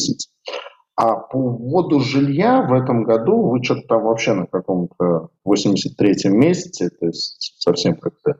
А 0.95 1.15
по 1.15 1.39
вводу 1.39 2.01
жилья 2.01 2.61
в 2.61 2.73
этом 2.73 3.05
году 3.05 3.49
вы 3.49 3.63
что-то 3.63 3.83
там 3.87 4.03
вообще 4.03 4.33
на 4.33 4.45
каком-то 4.47 5.29
83-м 5.47 6.37
месте, 6.37 6.89
то 6.89 7.05
есть 7.05 7.55
совсем 7.59 7.95
как-то 7.95 8.35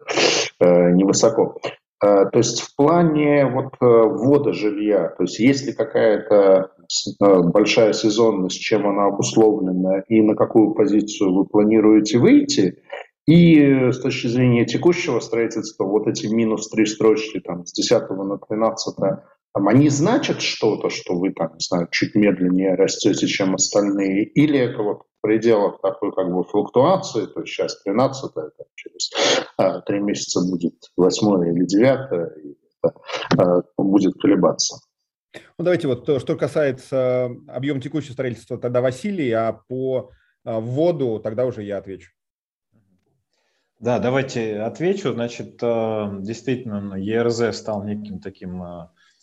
э, 0.59 0.91
невысоко. 0.91 1.55
То 2.01 2.29
есть 2.33 2.61
в 2.61 2.77
плане 2.77 3.45
вот 3.45 3.73
ввода 3.81 4.53
жилья, 4.53 5.09
то 5.09 5.23
есть 5.23 5.37
есть 5.37 5.65
ли 5.65 5.73
какая-то 5.73 6.71
большая 7.19 7.93
сезонность, 7.93 8.59
чем 8.59 8.87
она 8.87 9.07
обусловлена 9.07 10.01
и 10.07 10.21
на 10.21 10.35
какую 10.35 10.73
позицию 10.73 11.33
вы 11.33 11.45
планируете 11.45 12.17
выйти, 12.17 12.81
и 13.27 13.91
с 13.91 13.99
точки 13.99 14.27
зрения 14.27 14.65
текущего 14.65 15.19
строительства, 15.19 15.85
вот 15.85 16.07
эти 16.07 16.25
минус 16.25 16.67
три 16.69 16.85
строчки 16.87 17.39
там, 17.39 17.65
с 17.65 17.73
10 17.73 18.09
на 18.09 18.39
13, 18.39 18.95
там, 19.53 19.67
они 19.67 19.89
значат 19.89 20.41
что-то, 20.41 20.89
что 20.89 21.13
вы 21.15 21.31
там, 21.31 21.53
не 21.53 21.59
знаю, 21.59 21.87
чуть 21.91 22.15
медленнее 22.15 22.73
растете, 22.73 23.27
чем 23.27 23.53
остальные, 23.53 24.25
или 24.25 24.57
это 24.57 24.81
вот 24.81 25.01
в 25.01 25.21
пределах 25.21 25.79
такой 25.81 26.11
как 26.11 26.33
бы 26.33 26.43
флуктуации, 26.43 27.25
то 27.27 27.41
есть 27.41 27.53
сейчас 27.53 27.81
13 27.83 28.31
это 28.35 28.65
через 28.75 29.11
а, 29.57 29.81
три 29.81 29.99
месяца 29.99 30.41
будет 30.49 30.75
8 30.97 31.49
или 31.49 31.65
9 31.65 32.45
и 32.45 32.57
это 32.81 33.63
будет 33.77 34.13
колебаться. 34.19 34.77
Ну, 35.33 35.63
давайте 35.63 35.87
вот 35.87 36.05
то, 36.05 36.19
что 36.19 36.35
касается 36.35 37.31
объема 37.47 37.81
текущего 37.81 38.13
строительства, 38.13 38.57
тогда 38.57 38.81
Василий, 38.81 39.31
а 39.31 39.53
по 39.53 40.11
а, 40.43 40.59
вводу 40.59 41.19
тогда 41.19 41.45
уже 41.45 41.63
я 41.63 41.77
отвечу. 41.77 42.11
Да, 43.79 43.99
давайте 43.99 44.59
отвечу. 44.59 45.13
Значит, 45.13 45.57
действительно, 45.57 46.95
ЕРЗ 46.95 47.55
стал 47.55 47.83
неким 47.85 48.19
таким 48.19 48.61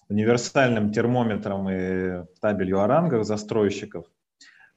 универсальным 0.09 0.93
термометром 0.93 1.69
и 1.69 2.25
табелью 2.41 2.81
о 2.81 2.87
рангах 2.87 3.25
застройщиков. 3.25 4.07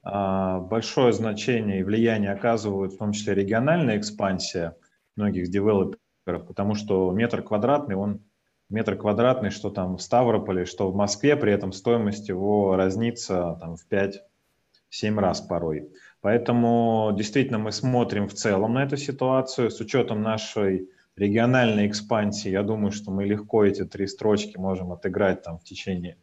А, 0.02 0.60
большое 0.60 1.12
значение 1.12 1.80
и 1.80 1.82
влияние 1.82 2.32
оказывают 2.32 2.94
в 2.94 2.98
том 2.98 3.12
числе 3.12 3.34
региональная 3.34 3.98
экспансия 3.98 4.76
многих 5.16 5.50
девелоперов, 5.50 6.46
потому 6.46 6.74
что 6.74 7.10
метр 7.12 7.42
квадратный, 7.42 7.96
он 7.96 8.24
метр 8.70 8.96
квадратный, 8.96 9.50
что 9.50 9.68
там 9.70 9.96
в 9.96 10.02
Ставрополе, 10.02 10.64
что 10.64 10.90
в 10.90 10.94
Москве, 10.94 11.36
при 11.36 11.52
этом 11.52 11.72
стоимость 11.72 12.28
его 12.28 12.76
разнится 12.76 13.58
там, 13.60 13.76
в 13.76 13.86
5-7 13.90 15.18
раз 15.18 15.40
порой. 15.40 15.90
Поэтому 16.20 17.12
действительно 17.16 17.58
мы 17.58 17.72
смотрим 17.72 18.28
в 18.28 18.34
целом 18.34 18.74
на 18.74 18.84
эту 18.84 18.96
ситуацию 18.96 19.70
с 19.70 19.80
учетом 19.80 20.22
нашей 20.22 20.88
региональной 21.16 21.86
экспансии. 21.86 22.50
Я 22.50 22.62
думаю, 22.62 22.92
что 22.92 23.10
мы 23.10 23.24
легко 23.24 23.64
эти 23.64 23.84
три 23.84 24.06
строчки 24.06 24.56
можем 24.56 24.92
отыграть 24.92 25.42
там 25.42 25.58
в 25.58 25.64
течение 25.64 26.16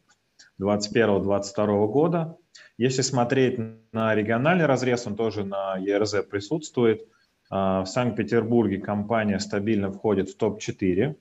2021-2022 0.61 1.87
года. 1.87 2.37
Если 2.77 3.01
смотреть 3.01 3.59
на 3.91 4.15
региональный 4.15 4.65
разрез, 4.65 5.05
он 5.07 5.15
тоже 5.15 5.43
на 5.43 5.77
ЕРЗ 5.77 6.23
присутствует. 6.29 7.07
А, 7.49 7.83
в 7.83 7.87
Санкт-Петербурге 7.87 8.79
компания 8.79 9.39
стабильно 9.39 9.91
входит 9.91 10.29
в 10.29 10.37
топ-4 10.37 11.05
а, 11.09 11.15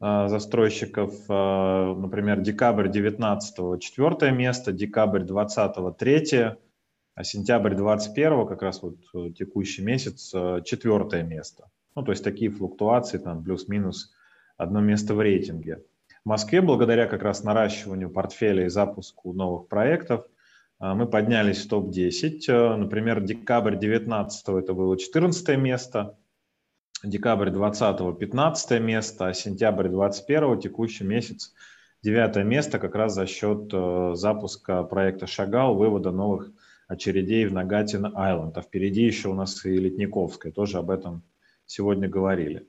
застройщиков. 0.00 1.14
А, 1.28 1.94
например, 1.94 2.40
декабрь 2.40 2.88
19 2.88 3.80
четвертое 3.80 4.30
место, 4.30 4.72
декабрь 4.72 5.22
20 5.22 5.96
третье, 5.96 6.58
а 7.14 7.24
сентябрь 7.24 7.74
21 7.74 8.46
как 8.46 8.62
раз 8.62 8.82
вот 8.82 8.96
э, 9.14 9.30
текущий 9.30 9.82
месяц 9.82 10.32
четвертое 10.64 11.22
место. 11.24 11.68
Ну, 11.96 12.04
то 12.04 12.12
есть 12.12 12.22
такие 12.22 12.50
флуктуации, 12.50 13.18
там 13.18 13.42
плюс-минус 13.42 14.12
одно 14.56 14.80
место 14.80 15.14
в 15.14 15.20
рейтинге. 15.20 15.82
В 16.24 16.28
Москве, 16.28 16.60
благодаря 16.60 17.06
как 17.06 17.22
раз 17.22 17.42
наращиванию 17.42 18.10
портфеля 18.10 18.66
и 18.66 18.68
запуску 18.68 19.32
новых 19.32 19.68
проектов, 19.68 20.26
а, 20.78 20.94
мы 20.94 21.06
поднялись 21.06 21.64
в 21.64 21.68
топ-10. 21.68 22.40
Э, 22.48 22.76
например, 22.76 23.20
декабрь 23.20 23.76
19 23.76 24.48
это 24.62 24.74
было 24.74 24.98
14 24.98 25.56
место, 25.56 26.16
декабрь 27.02 27.50
20 27.50 28.18
15 28.18 28.80
место, 28.80 29.26
а 29.28 29.34
сентябрь 29.34 29.88
21 29.88 30.60
текущий 30.60 31.04
месяц 31.04 31.52
9 32.02 32.44
место 32.44 32.78
как 32.78 32.94
раз 32.94 33.14
за 33.14 33.26
счет 33.26 33.70
э, 33.72 34.12
запуска 34.14 34.82
проекта 34.84 35.26
«Шагал», 35.26 35.74
вывода 35.74 36.10
новых 36.10 36.50
очередей 36.86 37.46
в 37.46 37.52
Нагатин-Айленд. 37.52 38.56
А 38.56 38.62
впереди 38.62 39.02
еще 39.02 39.28
у 39.28 39.34
нас 39.34 39.64
и 39.64 39.76
Летниковская, 39.76 40.52
тоже 40.52 40.78
об 40.78 40.90
этом 40.90 41.22
сегодня 41.66 42.08
говорили. 42.08 42.66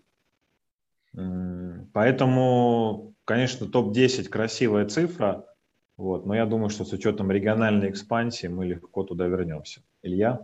Поэтому, 1.93 3.15
конечно, 3.25 3.67
топ-10 3.67 4.29
красивая 4.29 4.85
цифра, 4.87 5.45
вот, 5.97 6.25
но 6.25 6.35
я 6.35 6.45
думаю, 6.45 6.69
что 6.69 6.85
с 6.85 6.93
учетом 6.93 7.31
региональной 7.31 7.89
экспансии 7.89 8.47
мы 8.47 8.65
легко 8.65 9.03
туда 9.03 9.27
вернемся. 9.27 9.81
Илья? 10.01 10.39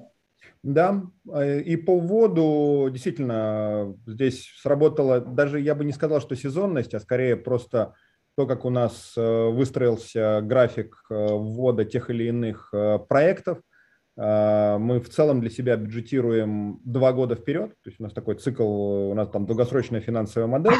Да, 0.63 1.03
э, 1.31 1.61
и 1.61 1.75
по 1.75 1.99
вводу 1.99 2.89
действительно 2.91 3.95
здесь 4.05 4.51
сработала, 4.61 5.19
даже 5.19 5.59
я 5.59 5.75
бы 5.75 5.85
не 5.85 5.93
сказал, 5.93 6.21
что 6.21 6.35
сезонность, 6.35 6.93
а 6.93 6.99
скорее 6.99 7.35
просто 7.35 7.93
то, 8.35 8.47
как 8.47 8.65
у 8.65 8.69
нас 8.69 9.13
э, 9.15 9.49
выстроился 9.49 10.41
график 10.41 11.03
э, 11.09 11.13
ввода 11.13 11.85
тех 11.85 12.09
или 12.09 12.25
иных 12.25 12.73
проектов– 13.07 13.59
а, 14.17 14.77
мы 14.77 14.99
в 14.99 15.09
целом 15.09 15.41
для 15.41 15.49
себя 15.49 15.75
бюджетируем 15.75 16.79
два 16.85 17.11
года 17.11 17.35
вперед, 17.35 17.71
то 17.83 17.89
есть 17.89 17.99
у 17.99 18.03
нас 18.03 18.13
такой 18.13 18.35
цикл, 18.35 18.63
у 18.63 19.13
нас 19.13 19.29
там 19.29 19.45
долгосрочная 19.45 19.99
финансовая 19.99 20.47
модель, 20.47 20.73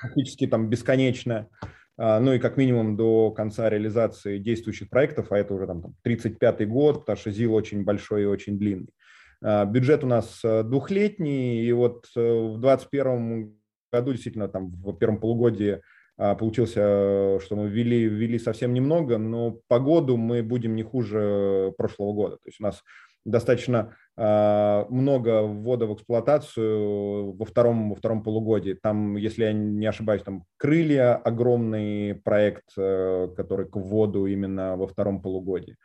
практически 0.00 0.46
там 0.46 0.68
бесконечная, 0.68 1.48
а, 1.62 1.66
ну 1.98 2.32
и 2.32 2.38
как 2.38 2.56
минимум 2.56 2.96
до 2.96 3.32
конца 3.32 3.68
реализации 3.68 4.38
действующих 4.38 4.88
проектов, 4.88 5.32
а 5.32 5.38
это 5.38 5.52
уже 5.52 5.66
там 5.66 5.94
35-й 6.06 6.66
год, 6.66 7.00
потому 7.00 7.16
что 7.16 7.32
ЗИЛ 7.32 7.54
очень 7.54 7.82
большой 7.82 8.22
и 8.22 8.26
очень 8.26 8.56
длинный. 8.56 8.94
А, 9.42 9.64
бюджет 9.64 10.04
у 10.04 10.06
нас 10.06 10.40
э, 10.44 10.62
двухлетний, 10.62 11.64
и 11.64 11.72
вот 11.72 12.06
э, 12.16 12.20
в 12.20 12.60
2021 12.60 13.54
году 13.92 14.12
действительно 14.12 14.48
там 14.48 14.70
в 14.70 14.92
первом 14.94 15.20
полугодии 15.20 15.80
а, 16.16 16.34
получился, 16.34 17.38
что 17.40 17.56
мы 17.56 17.68
ввели, 17.68 18.04
ввели 18.04 18.38
совсем 18.38 18.74
немного, 18.74 19.18
но 19.18 19.60
по 19.68 19.78
году 19.78 20.16
мы 20.16 20.42
будем 20.42 20.74
не 20.74 20.82
хуже 20.82 21.72
прошлого 21.78 22.12
года. 22.12 22.36
То 22.36 22.48
есть 22.48 22.60
у 22.60 22.64
нас 22.64 22.82
достаточно 23.24 23.96
э, 24.07 24.07
много 24.18 25.42
ввода 25.42 25.86
в 25.86 25.94
эксплуатацию 25.94 27.32
во 27.32 27.44
втором, 27.44 27.90
во 27.90 27.94
втором 27.94 28.24
полугодии. 28.24 28.72
Там, 28.74 29.16
если 29.16 29.44
я 29.44 29.52
не 29.52 29.86
ошибаюсь, 29.86 30.22
там 30.22 30.44
«Крылья»— 30.56 31.14
огромный 31.24 32.16
проект, 32.16 32.64
э, 32.76 33.28
который 33.36 33.66
к 33.66 33.76
вводу 33.76 34.26
именно 34.26 34.76
во 34.76 34.88
втором 34.88 35.22
полугодии. 35.22 35.76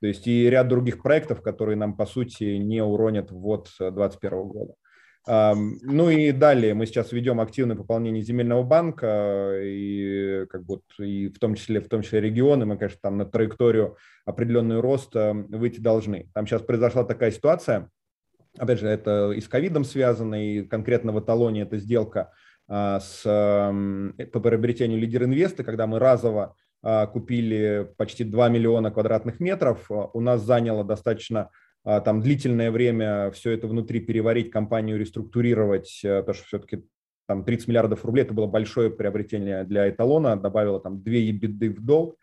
То 0.00 0.08
есть 0.08 0.26
и 0.26 0.50
ряд 0.50 0.68
других 0.68 1.00
проектов, 1.02 1.42
которые 1.42 1.76
нам, 1.76 1.96
по 1.96 2.06
сути, 2.06 2.56
не 2.56 2.82
уронят 2.82 3.30
ввод 3.30 3.68
2021 3.78 4.48
года. 4.48 4.74
Ну 5.26 6.08
и 6.08 6.30
далее 6.30 6.74
мы 6.74 6.86
сейчас 6.86 7.10
ведем 7.10 7.40
активное 7.40 7.74
пополнение 7.74 8.22
земельного 8.22 8.62
банка 8.62 9.58
и 9.60 10.46
как 10.48 10.64
бы 10.64 10.80
и 10.98 11.28
в 11.28 11.38
том 11.40 11.56
числе 11.56 11.80
в 11.80 11.88
том 11.88 12.02
числе 12.02 12.20
регионы. 12.20 12.64
Мы 12.64 12.76
конечно 12.76 13.00
там 13.02 13.16
на 13.18 13.26
траекторию 13.26 13.96
определенную 14.24 14.80
роста 14.80 15.32
выйти 15.34 15.80
должны. 15.80 16.30
Там 16.32 16.46
сейчас 16.46 16.62
произошла 16.62 17.02
такая 17.02 17.32
ситуация, 17.32 17.90
опять 18.56 18.78
же 18.78 18.88
это 18.88 19.32
и 19.32 19.40
с 19.40 19.48
ковидом 19.48 19.84
связано 19.84 20.34
и 20.34 20.62
конкретно 20.62 21.12
в 21.12 21.20
эталоне 21.20 21.62
эта 21.62 21.78
сделка 21.78 22.32
а, 22.68 23.00
с 23.00 23.22
по 23.22 24.40
приобретению 24.40 24.98
лидер 24.98 25.24
инвеста, 25.24 25.64
когда 25.64 25.86
мы 25.86 25.98
разово 25.98 26.56
а, 26.82 27.06
купили 27.06 27.92
почти 27.96 28.24
2 28.24 28.48
миллиона 28.48 28.90
квадратных 28.90 29.40
метров, 29.40 29.90
у 29.90 30.20
нас 30.20 30.42
заняло 30.42 30.84
достаточно 30.84 31.50
там 31.86 32.20
длительное 32.20 32.72
время 32.72 33.30
все 33.30 33.52
это 33.52 33.68
внутри 33.68 34.00
переварить, 34.00 34.50
компанию 34.50 34.98
реструктурировать, 34.98 36.00
э, 36.02 36.18
потому 36.20 36.34
что 36.34 36.46
все-таки 36.46 36.84
там 37.28 37.44
30 37.44 37.68
миллиардов 37.68 38.04
рублей, 38.04 38.22
это 38.22 38.34
было 38.34 38.46
большое 38.46 38.90
приобретение 38.90 39.62
для 39.64 39.88
эталона, 39.88 40.36
добавило 40.36 40.80
там 40.80 41.02
2 41.02 41.12
ебиды 41.12 41.70
в 41.70 41.80
долг, 41.84 42.16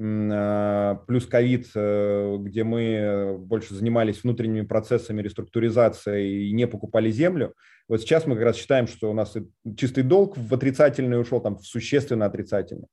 а, 0.00 0.96
плюс 1.06 1.26
ковид, 1.26 1.70
э, 1.76 2.36
где 2.40 2.64
мы 2.64 3.36
больше 3.38 3.74
занимались 3.74 4.24
внутренними 4.24 4.66
процессами 4.66 5.22
реструктуризации 5.22 6.48
и 6.48 6.52
не 6.52 6.66
покупали 6.66 7.10
землю. 7.10 7.54
Вот 7.88 8.00
сейчас 8.00 8.26
мы 8.26 8.34
как 8.34 8.44
раз 8.44 8.56
считаем, 8.56 8.88
что 8.88 9.10
у 9.10 9.14
нас 9.14 9.36
чистый 9.76 10.02
долг 10.02 10.36
в 10.36 10.52
отрицательный 10.52 11.20
ушел, 11.20 11.40
там 11.40 11.56
в 11.56 11.64
существенно 11.64 12.26
отрицательный. 12.26 12.88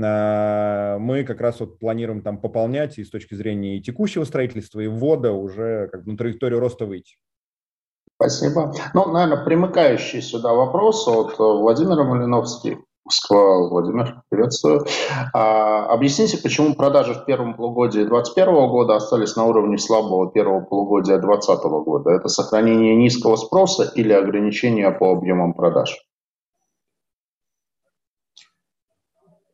А, 0.00 0.98
мы 0.98 1.24
как 1.24 1.40
раз 1.40 1.60
вот 1.60 1.78
планируем 1.78 2.22
там 2.22 2.38
пополнять 2.38 2.98
и 2.98 3.04
с 3.04 3.10
точки 3.10 3.34
зрения 3.34 3.76
и 3.76 3.82
текущего 3.82 4.24
строительства, 4.24 4.80
и 4.80 4.86
ввода 4.86 5.32
уже 5.32 5.88
как 5.92 6.04
бы 6.04 6.12
на 6.12 6.18
траекторию 6.18 6.60
роста 6.60 6.86
выйти. 6.86 7.16
Спасибо. 8.16 8.72
Ну, 8.94 9.10
наверное, 9.10 9.44
примыкающий 9.44 10.22
сюда 10.22 10.52
вопрос 10.52 11.08
от 11.08 11.38
Владимира 11.38 12.04
Малиновского. 12.04 13.68
Владимир, 13.68 14.22
приветствую. 14.28 14.86
А, 15.34 15.86
объясните, 15.86 16.38
почему 16.38 16.74
продажи 16.74 17.14
в 17.14 17.24
первом 17.24 17.54
полугодии 17.54 18.04
2021 18.04 18.68
года 18.68 18.94
остались 18.94 19.34
на 19.34 19.44
уровне 19.44 19.76
слабого 19.76 20.30
первого 20.30 20.60
полугодия 20.60 21.18
2020 21.18 21.64
года? 21.84 22.10
Это 22.10 22.28
сохранение 22.28 22.94
низкого 22.94 23.34
спроса 23.34 23.90
или 23.96 24.12
ограничение 24.12 24.92
по 24.92 25.10
объемам 25.10 25.52
продаж? 25.52 25.96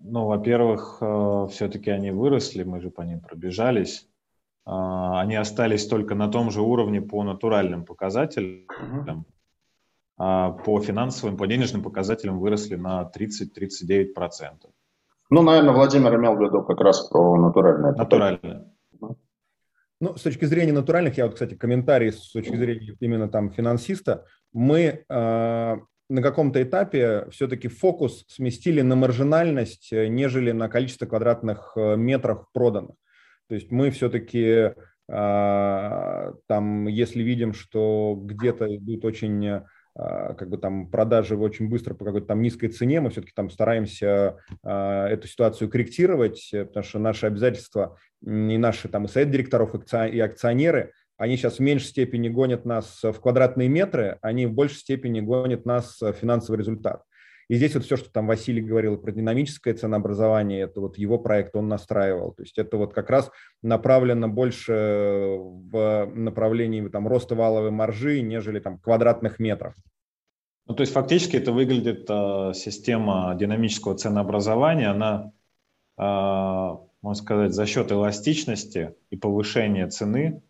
Ну, 0.01 0.26
во-первых, 0.26 0.99
э, 1.01 1.46
все-таки 1.51 1.90
они 1.90 2.11
выросли, 2.11 2.62
мы 2.62 2.80
же 2.80 2.90
по 2.90 3.03
ним 3.03 3.20
пробежались. 3.20 4.09
А, 4.64 5.20
они 5.20 5.34
остались 5.34 5.86
только 5.86 6.14
на 6.14 6.28
том 6.28 6.51
же 6.51 6.61
уровне 6.61 7.01
по 7.01 7.24
натуральным 7.24 7.84
показателям. 7.84 9.24
А 10.20 10.51
по 10.51 10.80
финансовым, 10.80 11.36
по 11.36 11.46
денежным 11.46 11.82
показателям 11.82 12.40
выросли 12.40 12.74
на 12.74 13.11
30-39%. 13.14 14.68
Ну, 15.30 15.42
наверное, 15.42 15.74
Владимир 15.74 16.16
имел 16.16 16.34
в 16.34 16.42
виду 16.42 16.62
как 16.64 16.80
раз 16.80 17.09
про 17.09 17.36
натуральные. 17.36 17.92
Натуральные. 17.92 18.72
Ну, 20.01 20.16
с 20.16 20.22
точки 20.22 20.44
зрения 20.44 20.72
натуральных, 20.72 21.16
я 21.16 21.24
вот, 21.24 21.34
кстати, 21.34 21.55
комментарий 21.55 22.12
с 22.12 22.30
точки 22.30 22.55
зрения 22.57 22.96
именно 23.01 23.28
там 23.28 23.51
финансиста, 23.51 24.26
мы 24.53 25.05
э, 25.09 25.76
на 26.09 26.22
каком-то 26.22 26.62
этапе 26.62 27.26
все-таки 27.30 27.68
фокус 27.68 28.24
сместили 28.28 28.80
на 28.80 28.96
маржинальность, 28.96 29.92
э, 29.92 30.09
нежели 30.09 30.52
на 30.52 30.68
количество 30.68 31.06
квадратных 31.06 31.72
э, 31.76 31.96
метров 31.96 32.46
проданных. 32.52 32.96
То 33.48 33.54
есть 33.54 33.70
мы 33.70 33.90
все-таки 33.90 34.72
а, 35.11 36.34
там, 36.46 36.86
если 36.86 37.22
видим, 37.22 37.54
что 37.54 38.14
где-то 38.20 38.76
идут 38.76 39.06
очень 39.06 39.62
а, 39.98 40.34
как 40.34 40.48
бы 40.48 40.59
там 40.59 40.90
продажи 40.90 41.36
очень 41.36 41.68
быстро 41.68 41.94
по 41.94 42.04
какой-то 42.04 42.28
там 42.28 42.42
низкой 42.42 42.68
цене, 42.68 43.00
мы 43.00 43.11
все-таки 43.11 43.32
там 43.34 43.50
стараемся 43.50 44.36
а, 44.62 45.09
эту 45.09 45.26
ситуацию 45.26 45.68
корректировать, 45.68 46.50
э, 46.52 46.64
потому 46.64 46.84
что 46.84 46.98
наши 46.98 47.26
обязательства 47.26 47.98
и 48.22 48.59
наши 48.59 48.88
там 48.88 49.06
и 49.06 49.09
совет 49.09 49.30
директоров, 49.30 49.74
и 49.74 50.20
акционеры 50.20 50.92
они 51.18 51.36
сейчас 51.36 51.56
в 51.56 51.60
меньшей 51.60 51.88
степени 51.88 52.28
гонят 52.28 52.64
нас 52.64 53.00
в 53.02 53.20
квадратные 53.20 53.68
метры, 53.68 54.18
они 54.22 54.46
в 54.46 54.52
большей 54.52 54.78
степени 54.78 55.20
гонят 55.20 55.66
нас 55.66 56.00
в 56.00 56.12
финансовый 56.12 56.56
результат. 56.56 57.02
И 57.48 57.54
здесь 57.54 57.74
вот 57.74 57.84
все, 57.84 57.96
что 57.96 58.10
там 58.10 58.26
Василий 58.26 58.60
говорил 58.60 58.98
про 58.98 59.10
динамическое 59.10 59.72
ценообразование, 59.74 60.60
это 60.60 60.80
вот 60.80 60.98
его 60.98 61.18
проект 61.18 61.56
он 61.56 61.66
настраивал. 61.66 62.32
То 62.32 62.42
есть 62.42 62.58
это 62.58 62.76
вот 62.76 62.92
как 62.92 63.08
раз 63.08 63.30
направлено 63.62 64.28
больше 64.28 65.38
в 65.38 66.10
направлении 66.14 66.86
там, 66.88 67.08
роста 67.08 67.34
валовой 67.34 67.70
маржи, 67.70 68.20
нежели 68.20 68.60
там 68.60 68.78
квадратных 68.78 69.38
метров. 69.38 69.74
Ну, 70.66 70.74
то 70.74 70.82
есть 70.82 70.92
фактически 70.92 71.36
это 71.36 71.50
выглядит 71.50 72.04
э, 72.10 72.52
система 72.54 73.34
динамического 73.40 73.96
ценообразования, 73.96 74.90
она, 74.90 75.32
э, 75.96 76.02
можно 77.00 77.22
сказать, 77.24 77.54
за 77.54 77.64
счет 77.64 77.90
эластичности 77.90 78.94
и 79.08 79.16
повышения 79.16 79.88
цены 79.88 80.42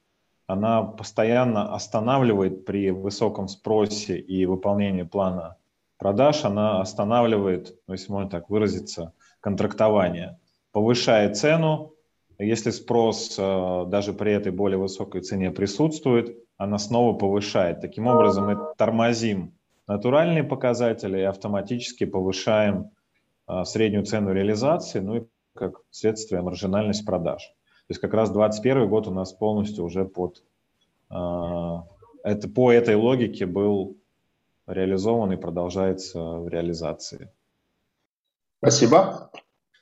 она 0.48 0.82
постоянно 0.82 1.74
останавливает 1.74 2.64
при 2.64 2.90
высоком 2.90 3.48
спросе 3.48 4.18
и 4.18 4.46
выполнении 4.46 5.02
плана 5.02 5.58
продаж, 5.98 6.44
она 6.44 6.80
останавливает, 6.80 7.76
ну, 7.86 7.94
если 7.94 8.10
можно 8.10 8.30
так 8.30 8.48
выразиться, 8.48 9.12
контрактование, 9.40 10.40
повышает 10.72 11.36
цену, 11.36 11.92
если 12.38 12.70
спрос 12.70 13.36
э, 13.38 13.84
даже 13.88 14.14
при 14.14 14.32
этой 14.32 14.50
более 14.50 14.78
высокой 14.78 15.20
цене 15.20 15.50
присутствует, 15.50 16.38
она 16.56 16.78
снова 16.78 17.16
повышает. 17.16 17.82
Таким 17.82 18.06
образом, 18.06 18.46
мы 18.46 18.58
тормозим 18.78 19.52
натуральные 19.86 20.44
показатели 20.44 21.18
и 21.18 21.22
автоматически 21.22 22.04
повышаем 22.04 22.90
э, 23.48 23.64
среднюю 23.64 24.06
цену 24.06 24.32
реализации, 24.32 25.00
ну 25.00 25.16
и 25.16 25.22
как 25.54 25.80
следствие 25.90 26.40
маржинальность 26.40 27.04
продаж. 27.04 27.52
То 27.88 27.92
есть 27.92 28.00
как 28.02 28.12
раз 28.12 28.30
2021 28.30 28.88
год 28.88 29.08
у 29.08 29.10
нас 29.10 29.32
полностью 29.32 29.82
уже 29.82 30.04
под 30.04 30.42
а, 31.08 31.84
это 32.22 32.46
по 32.46 32.70
этой 32.70 32.96
логике 32.96 33.46
был 33.46 33.96
реализован 34.66 35.32
и 35.32 35.36
продолжается 35.36 36.20
в 36.20 36.48
реализации. 36.48 37.30
Спасибо. 38.58 39.30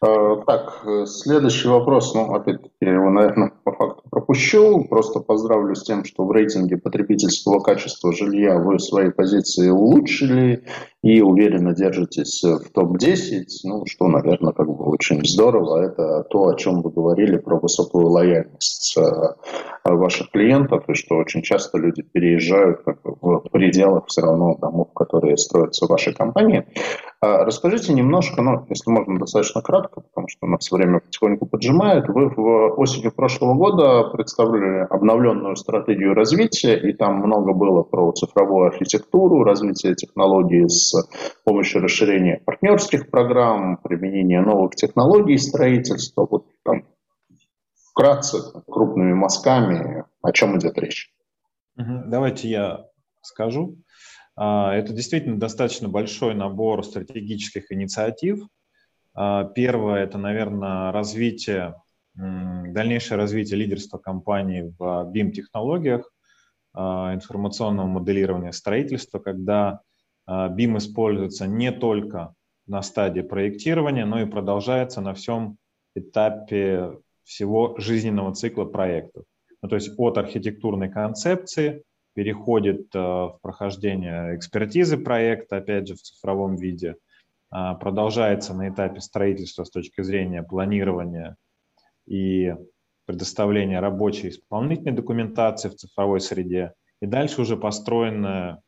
Э, 0.04 0.36
так, 0.46 0.86
следующий 1.06 1.66
вопрос, 1.66 2.14
ну, 2.14 2.34
опять-таки, 2.34 2.74
я 2.80 2.92
его, 2.92 3.10
наверное, 3.10 3.52
по 3.64 3.72
факту 3.72 4.02
пропущу. 4.08 4.84
Просто 4.84 5.20
поздравлю 5.20 5.74
с 5.74 5.82
тем, 5.82 6.04
что 6.04 6.24
в 6.24 6.30
рейтинге 6.30 6.76
потребительского 6.76 7.60
качества 7.60 8.12
жилья 8.12 8.58
вы 8.58 8.78
свои 8.78 9.10
позиции 9.10 9.70
улучшили 9.70 10.64
и 11.02 11.20
уверенно 11.20 11.74
держитесь 11.74 12.42
в 12.42 12.70
топ-10, 12.72 13.44
ну, 13.64 13.84
что, 13.86 14.08
наверное, 14.08 14.52
как 14.52 14.66
бы 14.66 14.84
очень 14.84 15.24
здорово. 15.24 15.84
Это 15.84 16.24
то, 16.30 16.48
о 16.48 16.56
чем 16.56 16.82
вы 16.82 16.90
говорили, 16.90 17.36
про 17.38 17.58
высокую 17.58 18.08
лояльность 18.08 18.96
э, 18.98 19.34
ваших 19.84 20.30
клиентов, 20.30 20.88
и 20.88 20.94
что 20.94 21.16
очень 21.16 21.42
часто 21.42 21.78
люди 21.78 22.02
переезжают 22.02 22.82
как 22.82 23.02
бы, 23.02 23.14
в 23.20 23.48
пределах 23.50 24.06
все 24.06 24.22
равно 24.22 24.56
домов, 24.56 24.88
которые 24.94 25.36
строятся 25.36 25.86
в 25.86 25.90
вашей 25.90 26.12
компании. 26.12 26.66
А 27.20 27.44
расскажите 27.44 27.92
немножко, 27.92 28.42
ну, 28.42 28.66
если 28.68 28.90
можно, 28.90 29.18
достаточно 29.18 29.62
кратко, 29.62 30.00
потому 30.00 30.28
что 30.28 30.46
у 30.46 30.50
нас 30.50 30.70
время 30.70 31.00
потихоньку 31.00 31.46
поджимает. 31.46 32.08
Вы 32.08 32.28
в 32.28 32.74
осенью 32.78 33.12
прошлого 33.12 33.54
года 33.54 34.04
представили 34.12 34.86
обновленную 34.90 35.56
стратегию 35.56 36.14
развития, 36.14 36.76
и 36.76 36.92
там 36.92 37.18
много 37.18 37.52
было 37.52 37.82
про 37.82 38.12
цифровую 38.12 38.66
архитектуру, 38.66 39.44
развитие 39.44 39.94
технологий 39.94 40.68
с 40.68 40.85
помощью 41.44 41.82
расширения 41.82 42.42
партнерских 42.44 43.10
программ, 43.10 43.78
применения 43.78 44.40
новых 44.40 44.74
технологий 44.74 45.38
строительства. 45.38 46.26
Вот 46.30 46.46
там 46.62 46.86
вкратце, 47.90 48.38
крупными 48.66 49.14
мазками, 49.14 50.04
о 50.22 50.32
чем 50.32 50.58
идет 50.58 50.78
речь. 50.78 51.12
Давайте 51.76 52.48
я 52.48 52.86
скажу. 53.22 53.78
А, 54.36 54.74
это 54.74 54.92
действительно 54.92 55.38
достаточно 55.38 55.88
большой 55.88 56.34
набор 56.34 56.84
стратегических 56.84 57.72
инициатив. 57.72 58.46
А, 59.14 59.44
первое– 59.44 60.02
это, 60.04 60.18
наверное, 60.18 60.92
развитие, 60.92 61.74
дальнейшее 62.14 63.18
развитие 63.18 63.58
лидерства 63.58 63.98
компании 63.98 64.74
в 64.78 65.10
BIM-технологиях, 65.12 66.10
а, 66.74 67.14
информационного 67.14 67.86
моделирования 67.86 68.52
строительства, 68.52 69.18
когда 69.18 69.80
BIM 70.28 70.74
а, 70.74 70.78
используется 70.78 71.46
не 71.46 71.72
только 71.72 72.34
на 72.66 72.82
стадии 72.82 73.20
проектирования, 73.20 74.04
но 74.04 74.20
и 74.20 74.26
продолжается 74.26 75.00
на 75.00 75.14
всем 75.14 75.56
этапе 75.94 76.98
всего 77.24 77.74
жизненного 77.78 78.34
цикла 78.34 78.64
проектов. 78.64 79.24
Ну, 79.62 79.68
то 79.68 79.76
есть 79.76 79.90
от 79.96 80.18
архитектурной 80.18 80.90
концепции 80.90 81.82
переходит 82.14 82.94
э, 82.94 82.98
в 82.98 83.38
прохождение 83.42 84.36
экспертизы 84.36 84.96
проекта, 84.96 85.58
опять 85.58 85.88
же, 85.88 85.94
в 85.94 86.02
цифровом 86.02 86.56
виде, 86.56 86.96
а, 87.50 87.74
продолжается 87.74 88.54
на 88.54 88.68
этапе 88.68 89.00
строительства 89.00 89.64
с 89.64 89.70
точки 89.70 90.02
зрения 90.02 90.42
планирования 90.42 91.36
и 92.06 92.54
предоставления 93.06 93.80
рабочей 93.80 94.30
исполнительной 94.30 94.92
документации 94.92 95.68
в 95.68 95.76
цифровой 95.76 96.20
среде. 96.20 96.72
И 97.00 97.06
дальше 97.06 97.42
уже 97.42 97.56
построенное 97.56 98.62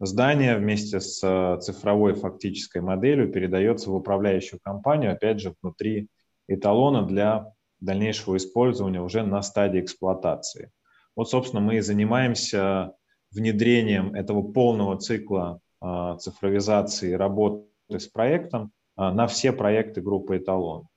здание 0.00 0.56
вместе 0.56 1.00
с 1.00 1.20
э, 1.22 1.60
цифровой 1.60 2.14
фактической 2.14 2.80
моделью 2.80 3.30
передается 3.30 3.90
в 3.90 3.94
управляющую 3.94 4.60
компанию, 4.62 5.12
опять 5.12 5.40
же, 5.40 5.54
внутри 5.62 6.08
эталона 6.48 7.06
для 7.06 7.52
дальнейшего 7.80 8.36
использования 8.36 9.00
уже 9.00 9.22
на 9.22 9.42
стадии 9.42 9.80
эксплуатации. 9.80 10.70
Вот, 11.16 11.30
собственно, 11.30 11.60
мы 11.60 11.76
и 11.76 11.80
занимаемся 11.80 12.94
внедрением 13.30 14.14
этого 14.14 14.42
полного 14.42 14.98
цикла 14.98 15.60
э, 15.82 16.16
цифровизации 16.20 17.12
работы 17.12 17.68
с 17.90 18.06
проектом 18.06 18.72
э, 18.96 19.10
на 19.10 19.26
все 19.26 19.52
проекты 19.52 20.00
группы 20.00 20.38
«Эталон». 20.38 20.88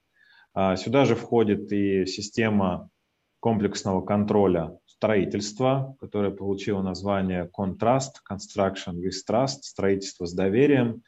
Сюда 0.76 1.06
же 1.06 1.14
входит 1.14 1.72
и 1.72 2.08
система 2.08 2.90
комплексного 3.40 4.02
контроля 4.02 4.80
строительства, 4.98 5.96
которое 6.00 6.32
получило 6.32 6.82
название 6.82 7.50
Contrast, 7.58 8.22
Construction 8.30 8.96
with 8.96 9.14
Trust, 9.30 9.62
строительство 9.62 10.26
с 10.26 10.34
доверием. 10.34 11.04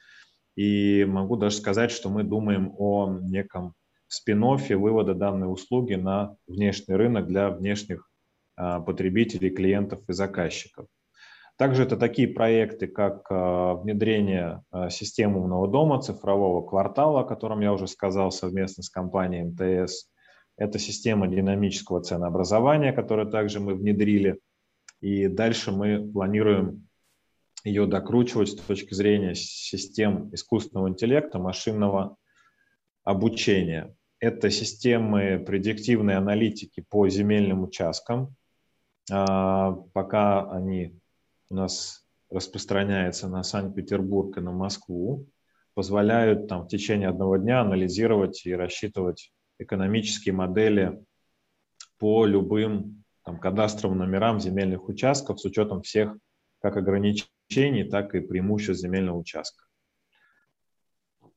И 0.55 1.05
могу 1.05 1.37
даже 1.37 1.55
сказать, 1.55 1.91
что 1.91 2.09
мы 2.09 2.23
думаем 2.23 2.71
о 2.77 3.17
неком 3.21 3.73
спин 4.07 4.43
вывода 4.43 5.13
данной 5.13 5.51
услуги 5.51 5.95
на 5.95 6.35
внешний 6.47 6.95
рынок 6.95 7.27
для 7.27 7.49
внешних 7.49 8.09
а, 8.55 8.79
потребителей, 8.79 9.49
клиентов 9.49 10.01
и 10.07 10.13
заказчиков. 10.13 10.87
Также 11.57 11.83
это 11.83 11.97
такие 11.97 12.27
проекты, 12.27 12.87
как 12.87 13.25
а, 13.29 13.75
внедрение 13.75 14.63
а, 14.71 14.89
системы 14.89 15.41
умного 15.41 15.67
дома, 15.67 16.01
цифрового 16.01 16.67
квартала, 16.67 17.21
о 17.21 17.25
котором 17.25 17.61
я 17.61 17.73
уже 17.73 17.87
сказал 17.87 18.31
совместно 18.31 18.83
с 18.83 18.89
компанией 18.89 19.43
МТС, 19.43 20.09
это 20.59 20.77
система 20.77 21.27
динамического 21.29 22.01
ценообразования, 22.01 22.91
которую 22.91 23.29
также 23.29 23.61
мы 23.61 23.75
внедрили. 23.75 24.39
И 24.99 25.27
дальше 25.27 25.71
мы 25.71 26.11
планируем 26.11 26.89
ее 27.63 27.87
докручивать 27.87 28.49
с 28.49 28.55
точки 28.55 28.93
зрения 28.93 29.35
систем 29.35 30.29
искусственного 30.33 30.89
интеллекта, 30.89 31.39
машинного 31.39 32.17
обучения. 33.05 33.95
Это 34.19 34.49
системы 34.49 35.39
предиктивной 35.39 36.15
аналитики 36.15 36.83
по 36.89 37.07
земельным 37.07 37.63
участкам. 37.63 38.35
А, 39.09 39.71
пока 39.93 40.51
они 40.51 40.99
у 41.49 41.55
нас 41.55 42.05
распространяются 42.29 43.29
на 43.29 43.43
Санкт-Петербург 43.43 44.37
и 44.37 44.41
на 44.41 44.51
Москву, 44.51 45.25
позволяют 45.73 46.49
там, 46.49 46.63
в 46.63 46.67
течение 46.67 47.07
одного 47.07 47.37
дня 47.37 47.61
анализировать 47.61 48.45
и 48.45 48.53
рассчитывать 48.53 49.31
экономические 49.59 50.33
модели 50.33 51.03
по 51.97 52.25
любым 52.25 53.03
там, 53.23 53.39
кадастровым 53.39 53.99
номерам 53.99 54.39
земельных 54.39 54.87
участков 54.87 55.39
с 55.39 55.45
учетом 55.45 55.81
всех 55.83 56.17
как 56.61 56.77
ограничений, 56.77 57.83
так 57.83 58.15
и 58.15 58.21
преимуществ 58.21 58.81
земельного 58.81 59.17
участка. 59.17 59.65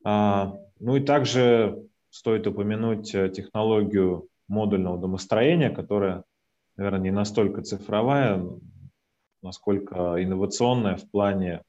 А, 0.04 0.54
ну 0.80 0.96
и 0.96 1.00
также 1.00 1.86
стоит 2.10 2.46
упомянуть 2.46 3.14
э, 3.14 3.28
технологию 3.28 4.28
модульного 4.48 4.98
домостроения, 4.98 5.70
которая, 5.70 6.24
наверное, 6.76 7.00
не 7.00 7.10
настолько 7.10 7.62
цифровая, 7.62 8.44
насколько 9.42 10.22
инновационная 10.22 10.96
в 10.96 11.10
плане 11.10 11.62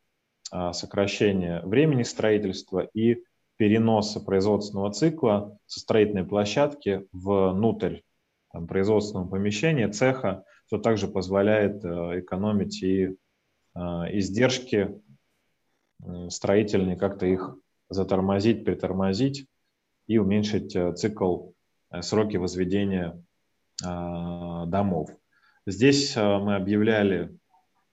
а, 0.51 0.73
сокращения 0.73 1.61
времени 1.63 2.03
строительства 2.03 2.79
и 2.93 3.23
переноса 3.57 4.19
производственного 4.19 4.91
цикла 4.91 5.57
со 5.67 5.79
строительной 5.79 6.25
площадки 6.25 7.07
внутрь 7.11 8.01
там, 8.51 8.67
производственного 8.67 9.27
помещения, 9.27 9.89
цеха, 9.89 10.43
что 10.67 10.77
также 10.77 11.07
позволяет 11.07 11.83
э, 11.83 12.21
экономить 12.21 12.81
и 12.81 13.05
э, 13.05 13.79
издержки 14.11 15.01
э, 16.03 16.29
строительные, 16.29 16.95
как-то 16.95 17.25
их 17.25 17.55
затормозить, 17.89 18.65
притормозить 18.65 19.47
и 20.07 20.17
уменьшить 20.17 20.75
цикл, 20.97 21.51
сроки 22.01 22.37
возведения 22.37 23.23
домов. 23.79 25.11
Здесь 25.67 26.15
мы 26.15 26.55
объявляли 26.55 27.37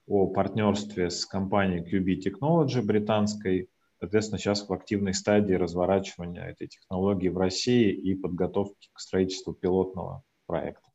о 0.06 0.26
партнерстве 0.26 1.10
с 1.10 1.26
компанией 1.26 1.82
QB 1.82 2.22
Technology 2.22 2.82
британской, 2.82 3.68
Соответственно, 4.00 4.38
сейчас 4.38 4.66
в 4.66 4.72
активной 4.72 5.12
стадии 5.12 5.52
разворачивания 5.52 6.46
этой 6.46 6.68
технологии 6.68 7.28
в 7.28 7.36
России 7.36 7.92
и 7.92 8.14
подготовки 8.14 8.88
к 8.92 8.98
строительству 8.98 9.52
пилотного 9.52 10.22
проекта. 10.46 10.88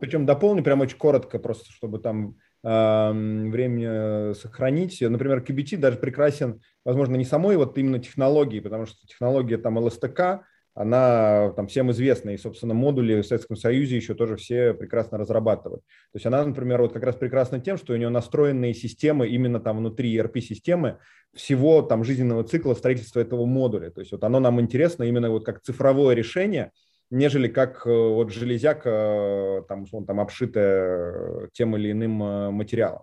Причем 0.00 0.24
дополню 0.24 0.62
прям 0.62 0.80
очень 0.80 0.96
коротко, 0.96 1.40
просто 1.40 1.72
чтобы 1.72 1.98
там 1.98 2.36
э, 2.62 3.12
время 3.12 4.32
сохранить. 4.34 5.00
Например, 5.00 5.42
QBT 5.42 5.76
даже 5.76 5.98
прекрасен, 5.98 6.60
возможно, 6.84 7.16
не 7.16 7.24
самой 7.24 7.56
вот 7.56 7.76
именно 7.76 7.98
технологии, 7.98 8.60
потому 8.60 8.86
что 8.86 9.04
технология 9.08 9.58
там 9.58 9.76
ЛСТК, 9.78 10.44
она 10.74 11.50
там 11.50 11.66
всем 11.66 11.90
известна, 11.90 12.30
и, 12.30 12.38
собственно, 12.38 12.72
модули 12.72 13.20
в 13.20 13.26
Советском 13.26 13.56
Союзе 13.56 13.96
еще 13.96 14.14
тоже 14.14 14.36
все 14.36 14.72
прекрасно 14.72 15.18
разрабатывают. 15.18 15.82
То 16.12 16.16
есть 16.16 16.24
она, 16.24 16.44
например, 16.44 16.80
вот 16.80 16.92
как 16.92 17.02
раз 17.02 17.14
прекрасна 17.16 17.60
тем, 17.60 17.76
что 17.76 17.92
у 17.92 17.96
нее 17.96 18.08
настроенные 18.08 18.72
системы 18.72 19.28
именно 19.28 19.60
там 19.60 19.78
внутри 19.78 20.16
ERP-системы 20.16 20.98
всего 21.34 21.82
там 21.82 22.04
жизненного 22.04 22.44
цикла 22.44 22.74
строительства 22.74 23.20
этого 23.20 23.44
модуля. 23.44 23.90
То 23.90 24.00
есть 24.00 24.12
вот 24.12 24.24
оно 24.24 24.40
нам 24.40 24.60
интересно 24.60 25.04
именно 25.04 25.30
вот 25.30 25.44
как 25.44 25.60
цифровое 25.60 26.14
решение, 26.14 26.72
нежели 27.10 27.48
как 27.48 27.86
э, 27.86 27.90
вот 27.90 28.32
железяка, 28.32 28.90
э, 28.90 29.62
там, 29.68 29.82
условно, 29.82 30.06
там 30.06 30.20
обшитая 30.20 31.48
тем 31.52 31.76
или 31.76 31.92
иным 31.92 32.22
э, 32.22 32.50
материалом. 32.50 33.02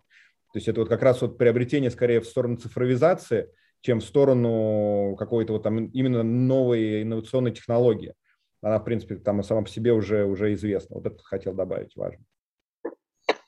То 0.53 0.57
есть 0.57 0.67
это 0.67 0.79
вот 0.79 0.89
как 0.89 1.03
раз 1.03 1.21
вот 1.21 1.37
приобретение 1.37 1.91
скорее 1.91 2.19
в 2.19 2.25
сторону 2.25 2.57
цифровизации– 2.57 3.49
чем 3.81 3.99
в 3.99 4.03
сторону 4.03 5.15
какой-то 5.17 5.53
вот 5.53 5.63
там 5.63 5.85
именно 5.85 6.23
новой 6.23 7.03
инновационной 7.03 7.51
технологии. 7.51 8.13
Она, 8.61 8.79
в 8.79 8.83
принципе, 8.83 9.15
там 9.15 9.41
сама 9.43 9.61
по 9.61 9.69
себе 9.69 9.93
уже, 9.93 10.25
уже 10.25 10.53
известна. 10.53 10.97
Вот 10.97 11.05
это 11.05 11.17
хотел 11.23 11.53
добавить, 11.53 11.95
важно. 11.95 12.23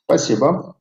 Спасибо. 0.05 0.75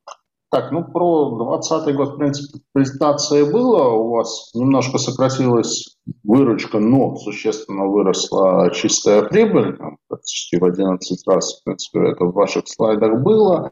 Так, 0.51 0.73
ну 0.73 0.83
про 0.85 1.37
2020 1.37 1.97
год, 1.97 2.15
в 2.15 2.19
принципе, 2.19 2.59
презентации 2.73 3.45
было. 3.45 3.91
У 3.91 4.11
вас 4.11 4.51
немножко 4.53 4.99
сократилась 4.99 5.97
выручка, 6.25 6.81
но 6.81 7.15
существенно 7.15 7.87
выросла 7.87 8.69
чистая 8.75 9.23
прибыль, 9.23 9.77
там, 9.77 9.99
почти 10.09 10.59
в 10.59 10.65
11 10.65 11.29
раз, 11.29 11.61
в 11.61 11.65
принципе, 11.65 12.01
это 12.11 12.25
в 12.25 12.33
ваших 12.33 12.65
слайдах 12.67 13.21
было. 13.23 13.71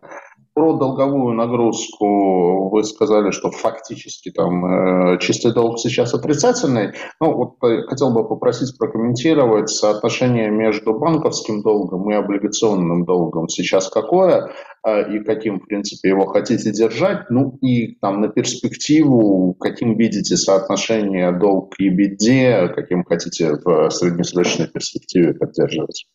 Про 0.58 0.72
долговую 0.72 1.34
нагрузку 1.34 2.68
вы 2.70 2.82
сказали, 2.82 3.30
что 3.30 3.52
фактически 3.52 4.32
там 4.32 4.66
э, 4.66 5.18
чистый 5.20 5.54
долг 5.54 5.78
сейчас 5.78 6.14
отрицательный. 6.14 6.94
Ну, 7.20 7.32
вот 7.32 7.62
э, 7.62 7.82
хотел 7.82 8.12
бы 8.12 8.26
попросить 8.26 8.76
прокомментировать 8.76 9.70
соотношение 9.70 10.50
между 10.50 10.98
банковским 10.98 11.62
долгом 11.62 12.10
и 12.10 12.14
облигационным 12.14 13.04
долгом 13.04 13.48
сейчас 13.48 13.88
какое, 13.88 14.50
э, 14.84 15.14
и 15.14 15.22
каким, 15.22 15.60
в 15.60 15.66
принципе, 15.66 16.08
его 16.08 16.26
хотите 16.26 16.72
держать. 16.72 17.30
Ну, 17.30 17.56
и 17.62 17.94
там 18.00 18.20
на 18.20 18.26
перспективу, 18.26 19.54
каким 19.60 19.96
видите 19.96 20.36
соотношение 20.36 21.30
долг 21.30 21.74
и 21.78 21.88
беде, 21.88 22.66
каким 22.74 23.04
хотите 23.04 23.60
в 23.64 23.90
среднесрочной 23.90 24.66
перспективе 24.66 25.34
поддерживать. 25.34 26.08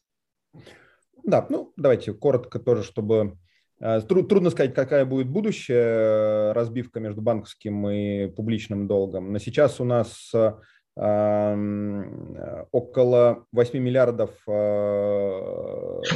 Да, 1.24 1.46
ну, 1.50 1.72
давайте 1.78 2.12
коротко 2.12 2.60
тоже, 2.60 2.84
чтобы 2.84 3.38
Э, 3.84 4.02
трудно 4.02 4.50
сказать, 4.50 4.74
какая 4.74 5.04
будет 5.04 5.28
будущая 5.28 5.84
э, 5.84 6.54
разбивка 6.54 7.02
между 7.02 7.22
банковским 7.22 7.90
и 7.90 8.28
публичным 8.28 8.88
долгом. 8.88 9.34
Но 9.34 9.40
сейчас 9.40 9.82
у 9.82 9.84
нас 9.84 10.32
э, 10.34 10.54
около 12.72 13.46
8 13.52 13.80
миллиардов 13.80 14.32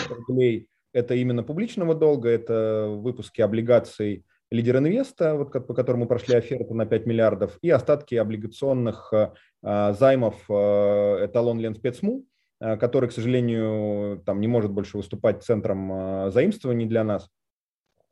рублей 0.09 0.69
это 0.93 1.15
именно 1.15 1.43
публичного 1.43 1.93
долга, 1.93 2.29
это 2.29 2.87
выпуски 2.89 3.41
облигаций 3.41 4.23
лидер 4.49 4.77
инвеста, 4.77 5.35
вот, 5.35 5.51
по 5.51 5.73
которому 5.73 6.07
прошли 6.07 6.35
оферты 6.35 6.73
на 6.73 6.85
5 6.85 7.05
миллиардов, 7.05 7.57
и 7.61 7.69
остатки 7.69 8.15
облигационных 8.15 9.11
займов 9.63 10.35
эталон 10.49 11.59
Ленспецму, 11.59 12.23
который, 12.59 13.09
к 13.09 13.13
сожалению, 13.13 14.21
там 14.25 14.39
не 14.39 14.47
может 14.47 14.71
больше 14.71 14.97
выступать 14.97 15.43
центром 15.43 16.31
заимствований 16.31 16.85
для 16.85 17.03
нас 17.03 17.29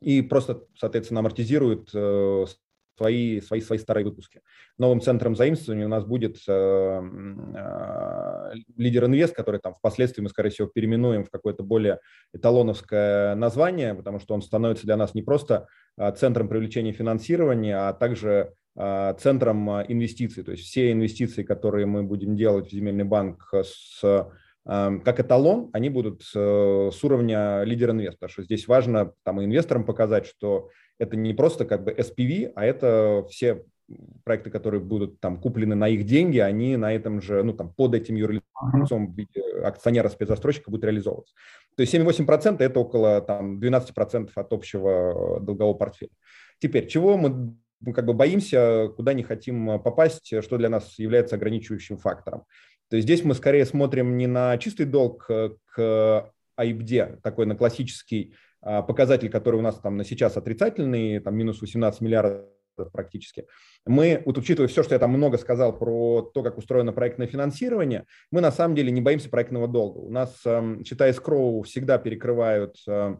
и 0.06 0.22
просто, 0.22 0.62
соответственно, 0.76 1.18
амортизирует 1.18 1.90
э, 1.92 2.44
свои, 2.96 3.40
свои, 3.40 3.60
свои 3.60 3.78
старые 3.78 4.04
выпуски. 4.04 4.40
Новым 4.78 5.00
центром 5.00 5.34
заимствования 5.34 5.84
у 5.84 5.88
нас 5.88 6.04
будет 6.04 6.36
э, 6.46 6.52
э, 6.52 8.52
лидер 8.76 9.06
инвест, 9.06 9.34
который 9.34 9.60
там 9.60 9.74
впоследствии 9.74 10.22
мы, 10.22 10.28
скорее 10.28 10.50
всего, 10.50 10.68
переименуем 10.68 11.24
в 11.24 11.30
какое-то 11.30 11.64
более 11.64 11.98
эталоновское 12.32 13.34
название, 13.34 13.96
потому 13.96 14.20
что 14.20 14.34
он 14.34 14.42
становится 14.42 14.86
для 14.86 14.96
нас 14.96 15.12
не 15.12 15.22
просто 15.22 15.66
э, 15.98 16.14
центром 16.14 16.48
привлечения 16.48 16.92
финансирования, 16.92 17.76
а 17.76 17.92
также 17.92 18.54
э, 18.76 19.14
центром 19.18 19.68
инвестиций. 19.82 20.44
То 20.44 20.52
есть 20.52 20.62
все 20.62 20.92
инвестиции, 20.92 21.42
которые 21.42 21.86
мы 21.86 22.04
будем 22.04 22.36
делать 22.36 22.68
в 22.68 22.72
земельный 22.72 23.02
банк 23.02 23.52
с 23.52 24.28
как 24.66 25.20
эталон, 25.20 25.70
они 25.72 25.90
будут 25.90 26.22
с 26.22 27.04
уровня 27.04 27.62
лидер-инвестора, 27.62 28.28
что 28.28 28.42
здесь 28.42 28.66
важно 28.66 29.12
там, 29.22 29.42
инвесторам 29.42 29.84
показать, 29.84 30.26
что 30.26 30.70
это 30.98 31.16
не 31.16 31.34
просто 31.34 31.64
как 31.64 31.84
бы 31.84 31.92
SPV, 31.92 32.52
а 32.56 32.64
это 32.64 33.24
все 33.30 33.64
проекты, 34.24 34.50
которые 34.50 34.80
будут 34.80 35.20
там 35.20 35.40
куплены 35.40 35.76
на 35.76 35.88
их 35.88 36.04
деньги, 36.04 36.38
они 36.38 36.76
на 36.76 36.92
этом 36.92 37.22
же, 37.22 37.44
ну 37.44 37.52
там 37.52 37.72
под 37.72 37.94
этим 37.94 38.16
юрлицом 38.16 39.12
в 39.12 39.16
виде 39.16 39.40
акционера 39.62 40.08
спецзастройщика 40.08 40.70
будут 40.70 40.84
реализовываться. 40.84 41.34
То 41.76 41.82
есть 41.82 41.94
7,8% 41.94 42.56
это 42.58 42.80
около 42.80 43.20
там 43.20 43.60
12% 43.60 44.30
от 44.34 44.52
общего 44.52 45.38
долгового 45.40 45.74
портфеля. 45.74 46.10
Теперь, 46.58 46.88
чего 46.88 47.16
мы 47.16 47.54
как 47.92 48.06
бы 48.06 48.14
боимся, 48.14 48.88
куда 48.96 49.12
не 49.12 49.22
хотим 49.22 49.80
попасть, 49.80 50.32
что 50.42 50.56
для 50.56 50.70
нас 50.70 50.98
является 50.98 51.36
ограничивающим 51.36 51.98
фактором. 51.98 52.42
То 52.88 52.96
есть 52.96 53.06
здесь 53.06 53.24
мы 53.24 53.34
скорее 53.34 53.66
смотрим 53.66 54.16
не 54.16 54.26
на 54.26 54.56
чистый 54.58 54.86
долг 54.86 55.26
к 55.26 56.32
АИБДе, 56.56 57.18
такой 57.22 57.46
на 57.46 57.54
классический 57.56 58.34
а, 58.62 58.82
показатель, 58.82 59.30
который 59.30 59.56
у 59.56 59.62
нас 59.62 59.78
там 59.78 59.96
на 59.96 60.04
сейчас 60.04 60.36
отрицательный, 60.36 61.20
там 61.20 61.36
минус 61.36 61.60
18 61.60 62.00
миллиардов 62.00 62.46
практически. 62.92 63.46
Мы, 63.86 64.22
вот 64.26 64.36
учитывая 64.38 64.68
все, 64.68 64.82
что 64.82 64.94
я 64.94 64.98
там 64.98 65.10
много 65.10 65.38
сказал 65.38 65.78
про 65.78 66.22
то, 66.34 66.42
как 66.42 66.58
устроено 66.58 66.92
проектное 66.92 67.26
финансирование, 67.26 68.04
мы 68.30 68.40
на 68.40 68.50
самом 68.50 68.74
деле 68.74 68.90
не 68.90 69.00
боимся 69.00 69.30
проектного 69.30 69.68
долга. 69.68 69.98
У 69.98 70.10
нас, 70.10 70.40
эм, 70.44 70.84
считая 70.84 71.12
скроу, 71.12 71.62
всегда 71.62 71.98
перекрывают 71.98 72.76
э, 72.86 72.90
а, 72.90 73.18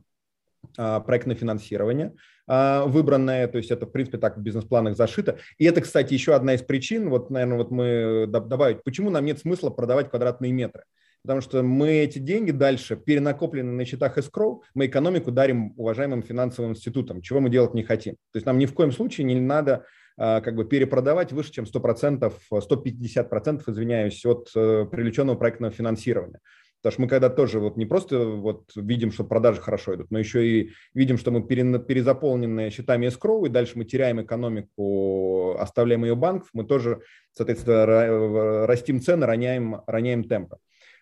проектное 0.74 1.36
финансирование 1.36 2.14
а, 2.48 2.86
выбранное, 2.86 3.48
то 3.48 3.58
есть 3.58 3.70
это, 3.70 3.86
в 3.86 3.90
принципе, 3.90 4.18
так 4.18 4.36
в 4.36 4.40
бизнес-планах 4.40 4.96
зашито. 4.96 5.38
И 5.58 5.64
это, 5.64 5.80
кстати, 5.80 6.14
еще 6.14 6.34
одна 6.34 6.54
из 6.54 6.62
причин, 6.62 7.10
вот, 7.10 7.30
наверное, 7.30 7.58
вот 7.58 7.70
мы 7.70 8.26
добавить, 8.28 8.84
почему 8.84 9.10
нам 9.10 9.24
нет 9.24 9.38
смысла 9.38 9.70
продавать 9.70 10.10
квадратные 10.10 10.52
метры 10.52 10.84
потому 11.22 11.40
что 11.40 11.64
мы 11.64 11.88
эти 11.88 12.20
деньги 12.20 12.52
дальше 12.52 12.94
перенакоплены 12.94 13.72
на 13.72 13.84
счетах 13.84 14.16
escrow, 14.16 14.60
мы 14.74 14.86
экономику 14.86 15.32
дарим 15.32 15.72
уважаемым 15.76 16.22
финансовым 16.22 16.70
институтам, 16.70 17.20
чего 17.20 17.40
мы 17.40 17.50
делать 17.50 17.74
не 17.74 17.82
хотим. 17.82 18.14
То 18.30 18.36
есть 18.36 18.46
нам 18.46 18.58
ни 18.58 18.66
в 18.66 18.72
коем 18.72 18.92
случае 18.92 19.24
не 19.24 19.34
надо 19.34 19.86
а, 20.16 20.40
как 20.40 20.54
бы 20.54 20.64
перепродавать 20.64 21.32
выше, 21.32 21.50
чем 21.50 21.64
100%, 21.64 22.32
150%, 22.52 23.62
извиняюсь, 23.66 24.24
от 24.24 24.50
э, 24.54 24.86
привлеченного 24.88 25.36
проектного 25.36 25.72
финансирования. 25.72 26.38
Потому 26.86 26.92
что 26.92 27.02
мы 27.02 27.08
когда 27.08 27.30
тоже 27.30 27.58
вот 27.58 27.76
не 27.76 27.84
просто 27.84 28.24
вот 28.24 28.70
видим, 28.76 29.10
что 29.10 29.24
продажи 29.24 29.60
хорошо 29.60 29.96
идут, 29.96 30.12
но 30.12 30.20
еще 30.20 30.46
и 30.46 30.70
видим, 30.94 31.18
что 31.18 31.32
мы 31.32 31.42
перезаполнены 31.42 32.70
счетами 32.70 33.08
escrow, 33.08 33.44
и 33.44 33.48
дальше 33.48 33.72
мы 33.74 33.84
теряем 33.84 34.22
экономику, 34.22 35.56
оставляем 35.58 36.04
ее 36.04 36.14
банков, 36.14 36.48
мы 36.52 36.62
тоже, 36.62 37.00
соответственно, 37.32 38.66
растим 38.68 39.00
цены, 39.00 39.26
роняем, 39.26 39.80
роняем 39.88 40.22
темпы. 40.22 40.58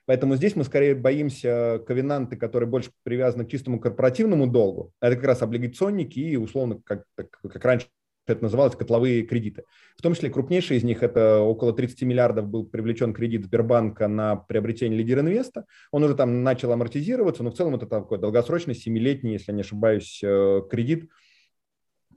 Поэтому 0.07 0.37
здесь 0.37 0.57
мы 0.57 0.65
скорее 0.65 0.95
боимся 0.95 1.83
ковенанты, 1.87 2.37
которые 2.37 2.67
больше 2.67 2.91
привязаны 3.03 3.45
к 3.45 3.51
чистому 3.51 3.79
корпоративному 3.79 4.47
долгу. 4.47 4.91
Это 5.03 5.17
как 5.17 5.27
раз 5.27 5.43
облигационники 5.43 6.19
и, 6.19 6.37
условно, 6.37 6.81
как, 6.83 7.05
как 7.15 7.63
раньше 7.63 7.89
это 8.27 8.43
называлось, 8.43 8.77
котловые 8.77 9.23
кредиты. 9.23 9.65
В 9.97 10.03
том 10.03 10.15
числе 10.15 10.31
крупнейший 10.31 10.77
из 10.77 10.85
них, 10.85 11.03
это 11.03 11.41
около 11.41 11.73
30 11.73 12.03
миллиардов 12.03 12.49
был 12.49 12.65
привлечен 12.67 13.13
кредит 13.13 13.45
Сбербанка 13.45 14.09
на 14.09 14.37
приобретение 14.37 14.99
Лидер 14.99 15.21
Инвеста. 15.21 15.67
Он 15.91 16.05
уже 16.05 16.15
там 16.15 16.43
начал 16.43 16.73
амортизироваться, 16.73 17.43
но 17.43 17.51
в 17.51 17.55
целом 17.55 17.75
это 17.75 17.87
такой 17.87 18.19
долгосрочный, 18.19 18.75
семилетний, 18.75 19.33
если 19.33 19.53
не 19.53 19.61
ошибаюсь, 19.61 20.21
э, 20.23 20.63
кредит, 20.71 21.11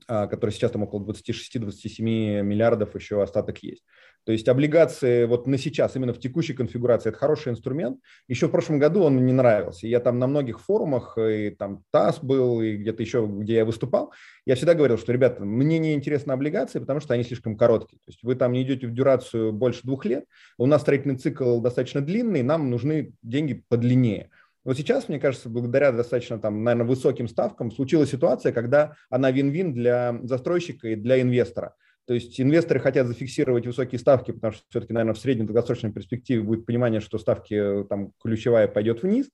который 0.08 0.52
сейчас 0.52 0.72
там 0.72 0.84
около 0.84 1.04
26-27 1.04 2.42
миллиардов 2.42 2.96
еще 2.96 3.22
остаток 3.22 3.60
есть. 3.64 3.84
То 4.28 4.34
есть 4.34 4.50
облигации 4.50 5.24
вот 5.24 5.48
на 5.48 5.58
сейчас, 5.58 5.96
именно 5.96 6.14
в 6.14 6.20
текущей 6.20 6.54
конфигурации, 6.54 7.10
это 7.10 7.18
хороший 7.18 7.54
инструмент. 7.54 8.00
Еще 8.28 8.48
в 8.48 8.52
прошлом 8.52 8.78
году 8.78 9.04
он 9.04 9.14
мне 9.14 9.24
не 9.24 9.32
нравился. 9.32 9.88
Я 9.88 10.02
там 10.02 10.20
на 10.20 10.28
многих 10.28 10.60
форумах, 10.60 11.18
и 11.18 11.52
там 11.52 11.84
ТАСС 11.92 12.20
был, 12.20 12.62
и 12.62 12.76
где-то 12.76 13.02
еще, 13.02 13.26
где 13.26 13.56
я 13.56 13.66
выступал, 13.66 14.12
я 14.46 14.56
всегда 14.56 14.74
говорил, 14.74 14.98
что, 14.98 15.14
ребята, 15.14 15.46
мне 15.46 15.80
не 15.80 15.94
интересны 15.94 16.34
облигации, 16.34 16.80
потому 16.80 17.00
что 17.00 17.14
они 17.14 17.24
слишком 17.24 17.56
короткие. 17.56 18.00
То 18.00 18.12
есть 18.12 18.20
вы 18.22 18.36
там 18.36 18.52
не 18.52 18.64
идете 18.64 18.88
в 18.88 18.94
дюрацию 18.94 19.54
больше 19.54 19.84
двух 19.84 20.04
лет, 20.04 20.26
у 20.58 20.66
нас 20.66 20.82
строительный 20.82 21.16
цикл 21.16 21.62
достаточно 21.62 22.02
длинный, 22.02 22.44
нам 22.44 22.70
нужны 22.70 23.14
деньги 23.22 23.64
подлиннее. 23.70 24.30
Вот 24.68 24.78
сейчас, 24.78 25.10
мне 25.10 25.20
кажется, 25.20 25.50
благодаря 25.50 25.92
достаточно, 25.92 26.38
там, 26.38 26.64
наверное, 26.64 26.88
высоким 26.88 27.28
ставкам 27.28 27.72
случилась 27.72 28.12
ситуация, 28.12 28.52
когда 28.52 28.94
она 29.10 29.32
вин-вин 29.32 29.74
для 29.74 30.20
застройщика 30.24 30.90
и 30.90 30.96
для 30.96 31.20
инвестора– 31.20 31.74
то 32.08 32.14
есть 32.14 32.40
инвесторы 32.40 32.80
хотят 32.80 33.06
зафиксировать 33.06 33.68
высокие 33.68 34.00
ставки, 34.00 34.32
потому 34.32 34.54
что 34.54 34.64
все-таки, 34.70 34.94
наверное, 34.94 35.14
в 35.14 35.20
среднем 35.20 35.46
долгосрочной 35.46 35.92
перспективе 35.92 36.42
будет 36.42 36.66
понимание, 36.66 37.02
что 37.02 37.18
ставки 37.18 37.84
там 37.90 38.14
ключевая 38.24 38.70
пойдет 38.70 39.04
вниз, 39.04 39.30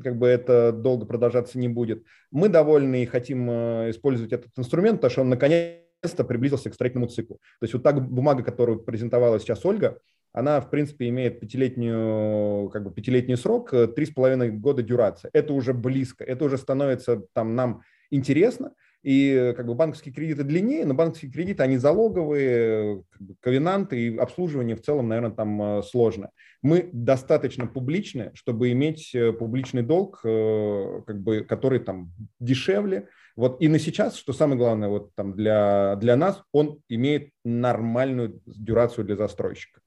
как 0.00 0.16
бы 0.18 0.28
это 0.28 0.70
долго 0.70 1.04
продолжаться 1.04 1.58
не 1.58 1.66
будет. 1.66 2.04
Мы 2.30 2.48
довольны 2.48 3.02
и 3.02 3.06
хотим 3.06 3.50
э, 3.50 3.90
использовать 3.90 4.32
этот 4.32 4.52
инструмент, 4.56 4.98
потому 4.98 5.10
что 5.10 5.20
он 5.22 5.30
наконец-то 5.30 6.22
приблизился 6.22 6.70
к 6.70 6.74
строительному 6.74 7.10
циклу. 7.10 7.40
То 7.58 7.64
есть 7.64 7.74
вот 7.74 7.82
так 7.82 8.00
бумага, 8.08 8.44
которую 8.44 8.78
презентовала 8.78 9.40
сейчас 9.40 9.66
Ольга, 9.66 9.98
она, 10.32 10.60
в 10.60 10.70
принципе, 10.70 11.08
имеет 11.08 11.40
пятилетнюю, 11.40 12.70
как 12.70 12.84
бы 12.84 12.92
пятилетний 12.92 13.36
срок, 13.36 13.72
э, 13.74 13.86
три 13.86 14.06
с 14.06 14.10
половиной 14.10 14.50
года 14.50 14.82
дюрация. 14.82 15.30
Это 15.32 15.52
уже 15.52 15.74
близко, 15.74 16.24
это 16.24 16.44
уже 16.44 16.58
становится 16.58 17.22
там 17.32 17.54
нам 17.54 17.82
интересно, 18.10 18.72
и 19.02 19.52
как 19.56 19.66
бы 19.66 19.74
банковские 19.74 20.14
кредиты 20.14 20.44
длиннее, 20.44 20.86
но 20.86 20.94
банковские 20.94 21.32
кредиты, 21.32 21.62
они 21.64 21.76
залоговые, 21.76 23.02
как 23.10 23.20
бы, 23.20 23.34
ковенанты, 23.40 24.00
и 24.00 24.16
обслуживание 24.16 24.76
в 24.76 24.82
целом, 24.82 25.08
наверное, 25.08 25.34
там 25.34 25.60
э, 25.60 25.82
сложно. 25.82 26.30
Мы 26.62 26.88
достаточно 26.92 27.66
публичны, 27.66 28.30
чтобы 28.34 28.70
иметь 28.70 29.12
э, 29.14 29.32
публичный 29.32 29.82
долг, 29.82 30.20
э, 30.24 31.02
как 31.04 31.20
бы, 31.20 31.40
который 31.40 31.80
там 31.80 32.12
дешевле. 32.38 33.08
Вот 33.34 33.60
и 33.60 33.66
на 33.66 33.80
сейчас, 33.80 34.16
что 34.16 34.32
самое 34.32 34.58
главное, 34.58 34.88
вот 34.88 35.14
там 35.16 35.34
для, 35.34 35.96
для 35.96 36.16
нас, 36.16 36.44
он 36.52 36.80
имеет 36.88 37.30
нормальную 37.44 38.40
дюрацию 38.46 39.04
для 39.04 39.16
застройщика. 39.16 39.81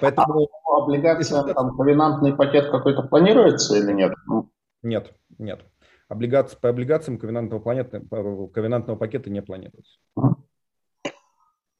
Поэтому... 0.00 0.48
А 0.64 0.82
облигация, 0.84 1.42
там, 1.54 1.76
ковенантный 1.76 2.34
пакет 2.34 2.70
какой-то 2.70 3.02
планируется 3.02 3.76
или 3.76 3.92
нет? 3.92 4.12
Нет, 4.82 5.12
нет 5.38 5.60
облигации, 6.12 6.56
по 6.60 6.68
облигациям 6.68 7.18
ковенантного, 7.18 7.60
планеты, 7.60 8.00
ковенантного 8.54 8.96
пакета 8.96 9.30
не 9.30 9.42
планируется. 9.42 9.98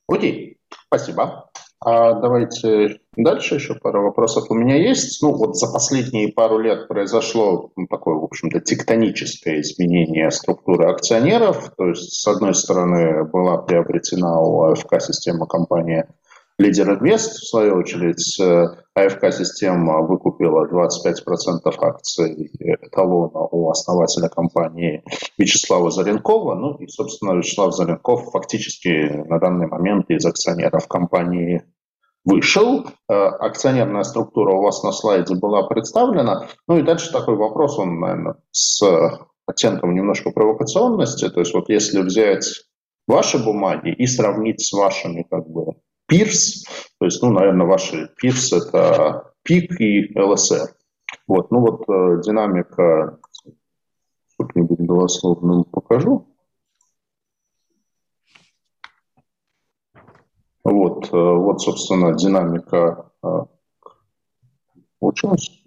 Окей, 0.08 0.58
спасибо. 0.86 1.50
А 1.84 2.14
давайте 2.14 3.00
дальше 3.16 3.56
еще 3.56 3.74
пару 3.74 4.02
вопросов 4.04 4.50
у 4.50 4.54
меня 4.54 4.76
есть. 4.76 5.20
Ну 5.20 5.32
вот 5.34 5.56
за 5.56 5.72
последние 5.72 6.32
пару 6.32 6.58
лет 6.58 6.86
произошло 6.86 7.72
ну, 7.76 7.86
такое, 7.88 8.16
в 8.16 8.24
общем-то, 8.24 8.60
тектоническое 8.60 9.60
изменение 9.60 10.30
структуры 10.30 10.86
акционеров. 10.86 11.72
То 11.76 11.88
есть, 11.88 12.12
с 12.12 12.26
одной 12.28 12.54
стороны, 12.54 13.24
была 13.24 13.58
приобретена 13.58 14.40
у 14.40 14.62
АФК 14.62 15.00
система 15.00 15.46
компании 15.46 16.06
Лидер 16.62 16.92
Инвест, 16.92 17.40
в 17.40 17.48
свою 17.48 17.74
очередь, 17.74 18.38
э, 18.38 18.66
АФК-система 18.94 20.00
выкупила 20.02 20.68
25% 20.68 21.76
акций 21.80 22.52
эталона 22.60 23.48
у 23.50 23.68
основателя 23.68 24.28
компании 24.28 25.02
Вячеслава 25.36 25.90
Заренкова. 25.90 26.54
Ну 26.54 26.76
и, 26.76 26.86
собственно, 26.86 27.32
Вячеслав 27.32 27.74
Заренков 27.74 28.30
фактически 28.30 29.24
на 29.26 29.40
данный 29.40 29.66
момент 29.66 30.08
из 30.08 30.24
акционеров 30.24 30.86
компании 30.86 31.64
вышел. 32.24 32.86
Э, 33.08 33.14
акционерная 33.14 34.04
структура 34.04 34.54
у 34.54 34.62
вас 34.62 34.84
на 34.84 34.92
слайде 34.92 35.34
была 35.34 35.66
представлена. 35.66 36.46
Ну 36.68 36.78
и 36.78 36.82
дальше 36.82 37.10
такой 37.10 37.34
вопрос, 37.34 37.76
он, 37.80 37.98
наверное, 37.98 38.36
с 38.52 38.80
оттенком 39.46 39.96
немножко 39.96 40.30
провокационности. 40.30 41.28
То 41.28 41.40
есть 41.40 41.54
вот 41.54 41.68
если 41.68 42.02
взять 42.02 42.46
ваши 43.08 43.42
бумаги 43.44 43.88
и 43.88 44.06
сравнить 44.06 44.60
с 44.60 44.72
вашими 44.72 45.26
как 45.28 45.48
бы 45.48 45.72
Пирс, 46.12 46.64
то 46.98 47.06
есть, 47.06 47.22
ну, 47.22 47.32
наверное, 47.32 47.66
ваши 47.66 48.10
Пирс 48.18 48.52
это 48.52 49.32
ПИК 49.44 49.80
и 49.80 50.18
ЛСР. 50.18 50.76
Вот, 51.26 51.50
ну 51.50 51.60
вот 51.60 51.88
э, 51.88 52.20
динамика, 52.22 53.18
сколько-нибудь 54.28 54.80
голословным 54.80 55.64
покажу. 55.64 56.28
Вот, 60.64 61.10
э, 61.10 61.16
вот, 61.16 61.62
собственно, 61.62 62.14
динамика 62.14 63.10
э, 63.22 63.28
получилась. 64.98 65.62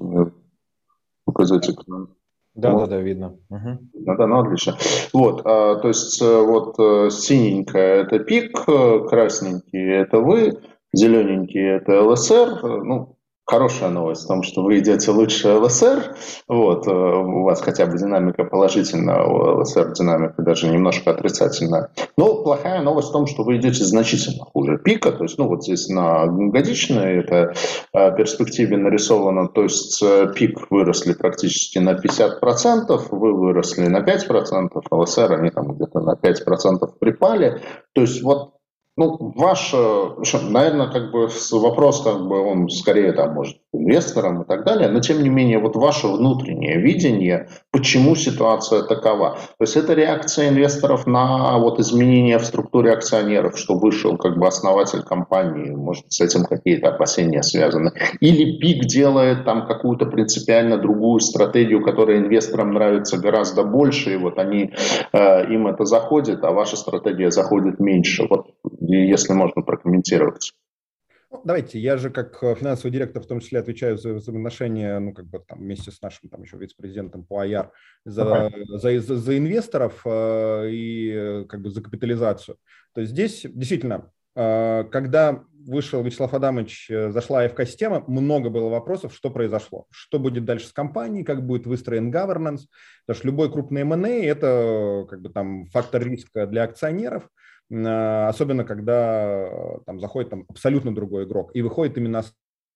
Показать 1.26 1.68
экран. 1.72 2.16
Да, 2.56 2.72
вот. 2.72 2.90
да, 2.90 2.96
да, 2.96 3.02
видно. 3.02 3.38
Угу. 3.50 3.80
Да, 4.06 4.16
да, 4.16 4.28
ну 4.28 4.40
отлично. 4.40 4.78
Вот, 5.14 5.42
а, 5.46 5.76
то 5.76 5.90
есть 5.90 6.22
э, 6.22 6.42
вот 6.42 6.76
э, 6.80 7.10
синенькая 7.10 8.04
это 8.04 8.20
пик, 8.20 8.58
э, 8.68 9.08
красненький 9.10 9.92
это 9.92 10.20
вы, 10.20 10.54
зелененький 10.94 11.62
это 11.62 12.02
ЛСР. 12.02 12.62
Ну, 12.64 13.15
хорошая 13.46 13.90
новость 13.90 14.24
в 14.24 14.28
том, 14.28 14.44
что 14.44 14.64
вы 14.64 14.80
идете 14.80 15.12
лучше 15.12 15.54
ЛСР, 15.54 16.16
вот, 16.48 16.88
э, 16.88 16.92
у 16.92 17.44
вас 17.44 17.62
хотя 17.62 17.86
бы 17.86 17.98
динамика 17.98 18.44
положительная, 18.44 19.24
у 19.24 19.60
ЛСР 19.60 19.94
динамика 19.94 20.42
даже 20.42 20.68
немножко 20.68 21.12
отрицательная. 21.12 21.90
Но 22.18 22.42
плохая 22.42 22.82
новость 22.82 23.10
в 23.10 23.12
том, 23.12 23.28
что 23.28 23.44
вы 23.44 23.58
идете 23.58 23.84
значительно 23.84 24.46
хуже 24.46 24.80
пика, 24.80 25.12
то 25.12 25.24
есть, 25.24 25.38
ну, 25.38 25.48
вот 25.48 25.64
здесь 25.64 25.88
на 25.90 26.26
годичной 26.26 27.20
это 27.20 27.54
э, 27.94 28.16
перспективе 28.16 28.78
нарисовано, 28.78 29.48
то 29.48 29.64
есть 29.64 30.02
э, 30.02 30.34
пик 30.36 30.72
выросли 30.72 31.14
практически 31.14 31.78
на 31.78 31.94
50%, 31.94 33.08
вы 33.12 33.34
выросли 33.34 33.88
на 33.88 34.00
5%, 34.00 34.70
ЛСР 34.90 35.34
они 35.34 35.52
там 35.52 35.74
где-то 35.74 36.00
на 36.00 36.16
5% 36.16 36.80
припали, 37.00 37.62
то 37.94 38.02
есть 38.02 38.24
вот 38.24 38.55
ну, 38.98 39.34
ваш, 39.36 39.74
наверное, 39.74 40.88
как 40.88 41.12
бы 41.12 41.30
вопрос, 41.52 42.02
как 42.02 42.28
бы 42.28 42.40
он 42.40 42.70
скорее 42.70 43.12
там 43.12 43.34
может 43.34 43.58
инвесторам 43.74 44.44
и 44.44 44.46
так 44.46 44.66
далее, 44.66 44.88
но 44.88 45.02
тем 45.02 45.22
не 45.22 45.30
менее 45.30 45.60
вот 45.60 45.76
ваше 45.76 46.08
внутреннее 46.08 46.80
видение, 46.80 47.50
почему 47.76 48.16
ситуация 48.16 48.84
такова. 48.84 49.32
То 49.32 49.64
есть 49.64 49.76
это 49.76 49.94
реакция 49.94 50.48
инвесторов 50.48 51.06
на 51.06 51.58
вот 51.58 51.78
изменения 51.82 52.40
в 52.40 52.46
структуре 52.46 52.94
акционеров, 52.94 53.58
что 53.58 53.78
вышел 53.78 54.18
как 54.18 54.38
бы 54.38 54.48
основатель 54.48 55.02
компании, 55.02 55.72
может 55.72 56.06
с 56.10 56.22
этим 56.22 56.46
какие-то 56.46 56.88
опасения 56.88 57.44
связаны. 57.44 57.92
Или 58.22 58.60
ПИК 58.60 58.86
делает 58.86 59.44
там 59.44 59.68
какую-то 59.68 60.06
принципиально 60.06 60.78
другую 60.78 61.20
стратегию, 61.20 61.84
которая 61.84 62.20
инвесторам 62.20 62.72
нравится 62.72 63.18
гораздо 63.18 63.66
больше, 63.66 64.14
и 64.14 64.18
вот 64.18 64.40
они, 64.40 64.72
э, 65.12 65.54
им 65.54 65.68
это 65.68 65.84
заходит, 65.84 66.46
а 66.46 66.52
ваша 66.52 66.78
стратегия 66.78 67.30
заходит 67.30 67.82
меньше. 67.82 68.26
Вот 68.30 68.52
если 68.80 69.34
можно 69.34 69.62
прокомментировать. 69.64 70.54
Ну, 71.36 71.42
давайте, 71.44 71.80
я 71.80 71.98
же 71.98 72.10
как 72.12 72.42
э, 72.44 72.56
финансовый 72.56 72.92
директор 72.92 73.22
в 73.22 73.28
том 73.28 73.42
числе 73.42 73.60
отвечаю 73.60 73.98
за 73.98 74.14
взаимоотношения, 74.14 75.00
ну, 75.00 75.14
как 75.14 75.26
бы 75.26 75.40
там 75.40 75.60
вместе 75.60 75.92
с 75.92 76.02
нашим 76.02 76.30
там 76.30 76.44
еще 76.44 76.56
вице-президентом 76.56 77.26
по 77.26 77.42
АЯР 77.42 77.72
за, 78.06 78.54
за, 78.70 79.02
за, 79.02 79.18
за 79.18 79.38
инвесторов 79.38 80.02
э, 80.06 80.70
и 80.70 81.12
э, 81.14 81.46
как 81.50 81.62
бы 81.62 81.70
за 81.72 81.82
капитализацию. 81.82 82.56
То 82.94 83.02
есть 83.02 83.12
здесь 83.12 83.46
действительно, 83.50 84.12
э, 84.38 84.86
когда 84.90 85.44
вышел 85.68 86.02
Вячеслав 86.04 86.34
Адамович, 86.34 86.90
э, 86.90 87.12
зашла 87.12 87.42
АФК-система, 87.42 88.06
много 88.08 88.50
было 88.50 88.70
вопросов, 88.70 89.14
что 89.14 89.30
произошло, 89.30 89.88
что 89.92 90.20
будет 90.20 90.46
дальше 90.46 90.68
с 90.68 90.72
компанией, 90.72 91.26
как 91.26 91.46
будет 91.46 91.68
выстроен 91.68 92.14
governance, 92.14 92.62
потому 93.06 93.18
что 93.18 93.28
любой 93.28 93.52
крупный 93.52 93.82
M&A– 93.82 94.26
это 94.26 95.06
как 95.10 95.22
бы 95.22 95.28
там 95.28 95.66
фактор 95.66 96.02
риска 96.02 96.48
для 96.48 96.64
акционеров– 96.64 97.28
особенно 97.70 98.64
когда 98.64 99.48
э, 99.48 99.78
там 99.86 100.00
заходит 100.00 100.30
там 100.30 100.46
абсолютно 100.48 100.94
другой 100.94 101.26
игрок 101.26 101.52
и 101.54 101.62
выходит 101.62 101.98
именно 101.98 102.24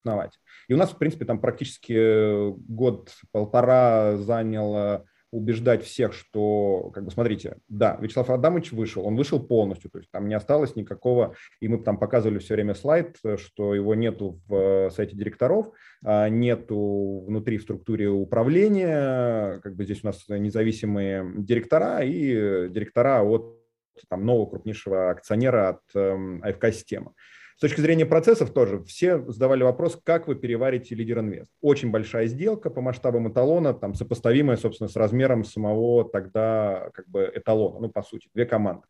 основать. 0.04 0.32
И 0.68 0.74
у 0.74 0.76
нас, 0.76 0.90
в 0.90 0.98
принципе, 0.98 1.24
там 1.24 1.40
практически 1.40 2.50
год-полтора 2.50 4.16
заняло 4.16 5.04
убеждать 5.32 5.84
всех, 5.84 6.12
что, 6.12 6.90
как 6.92 7.04
бы, 7.04 7.10
смотрите, 7.10 7.58
да, 7.68 7.96
Вячеслав 8.00 8.30
Адамович 8.30 8.72
вышел, 8.72 9.06
он 9.06 9.16
вышел 9.16 9.38
полностью, 9.40 9.90
то 9.90 9.98
есть 9.98 10.10
там 10.10 10.28
не 10.28 10.34
осталось 10.34 10.74
никакого, 10.74 11.34
и 11.60 11.68
мы 11.68 11.78
там 11.78 11.98
показывали 11.98 12.38
все 12.38 12.54
время 12.54 12.74
слайд, 12.74 13.16
что 13.36 13.74
его 13.74 13.94
нету 13.94 14.40
в 14.48 14.54
э, 14.54 14.90
сайте 14.90 15.16
директоров, 15.16 15.70
а 16.04 16.28
нету 16.28 17.24
внутри 17.26 17.58
в 17.58 17.62
структуре 17.62 18.08
управления, 18.08 19.60
как 19.60 19.76
бы 19.76 19.84
здесь 19.84 20.02
у 20.02 20.08
нас 20.08 20.24
независимые 20.28 21.32
директора 21.36 22.00
и 22.02 22.68
директора 22.68 23.22
от 23.22 23.59
там, 24.08 24.24
нового 24.24 24.46
крупнейшего 24.46 25.10
акционера 25.10 25.70
от 25.70 25.80
э, 25.94 26.38
АФК-системы. 26.42 27.12
С 27.56 27.60
точки 27.60 27.82
зрения 27.82 28.06
процессов 28.06 28.52
тоже 28.52 28.82
все 28.84 29.18
задавали 29.30 29.62
вопрос, 29.62 30.00
как 30.02 30.26
вы 30.26 30.34
переварите 30.34 30.94
лидер 30.94 31.18
инвест. 31.18 31.50
Очень 31.60 31.90
большая 31.90 32.26
сделка 32.26 32.70
по 32.70 32.80
масштабам 32.80 33.30
эталона, 33.30 33.74
там 33.74 33.94
сопоставимая, 33.94 34.56
собственно, 34.56 34.88
с 34.88 34.96
размером 34.96 35.44
самого 35.44 36.08
тогда 36.08 36.88
как 36.94 37.06
бы 37.06 37.30
эталона, 37.34 37.80
ну, 37.80 37.90
по 37.90 38.02
сути, 38.02 38.30
две 38.34 38.46
команды. 38.46 38.86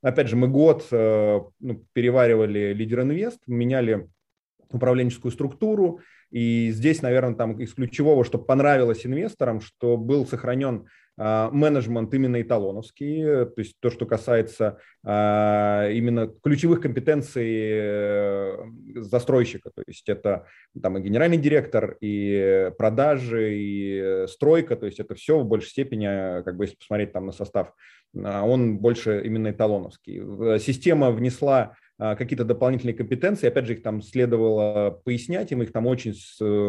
Опять 0.00 0.28
же, 0.28 0.36
мы 0.36 0.48
год 0.48 0.86
э, 0.92 1.40
ну, 1.60 1.84
переваривали 1.92 2.72
лидер 2.72 3.02
инвест, 3.02 3.40
меняли 3.46 4.08
управленческую 4.70 5.30
структуру, 5.30 6.00
и 6.30 6.70
здесь, 6.70 7.02
наверное, 7.02 7.34
там 7.34 7.60
из 7.60 7.74
ключевого, 7.74 8.24
что 8.24 8.38
понравилось 8.38 9.04
инвесторам, 9.04 9.60
что 9.60 9.96
был 9.96 10.26
сохранен 10.26 10.86
менеджмент 11.16 12.12
именно 12.12 12.42
эталоновский, 12.42 13.22
то 13.22 13.54
есть 13.56 13.76
то, 13.80 13.90
что 13.90 14.04
касается 14.04 14.78
а, 15.02 15.88
именно 15.90 16.26
ключевых 16.42 16.80
компетенций 16.80 17.48
э, 17.48 18.56
застройщика, 18.96 19.70
то 19.74 19.82
есть 19.86 20.08
это 20.08 20.46
там 20.82 20.98
и 20.98 21.00
генеральный 21.00 21.38
директор, 21.38 21.96
и 22.00 22.70
продажи, 22.76 23.54
и 23.54 24.26
стройка, 24.28 24.76
то 24.76 24.84
есть 24.84 25.00
это 25.00 25.14
все 25.14 25.38
в 25.38 25.46
большей 25.46 25.70
степени, 25.70 26.42
как 26.42 26.56
бы 26.56 26.64
если 26.64 26.76
посмотреть 26.76 27.12
там 27.12 27.26
на 27.26 27.32
состав, 27.32 27.72
а, 28.14 28.42
он 28.44 28.78
больше 28.78 29.22
именно 29.24 29.52
эталоновский. 29.52 30.58
Система 30.58 31.10
внесла 31.12 31.76
какие-то 31.98 32.44
дополнительные 32.44 32.92
компетенции, 32.92 33.46
опять 33.46 33.64
же, 33.64 33.72
их 33.72 33.82
там 33.82 34.02
следовало 34.02 35.00
пояснять, 35.04 35.50
и 35.50 35.54
мы 35.54 35.64
их 35.64 35.72
там 35.72 35.86
очень 35.86 36.14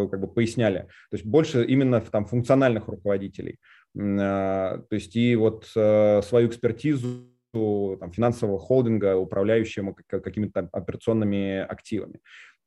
как 0.09 0.21
бы 0.21 0.27
поясняли. 0.27 0.87
То 1.09 1.17
есть 1.17 1.25
больше 1.25 1.65
именно 1.65 1.99
там 1.99 2.25
функциональных 2.25 2.87
руководителей. 2.87 3.59
А, 3.99 4.79
то 4.89 4.93
есть 4.95 5.15
и 5.15 5.35
вот 5.35 5.69
э, 5.75 6.21
свою 6.21 6.47
экспертизу 6.47 7.27
там, 7.53 8.11
финансового 8.11 8.59
холдинга, 8.59 9.15
управляющего 9.15 9.95
какими-то 10.07 10.69
операционными 10.71 11.59
активами. 11.59 12.19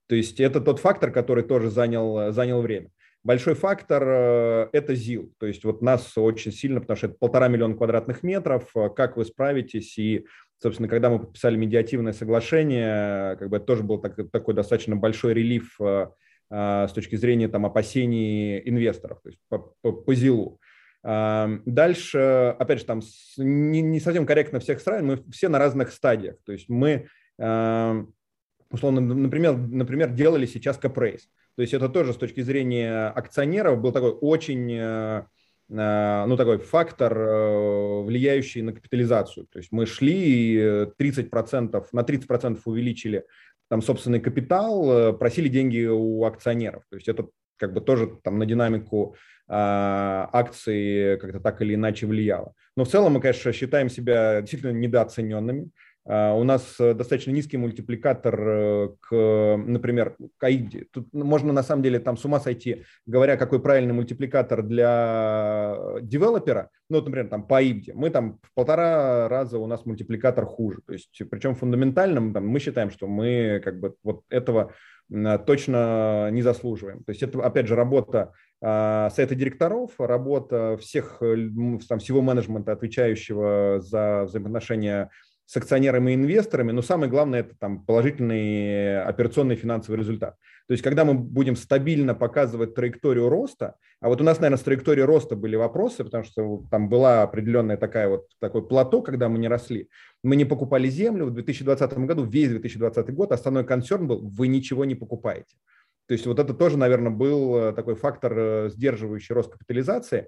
То 0.09 0.17
есть 0.17 0.41
это 0.41 0.61
тот 0.61 0.81
фактор, 0.81 1.13
который 1.13 1.45
тоже 1.45 1.71
занял, 1.71 2.33
занял 2.33 2.61
время. 2.61 2.89
Большой 3.23 3.55
фактор 3.55 4.03
это 4.73 4.95
ЗИЛ. 4.95 5.33
То 5.39 5.47
есть 5.47 5.63
вот 5.63 5.83
нас 5.83 6.17
очень 6.17 6.51
сильно, 6.51 6.81
потому 6.81 6.97
что 6.97 7.07
это 7.07 7.17
полтора 7.17 7.47
миллиона 7.47 7.77
квадратных 7.77 8.25
метров, 8.25 8.73
как 8.97 9.17
вы 9.17 9.25
справитесь. 9.25 9.97
И, 9.99 10.27
собственно, 10.61 10.89
когда 10.89 11.11
мы 11.11 11.21
подписали 11.21 11.57
медиативное 11.57 12.15
соглашение, 12.15 13.37
как 13.37 13.51
бы 13.51 13.59
это 13.59 13.67
тоже 13.67 13.85
был 13.85 13.99
так, 13.99 14.17
такой 14.33 14.55
достаточно 14.55 14.97
большой 14.97 15.35
релиф 15.35 15.79
с 16.51 16.93
точки 16.93 17.15
зрения 17.15 17.47
там, 17.47 17.65
опасений 17.67 18.59
инвесторов, 18.69 19.21
то 19.23 19.29
есть 19.29 19.39
по, 19.49 19.73
по, 19.83 19.93
по 19.93 20.15
ЗИЛу. 20.15 20.59
Дальше, 21.03 22.55
опять 22.59 22.81
же, 22.81 22.85
там 22.85 23.01
не, 23.39 24.01
совсем 24.01 24.27
корректно 24.27 24.61
всех 24.61 24.81
сравнивать, 24.81 25.25
мы 25.27 25.33
все 25.33 25.49
на 25.49 25.59
разных 25.59 25.93
стадиях. 25.93 26.37
То 26.45 26.53
есть 26.53 26.69
мы, 26.69 27.09
условно, 27.39 29.01
например, 29.01 29.57
например 29.57 30.11
делали 30.11 30.47
сейчас 30.47 30.77
капрейс. 30.77 31.29
То 31.61 31.63
есть 31.63 31.75
это 31.75 31.91
тоже 31.91 32.15
с 32.15 32.17
точки 32.17 32.41
зрения 32.41 33.09
акционеров 33.09 33.83
был 33.83 33.93
такой 33.93 34.13
очень 34.13 34.73
э, 34.73 35.25
э, 35.69 36.25
ну, 36.27 36.37
такой 36.39 36.57
фактор, 36.57 37.15
э, 37.15 38.03
влияющий 38.03 38.63
на 38.63 38.73
капитализацию. 38.73 39.47
То 39.47 39.59
есть 39.59 39.71
мы 39.71 39.85
шли 39.85 40.15
и 40.15 40.59
30%, 40.99 41.87
на 41.93 42.01
30% 42.01 42.61
увеличили 42.65 43.27
там 43.69 43.83
собственный 43.83 44.21
капитал, 44.21 45.17
просили 45.19 45.49
деньги 45.49 45.85
у 45.85 46.25
акционеров. 46.25 46.85
То 46.89 46.97
есть 46.97 47.09
это 47.09 47.29
как 47.57 47.75
бы 47.75 47.83
тоже 47.83 48.11
там 48.25 48.39
на 48.39 48.47
динамику 48.47 49.15
акции 49.53 51.17
как-то 51.17 51.41
так 51.41 51.61
или 51.63 51.75
иначе 51.75 52.07
влияло. 52.07 52.53
Но 52.77 52.85
в 52.85 52.89
целом 52.89 53.15
мы, 53.15 53.21
конечно, 53.21 53.53
считаем 53.53 53.89
себя 53.89 54.41
действительно 54.41 54.73
недооцененными. 54.73 55.71
А, 56.07 56.35
у 56.35 56.45
нас 56.45 56.77
достаточно 56.79 57.31
низкий 57.31 57.57
мультипликатор 57.57 58.41
э, 58.41 58.89
к, 59.01 59.57
например, 59.67 60.17
к 60.39 60.49
AIBD. 60.49 60.87
Тут 60.91 61.13
можно 61.13 61.53
на 61.53 61.63
самом 61.63 61.83
деле 61.83 61.99
там 61.99 62.17
с 62.17 62.25
ума 62.25 62.41
сойти, 62.41 62.85
говоря, 63.07 63.37
какой 63.37 63.61
правильный 63.61 63.93
мультипликатор 63.93 64.63
для 64.63 65.77
девелопера. 66.01 66.71
Ну, 66.89 66.97
вот, 66.97 67.07
например, 67.07 67.29
там 67.29 67.47
по 67.47 67.63
AIBD. 67.63 67.93
Мы 67.95 68.11
там 68.11 68.39
в 68.43 68.55
полтора 68.55 69.29
раза 69.29 69.59
у 69.59 69.67
нас 69.67 69.85
мультипликатор 69.85 70.47
хуже. 70.47 70.81
То 70.87 70.95
есть, 70.95 71.23
причем 71.31 71.55
фундаментальным 71.55 72.33
там, 72.33 72.47
мы 72.49 72.61
считаем, 72.61 72.91
что 72.91 73.07
мы 73.07 73.61
как 73.63 73.79
бы 73.79 73.95
вот 74.03 74.23
этого 74.31 74.73
точно 75.47 76.31
не 76.31 76.41
заслуживаем. 76.41 77.03
То 77.05 77.11
есть 77.11 77.23
это, 77.23 77.43
опять 77.45 77.67
же, 77.67 77.75
работа 77.75 78.21
а, 78.21 78.33
совета 78.63 79.35
директоров, 79.35 79.93
работа 79.99 80.77
всех, 80.79 81.19
э, 81.23 81.49
там, 81.89 81.99
всего 81.99 82.21
менеджмента, 82.21 82.73
отвечающего 82.73 83.81
за 83.81 84.25
взаимоотношения 84.25 85.11
с 85.51 85.57
акционерами 85.57 86.13
и 86.13 86.15
инвесторами, 86.15 86.71
но 86.71 86.81
самое 86.81 87.11
главное– 87.11 87.41
это 87.41 87.57
там, 87.59 87.85
положительный 87.85 89.03
операционный 89.03 89.57
финансовый 89.57 89.97
результат. 89.97 90.37
То 90.69 90.73
есть, 90.73 90.85
когда 90.85 91.05
мы 91.05 91.15
будем 91.15 91.57
стабильно 91.57 92.15
показывать 92.15 92.77
траекторию 92.77 93.29
роста, 93.29 93.75
а 94.01 94.09
вот 94.09 94.21
у 94.21 94.25
нас, 94.25 94.39
наверное, 94.39 94.59
с 94.59 94.63
траекторией 94.63 95.05
роста 95.05 95.35
были 95.35 95.57
вопросы, 95.57 96.05
потому 96.05 96.23
что 96.23 96.63
там 96.71 96.89
была 96.89 97.23
определенная 97.25 97.77
такая 97.77 98.09
вот 98.09 98.27
такой 98.39 98.65
плато, 98.65 99.03
когда 99.03 99.29
мы 99.29 99.41
не 99.41 99.49
росли. 99.49 99.89
Мы 100.23 100.37
не 100.37 100.45
покупали 100.45 100.87
землю. 100.89 101.27
В 101.27 101.33
2020 101.33 101.99
году, 101.99 102.23
весь 102.23 102.51
2020 102.51 103.13
год, 103.13 103.33
основной 103.33 103.65
концерн 103.65 104.07
был– 104.07 104.21
вы 104.23 104.47
ничего 104.47 104.85
не 104.85 104.95
покупаете. 104.95 105.57
То 106.11 106.15
есть 106.15 106.27
вот 106.27 106.41
это 106.41 106.55
тоже, 106.55 106.77
наверное, 106.77 107.13
был 107.13 107.57
э, 107.57 107.73
такой 107.73 107.95
фактор, 107.95 108.35
э, 108.37 108.71
сдерживающий 108.71 109.33
рост 109.33 109.53
капитализации. 109.53 110.27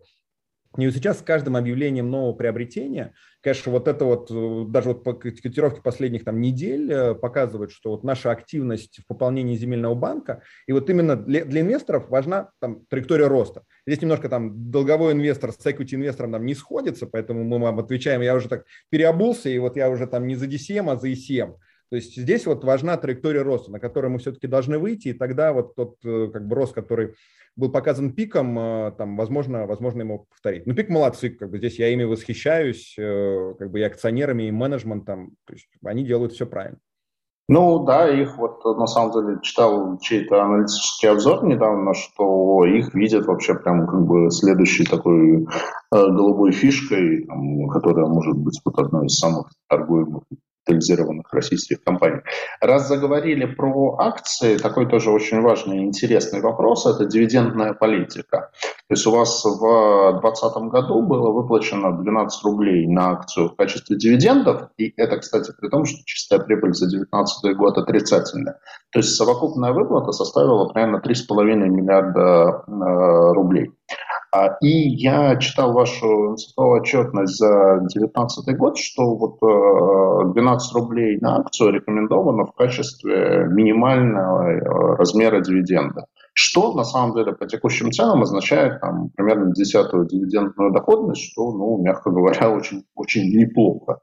И 0.78 0.86
вот 0.86 0.94
сейчас 0.94 1.18
с 1.18 1.22
каждым 1.22 1.56
объявлением 1.56 2.08
нового 2.08 2.34
приобретения, 2.34 3.14
конечно, 3.40 3.72
вот 3.72 3.88
это 3.88 4.04
вот, 4.04 4.30
э, 4.30 4.64
даже 4.68 4.90
вот 4.90 5.02
по 5.02 5.12
котировке 5.12 5.82
последних 5.82 6.22
там 6.22 6.40
недель 6.40 7.16
показывает, 7.16 7.72
что 7.72 7.90
вот 7.90 8.04
наша 8.04 8.30
активность 8.30 9.00
в 9.02 9.08
пополнении 9.08 9.56
земельного 9.56 9.96
банка, 9.96 10.44
и 10.68 10.72
вот 10.72 10.88
именно 10.88 11.16
для, 11.16 11.44
для 11.44 11.62
инвесторов 11.62 12.08
важна 12.10 12.50
там 12.60 12.86
траектория 12.86 13.26
роста. 13.26 13.64
Здесь 13.84 14.02
немножко 14.02 14.28
там 14.28 14.70
долговой 14.70 15.14
инвестор 15.14 15.50
с 15.50 15.66
equity 15.66 15.96
инвестором 15.96 16.30
там 16.30 16.46
не 16.46 16.54
сходится, 16.54 17.08
поэтому 17.08 17.42
мы 17.42 17.58
вам 17.58 17.80
отвечаем, 17.80 18.20
я 18.20 18.36
уже 18.36 18.48
так 18.48 18.66
переобулся, 18.88 19.48
и 19.48 19.58
вот 19.58 19.74
я 19.74 19.90
уже 19.90 20.06
там 20.06 20.28
не 20.28 20.36
за 20.36 20.46
DCM, 20.46 20.92
а 20.92 20.96
за 20.96 21.08
ECM. 21.08 21.56
То 21.92 21.96
есть 21.96 22.16
здесь 22.16 22.46
вот 22.46 22.64
важна 22.64 22.96
траектория 22.96 23.42
роста, 23.42 23.70
на 23.70 23.78
которую 23.78 24.12
мы 24.12 24.18
все-таки 24.18 24.46
должны 24.46 24.78
выйти, 24.78 25.08
и 25.08 25.12
тогда 25.12 25.52
вот 25.52 25.74
тот 25.74 25.96
э, 26.06 26.30
как 26.32 26.48
бы 26.48 26.56
рост, 26.56 26.72
который 26.72 27.16
был 27.54 27.70
показан 27.70 28.14
пиком, 28.14 28.58
э, 28.58 28.92
там, 28.96 29.14
возможно, 29.14 29.66
возможно 29.66 30.00
ему 30.00 30.26
повторить. 30.30 30.66
Ну, 30.66 30.74
пик 30.74 30.88
молодцы, 30.88 31.28
как 31.28 31.50
бы 31.50 31.58
здесь 31.58 31.78
я 31.78 31.90
ими 31.90 32.04
восхищаюсь, 32.04 32.94
э, 32.96 33.54
как 33.58 33.70
бы 33.70 33.80
и 33.80 33.82
акционерами, 33.82 34.44
и 34.44 34.50
менеджментом, 34.50 35.32
то 35.44 35.52
есть 35.52 35.68
они 35.84 36.02
делают 36.02 36.32
все 36.32 36.46
правильно. 36.46 36.78
Ну 37.50 37.84
да, 37.84 38.08
их 38.08 38.38
вот 38.38 38.64
на 38.64 38.86
самом 38.86 39.12
деле 39.12 39.38
читал 39.42 39.98
чей-то 39.98 40.42
аналитический 40.42 41.10
обзор 41.10 41.44
недавно, 41.44 41.92
что 41.92 42.64
их 42.64 42.94
видят 42.94 43.26
вообще 43.26 43.54
прям 43.54 43.86
как 43.86 44.06
бы 44.06 44.30
следующей 44.30 44.86
такой 44.86 45.42
э, 45.42 45.46
голубой 45.90 46.52
фишкой, 46.52 47.26
там, 47.26 47.68
которая 47.68 48.06
может 48.06 48.38
быть 48.38 48.58
вот 48.64 48.78
одной 48.78 49.08
из 49.08 49.16
самых 49.16 49.52
торгуемых 49.68 50.22
капитализированных 50.64 51.32
российских 51.32 51.82
компаний. 51.82 52.20
Раз 52.60 52.88
заговорили 52.88 53.46
про 53.46 53.96
акции, 53.98 54.58
такой 54.58 54.88
тоже 54.88 55.10
очень 55.10 55.40
важный 55.40 55.78
и 55.78 55.84
интересный 55.84 56.40
вопрос– 56.40 56.86
это 56.86 57.04
дивидендная 57.04 57.74
политика. 57.74 58.50
То 58.88 58.94
есть 58.94 59.06
у 59.06 59.10
вас 59.10 59.44
в 59.44 60.20
2020 60.20 60.56
году 60.70 61.02
было 61.02 61.30
выплачено 61.30 61.92
12 61.92 62.44
рублей 62.44 62.86
на 62.86 63.10
акцию 63.12 63.50
в 63.50 63.56
качестве 63.56 63.96
дивидендов, 63.96 64.68
и 64.76 64.92
это, 64.96 65.18
кстати, 65.18 65.52
при 65.58 65.68
том, 65.68 65.84
что 65.84 65.98
чистая 66.04 66.40
прибыль 66.40 66.74
за 66.74 66.86
2019 66.86 67.56
год 67.56 67.78
отрицательная. 67.78 68.58
То 68.90 68.98
есть 68.98 69.16
совокупная 69.16 69.72
выплата 69.72 70.12
составила 70.12 70.68
примерно 70.68 70.96
3,5 71.04 71.44
миллиарда 71.68 72.64
э, 72.66 73.32
рублей. 73.32 73.72
А, 74.34 74.56
и 74.62 74.88
я 74.88 75.36
читал 75.36 75.74
вашу 75.74 76.32
институционную 76.32 76.80
отчетность 76.80 77.36
за 77.36 77.80
2019 77.80 78.56
год, 78.56 78.78
что 78.78 79.14
вот 79.14 80.32
12 80.32 80.74
э, 80.74 80.78
рублей 80.78 81.18
на 81.20 81.36
акцию 81.36 81.72
рекомендовано 81.72 82.46
в 82.46 82.54
качестве 82.54 83.46
минимального 83.50 84.50
э, 84.50 84.96
размера 84.96 85.42
дивиденда. 85.42 86.06
Что 86.32 86.72
на 86.72 86.84
самом 86.84 87.14
деле 87.14 87.32
по 87.32 87.46
текущим 87.46 87.92
ценам 87.92 88.22
означает 88.22 88.80
там, 88.80 89.10
примерно 89.10 89.52
десятую 89.52 90.06
дивидендную 90.06 90.72
доходность, 90.72 91.30
что, 91.30 91.52
ну, 91.52 91.82
мягко 91.82 92.10
говоря, 92.10 92.48
очень, 92.56 92.84
очень 92.94 93.24
неплохо 93.36 94.00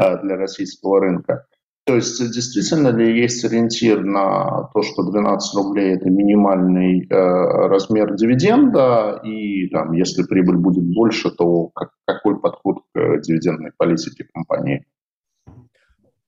э, 0.00 0.22
для 0.22 0.36
российского 0.36 1.00
рынка. 1.00 1.46
То 1.84 1.96
есть 1.96 2.18
действительно 2.32 2.88
ли 2.88 3.20
есть 3.20 3.44
ориентир 3.44 4.04
на 4.04 4.70
то, 4.72 4.82
что 4.82 5.02
12 5.02 5.54
рублей 5.56 5.96
это 5.96 6.08
минимальный 6.08 7.04
э, 7.04 7.14
размер 7.14 8.14
дивиденда, 8.14 9.20
и 9.24 9.68
там, 9.68 9.92
если 9.92 10.22
прибыль 10.22 10.58
будет 10.58 10.84
больше, 10.84 11.32
то 11.32 11.70
как, 11.74 11.90
какой 12.06 12.40
подход 12.40 12.82
к 12.94 13.20
дивидендной 13.22 13.72
политике 13.76 14.28
компании? 14.32 14.86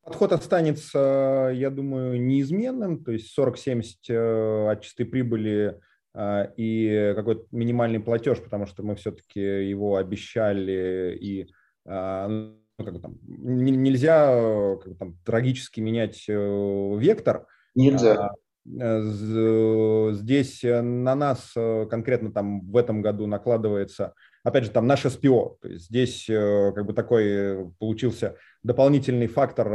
Подход 0.02 0.32
останется, 0.32 1.52
я 1.54 1.70
думаю, 1.70 2.20
неизменным, 2.20 3.04
то 3.04 3.12
есть 3.12 3.38
40-70 3.38 3.82
э, 4.08 4.70
от 4.72 4.82
чистой 4.82 5.04
прибыли 5.04 5.80
э, 6.14 6.52
и 6.56 7.12
какой-то 7.14 7.46
минимальный 7.52 8.00
платеж, 8.00 8.42
потому 8.42 8.66
что 8.66 8.82
мы 8.82 8.96
все-таки 8.96 9.40
его 9.40 9.96
обещали 9.96 11.16
и 11.16 11.48
э, 11.86 12.54
ну, 12.78 12.84
как 12.84 12.94
бы 12.94 13.00
там, 13.00 13.18
нельзя 13.26 14.30
э, 14.32 14.76
как 14.82 14.92
бы, 14.92 14.98
там, 14.98 15.18
трагически 15.24 15.80
менять 15.80 16.24
э, 16.28 16.96
вектор. 16.98 17.46
Нельзя. 17.74 18.16
А, 18.16 18.34
э, 18.80 20.10
здесь 20.12 20.62
на 20.62 21.14
нас 21.14 21.52
конкретно 21.54 22.32
там 22.32 22.62
в 22.62 22.76
этом 22.76 23.00
году 23.00 23.26
накладывается, 23.26 24.14
опять 24.42 24.64
же, 24.64 24.70
там 24.70 24.86
наше 24.86 25.08
СПО. 25.08 25.56
То 25.60 25.68
есть 25.68 25.86
здесь 25.86 26.24
как 26.26 26.84
бы 26.84 26.92
такой 26.94 27.70
получился 27.78 28.36
дополнительный 28.62 29.28
фактор 29.28 29.66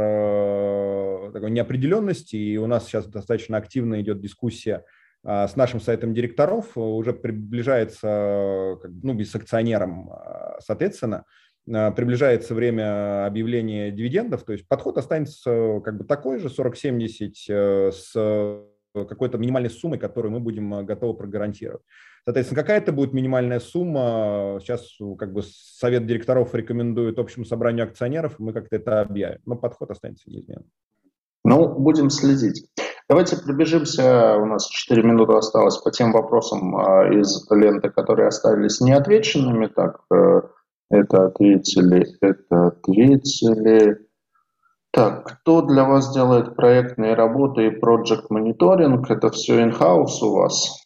такой 1.32 1.50
неопределенности, 1.50 2.36
и 2.36 2.56
у 2.58 2.66
нас 2.66 2.86
сейчас 2.86 3.06
достаточно 3.06 3.56
активно 3.56 4.00
идет 4.02 4.20
дискуссия 4.20 4.84
а, 5.22 5.48
с 5.48 5.56
нашим 5.56 5.80
сайтом 5.80 6.12
директоров, 6.12 6.76
уже 6.76 7.12
приближается, 7.12 8.76
ну, 9.02 9.18
с 9.20 9.34
акционером, 9.34 10.10
соответственно, 10.60 11.24
приближается 11.70 12.54
время 12.54 13.26
объявления 13.26 13.90
дивидендов, 13.90 14.42
то 14.42 14.52
есть 14.52 14.66
подход 14.66 14.98
останется 14.98 15.80
как 15.84 15.98
бы 15.98 16.04
такой 16.04 16.38
же, 16.38 16.48
40-70 16.48 17.32
э, 17.48 17.92
с 17.92 18.64
какой-то 18.92 19.38
минимальной 19.38 19.70
суммой, 19.70 19.98
которую 19.98 20.32
мы 20.32 20.40
будем 20.40 20.74
э, 20.74 20.82
готовы 20.82 21.14
прогарантировать. 21.14 21.82
Соответственно, 22.24 22.60
какая 22.60 22.78
это 22.78 22.92
будет 22.92 23.12
минимальная 23.12 23.60
сумма, 23.60 24.58
сейчас 24.60 24.98
как 25.18 25.32
бы 25.32 25.42
совет 25.42 26.06
директоров 26.06 26.54
рекомендует 26.54 27.18
общему 27.18 27.44
собранию 27.44 27.84
акционеров, 27.84 28.38
мы 28.38 28.52
как-то 28.52 28.76
это 28.76 29.00
объявим, 29.00 29.40
но 29.46 29.56
подход 29.56 29.90
останется 29.90 30.28
неизменным. 30.28 30.68
Ну, 31.44 31.68
будем 31.78 32.10
следить. 32.10 32.68
Давайте 33.08 33.36
пробежимся, 33.36 34.36
у 34.36 34.44
нас 34.44 34.68
4 34.68 35.02
минуты 35.02 35.32
осталось 35.32 35.78
по 35.78 35.90
тем 35.90 36.12
вопросам 36.12 36.76
из 37.18 37.50
ленты, 37.50 37.90
которые 37.90 38.28
остались 38.28 38.80
неотвеченными. 38.80 39.66
Так, 39.66 40.02
это 40.90 41.26
ответили, 41.26 42.06
это 42.20 42.66
ответили. 42.66 43.98
Так, 44.92 45.24
кто 45.24 45.62
для 45.62 45.84
вас 45.84 46.12
делает 46.12 46.56
проектные 46.56 47.14
работы 47.14 47.68
и 47.68 47.70
проект 47.70 48.28
мониторинг? 48.28 49.08
Это 49.08 49.30
все 49.30 49.64
in-house 49.64 50.18
у 50.22 50.34
вас? 50.34 50.84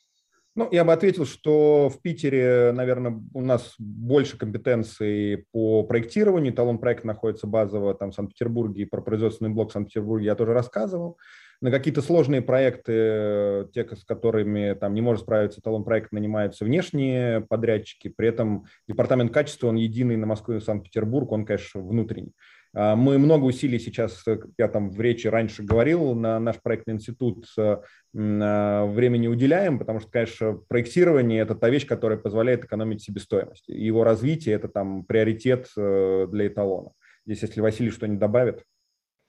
Ну, 0.57 0.68
я 0.70 0.84
бы 0.84 0.92
ответил, 0.92 1.24
что 1.24 1.88
в 1.88 2.00
Питере, 2.00 2.70
наверное, 2.72 3.20
у 3.32 3.40
нас 3.40 3.74
больше 3.78 4.38
компетенций 4.38 5.46
по 5.52 5.82
проектированию. 5.82 6.52
Талон 6.52 6.78
проект 6.78 7.05
находится 7.05 7.48
базово 7.48 7.94
там 7.94 8.12
в 8.12 8.14
Санкт-Петербурге, 8.14 8.82
и 8.82 8.86
про 8.86 9.00
производственный 9.00 9.50
блок 9.50 9.70
в 9.70 9.72
Санкт-Петербурге 9.72 10.26
я 10.26 10.34
тоже 10.36 10.52
рассказывал. 10.52 11.18
На 11.61 11.70
какие-то 11.70 12.02
сложные 12.02 12.42
проекты, 12.42 13.68
те, 13.72 13.84
с 13.84 14.05
которыми 14.05 14.74
там 14.74 14.94
не 14.94 15.00
может 15.00 15.22
справиться 15.22 15.61
талон 15.61 15.84
проект, 15.84 16.12
нанимаются 16.12 16.64
внешние 16.64 17.40
подрядчики. 17.42 18.09
При 18.09 18.28
этом 18.28 18.66
департамент 18.88 19.32
качества, 19.32 19.68
он 19.68 19.76
единый 19.76 20.16
на 20.16 20.26
Москву 20.26 20.55
и 20.55 20.61
Санкт-Петербург, 20.61 21.32
он, 21.32 21.44
конечно, 21.44 21.80
внутренний. 21.80 22.32
А, 22.74 22.96
мы 22.96 23.18
много 23.18 23.44
усилий 23.44 23.78
сейчас, 23.78 24.24
я 24.59 24.68
там 24.68 24.90
в 24.90 25.00
речи 25.00 25.26
раньше 25.28 25.62
говорил, 25.62 26.14
на 26.14 26.40
наш 26.40 26.61
проектный 26.61 26.94
институт 26.94 27.46
а, 27.57 27.82
времени 28.12 29.28
уделяем, 29.28 29.78
потому 29.78 30.00
что, 30.00 30.11
конечно, 30.11 30.55
проектирование– 30.68 31.40
это 31.42 31.55
та 31.55 31.70
вещь, 31.70 31.86
которая 31.86 32.18
позволяет 32.18 32.64
экономить 32.64 33.02
себестоимость. 33.02 33.68
Его 33.68 34.05
развитие– 34.05 34.55
это 34.57 34.68
там 34.68 35.05
приоритет 35.05 35.68
э, 35.76 36.26
для 36.30 36.46
эталона. 36.46 36.90
Здесь, 37.26 37.42
если 37.42 37.61
Василий 37.61 37.90
что-нибудь 37.90 38.18
добавит. 38.18 38.64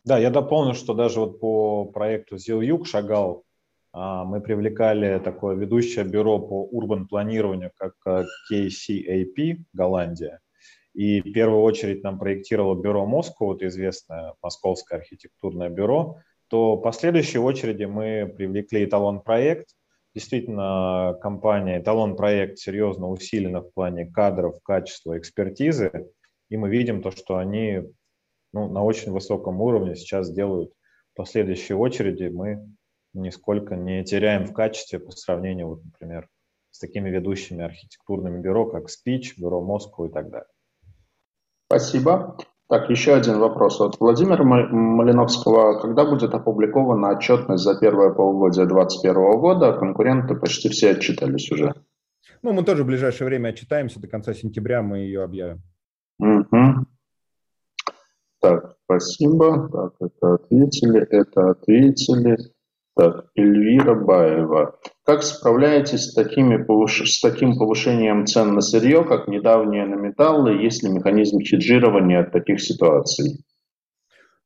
Да, 0.06 0.20
я 0.20 0.30
дополню, 0.30 0.76
что 0.76 0.94
даже 0.94 1.20
вот 1.20 1.40
по 1.40 1.86
проекту 1.86 2.38
Зил-Юг 2.38 2.86
шагал, 2.86 3.44
а, 3.92 4.24
мы 4.24 4.40
привлекали 4.40 5.18
такое 5.18 5.56
ведущее 5.56 6.06
бюро 6.06 6.38
по 6.38 6.64
урбан 6.64 7.08
планированию, 7.08 7.72
как 7.76 7.96
KCAP, 8.06 9.64
Голландия. 9.74 10.42
И 10.94 11.22
в 11.22 11.34
первую 11.34 11.64
очередь 11.64 12.04
нам 12.04 12.20
проектировало 12.20 12.80
бюро 12.80 13.08
Москва, 13.08 13.48
вот 13.48 13.64
известное 13.64 14.36
московское 14.44 15.00
архитектурное 15.00 15.70
бюро, 15.70 16.20
то 16.50 16.78
по 16.78 16.92
следующей 16.92 17.40
очереди 17.40 17.86
мы 17.86 18.32
привлекли 18.38 18.86
эталон 18.86 19.22
проект. 19.22 19.70
Действительно, 20.14 21.18
компания 21.20 21.82
эталон 21.82 22.16
проект 22.16 22.60
серьезно 22.60 23.10
усилена 23.10 23.62
в 23.62 23.74
плане 23.74 24.06
кадров, 24.06 24.62
качества, 24.64 25.18
экспертизы. 25.18 26.12
И 26.50 26.58
мы 26.58 26.70
видим 26.70 27.02
то, 27.02 27.10
что 27.10 27.38
они 27.38 27.82
ну, 28.56 28.70
на 28.70 28.84
очень 28.84 29.12
высоком 29.12 29.60
уровне 29.60 29.98
сейчас 29.98 30.32
делают 30.32 30.72
последующей 31.14 31.74
очереди, 31.74 32.30
мы 32.34 32.66
нисколько 33.14 33.76
не 33.76 34.04
теряем 34.06 34.46
в 34.46 34.54
качестве 34.54 34.98
по 35.00 35.12
сравнению, 35.12 35.68
вот, 35.68 35.84
например, 35.84 36.30
с 36.72 36.80
такими 36.80 37.10
ведущими 37.10 37.66
архитектурными 37.66 38.42
бюро, 38.42 38.66
как 38.66 38.86
Speech, 38.86 39.34
бюро 39.38 39.62
Москву 39.62 40.06
и 40.06 40.10
так 40.10 40.30
далее. 40.30 40.48
Спасибо. 41.68 42.38
Так, 42.70 42.90
еще 42.90 43.14
один 43.14 43.40
вопрос 43.40 43.82
от 43.82 44.00
Владимира 44.00 44.44
Малиновского. 44.44 45.82
Когда 45.82 46.06
будет 46.06 46.34
опубликована 46.34 47.10
отчетность 47.18 47.64
за 47.64 47.78
первое 47.78 48.14
полугодие 48.14 48.68
2021 48.68 49.40
года? 49.40 49.74
Конкуренты 49.74 50.36
почти 50.36 50.70
все 50.70 50.92
отчитались 50.92 51.52
уже. 51.52 51.76
Ну, 52.42 52.54
мы 52.54 52.64
тоже 52.64 52.84
в 52.84 52.88
ближайшее 52.88 53.28
время 53.28 53.50
отчитаемся. 53.50 54.00
До 54.00 54.08
конца 54.08 54.34
сентября 54.34 54.82
мы 54.82 55.00
ее 55.00 55.24
объявим. 55.24 55.62
Угу. 56.20 56.86
Так, 58.46 58.76
спасибо. 58.86 59.68
Так, 59.72 59.94
это 60.00 60.36
ответили, 60.36 61.02
это 61.10 61.50
ответили. 61.50 62.38
Так, 62.96 63.26
Эльвира 63.36 63.96
Баева. 63.96 64.78
Как 65.04 65.24
справляетесь 65.24 66.12
с, 66.12 66.14
такими 66.14 66.64
с 67.06 67.22
таким 67.22 67.58
повышением 67.58 68.28
цен 68.28 68.54
на 68.54 68.62
сырье, 68.62 69.04
как 69.04 69.28
недавние 69.28 69.88
на 69.88 69.96
металлы? 69.96 70.62
Есть 70.62 70.84
ли 70.84 70.92
механизм 70.92 71.40
хеджирования 71.40 72.20
от 72.20 72.32
таких 72.34 72.62
ситуаций? 72.62 73.44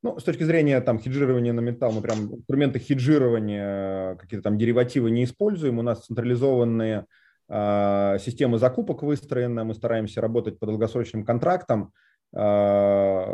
Ну, 0.02 0.18
с 0.18 0.24
точки 0.24 0.44
зрения 0.44 0.80
там 0.80 0.98
хеджирования 0.98 1.52
на 1.52 1.60
металл, 1.60 1.92
мы 1.92 2.02
прям 2.02 2.34
инструменты 2.34 2.80
хеджирования, 2.80 4.16
какие-то 4.16 4.44
там 4.46 4.58
деривативы 4.58 5.12
не 5.12 5.26
используем. 5.26 5.78
У 5.78 5.82
нас 5.82 6.06
централизованные 6.06 7.06
э, 7.50 8.18
системы 8.20 8.60
закупок 8.60 9.04
выстроены, 9.04 9.66
мы 9.66 9.74
стараемся 9.74 10.22
работать 10.22 10.58
по 10.58 10.68
долгосрочным 10.68 11.26
контрактам. 11.26 11.92
Э, 12.36 13.26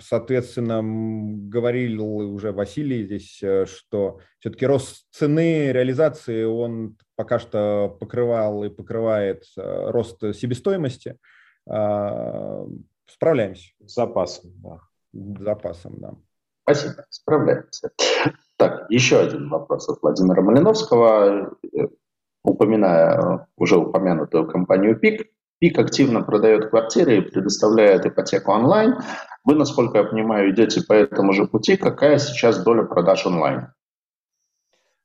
соответственно, 0.00 0.80
говорил 1.48 2.04
уже 2.04 2.52
Василий 2.52 3.04
здесь, 3.04 3.42
э, 3.42 3.66
что 3.66 4.20
все-таки 4.38 4.66
рост 4.66 5.06
цены 5.10 5.72
реализации, 5.72 6.44
он 6.44 6.96
пока 7.16 7.38
что 7.38 7.96
покрывал 8.00 8.64
и 8.64 8.70
покрывает 8.70 9.44
э, 9.56 9.90
рост 9.90 10.20
себестоимости. 10.34 11.18
Э, 11.70 12.64
справляемся. 13.06 13.72
С 13.84 13.94
запасом, 13.94 14.52
да 14.62 14.80
запасом, 15.12 15.98
да. 15.98 16.14
Спасибо, 16.62 17.04
справляемся. 17.08 17.90
Так, 18.56 18.90
еще 18.90 19.18
один 19.18 19.48
вопрос 19.48 19.88
от 19.88 20.00
Владимира 20.02 20.42
Малиновского. 20.42 21.56
Упоминая 22.42 23.48
уже 23.56 23.76
упомянутую 23.76 24.46
компанию 24.46 24.98
ПИК, 24.98 25.28
ПИК 25.60 25.78
активно 25.78 26.22
продает 26.22 26.70
квартиры 26.70 27.18
и 27.18 27.20
предоставляет 27.20 28.06
ипотеку 28.06 28.52
онлайн. 28.52 28.94
Вы, 29.44 29.54
насколько 29.54 29.98
я 29.98 30.04
понимаю, 30.04 30.50
идете 30.50 30.82
по 30.82 30.94
этому 30.94 31.34
же 31.34 31.46
пути. 31.46 31.76
Какая 31.76 32.18
сейчас 32.18 32.64
доля 32.64 32.84
продаж 32.84 33.26
онлайн? 33.26 33.68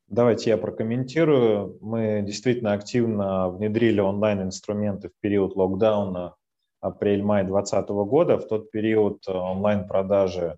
Давайте 0.08 0.52
я 0.52 0.58
прокомментирую. 0.58 1.78
Мы 1.82 2.22
действительно 2.26 2.72
активно 2.72 3.50
внедрили 3.50 4.00
онлайн-инструменты 4.00 5.10
в 5.10 5.20
период 5.20 5.58
локдауна 5.58 6.36
апрель-май 6.80 7.44
2020 7.44 7.90
года. 8.08 8.38
В 8.38 8.48
тот 8.48 8.72
период 8.72 9.28
э, 9.28 9.34
онлайн-продажи, 9.34 10.58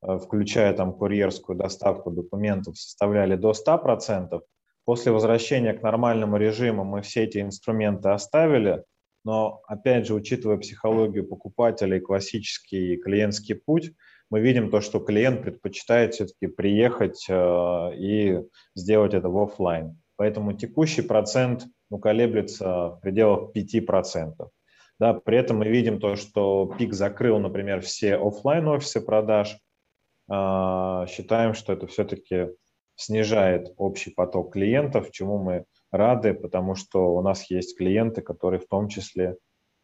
э, 0.00 0.18
включая 0.18 0.72
там 0.72 0.94
курьерскую 0.94 1.58
доставку 1.58 2.10
документов, 2.10 2.78
составляли 2.78 3.36
до 3.36 3.52
100%. 3.52 4.40
После 4.86 5.12
возвращения 5.12 5.74
к 5.74 5.82
нормальному 5.82 6.38
режиму 6.38 6.84
мы 6.84 7.02
все 7.02 7.24
эти 7.24 7.42
инструменты 7.42 8.08
оставили, 8.08 8.84
но, 9.24 9.62
опять 9.66 10.06
же, 10.06 10.14
учитывая 10.14 10.58
психологию 10.58 11.26
покупателя 11.26 11.96
и 11.96 12.00
классический 12.00 12.96
клиентский 12.96 13.54
путь, 13.54 13.92
мы 14.30 14.40
видим 14.40 14.70
то, 14.70 14.80
что 14.80 14.98
клиент 14.98 15.42
предпочитает 15.42 16.14
все-таки 16.14 16.46
приехать 16.46 17.26
э, 17.28 17.94
и 17.96 18.40
сделать 18.74 19.14
это 19.14 19.28
в 19.28 19.38
офлайн. 19.38 20.00
Поэтому 20.16 20.54
текущий 20.54 21.02
процент 21.02 21.66
ну, 21.90 21.98
колеблется 21.98 22.88
в 22.90 23.00
пределах 23.02 23.54
5%. 23.54 24.32
Да, 24.98 25.14
при 25.14 25.36
этом 25.36 25.58
мы 25.58 25.68
видим 25.68 26.00
то, 26.00 26.16
что 26.16 26.74
ПИК 26.78 26.94
закрыл, 26.94 27.38
например, 27.38 27.80
все 27.80 28.16
офлайн 28.16 28.68
офисы 28.68 29.00
продаж. 29.00 29.58
А, 30.28 31.06
считаем, 31.08 31.54
что 31.54 31.72
это 31.72 31.86
все-таки 31.86 32.48
снижает 32.94 33.72
общий 33.76 34.10
поток 34.10 34.52
клиентов, 34.52 35.10
чему 35.10 35.38
мы 35.38 35.64
рады, 35.92 36.34
потому 36.34 36.74
что 36.74 37.14
у 37.14 37.22
нас 37.22 37.50
есть 37.50 37.76
клиенты, 37.76 38.22
которые 38.22 38.60
в 38.60 38.66
том 38.66 38.88
числе, 38.88 39.36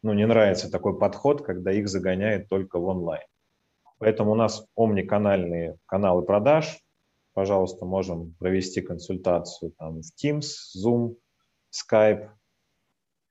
ну, 0.03 0.13
не 0.13 0.25
нравится 0.25 0.69
такой 0.69 0.97
подход, 0.97 1.43
когда 1.43 1.71
их 1.71 1.87
загоняет 1.87 2.49
только 2.49 2.79
в 2.79 2.85
онлайн. 2.85 3.27
Поэтому 3.99 4.31
у 4.31 4.35
нас 4.35 4.65
омниканальные 4.75 5.77
каналы 5.85 6.23
продаж. 6.23 6.79
Пожалуйста, 7.33 7.85
можем 7.85 8.33
провести 8.39 8.81
консультацию 8.81 9.71
там, 9.77 10.01
в 10.01 10.11
Teams, 10.21 10.47
Zoom, 10.75 11.15
Skype, 11.71 12.29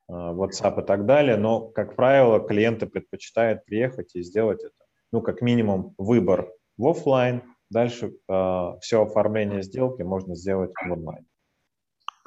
Э, 0.08 0.32
WhatsApp 0.32 0.82
и 0.82 0.86
так 0.86 1.04
далее, 1.06 1.36
но, 1.36 1.68
как 1.68 1.94
правило, 1.94 2.40
клиенты 2.40 2.86
предпочитают 2.86 3.64
приехать 3.64 4.14
и 4.14 4.22
сделать 4.22 4.60
это. 4.64 4.86
Ну, 5.12 5.20
как 5.20 5.42
минимум, 5.42 5.94
выбор 5.98 6.50
в 6.78 6.88
офлайн, 6.88 7.42
дальше 7.70 8.14
э, 8.28 8.72
все 8.80 9.02
оформление 9.02 9.62
сделки 9.62 10.02
можно 10.02 10.34
сделать 10.34 10.72
в 10.72 10.92
онлайн. 10.92 11.26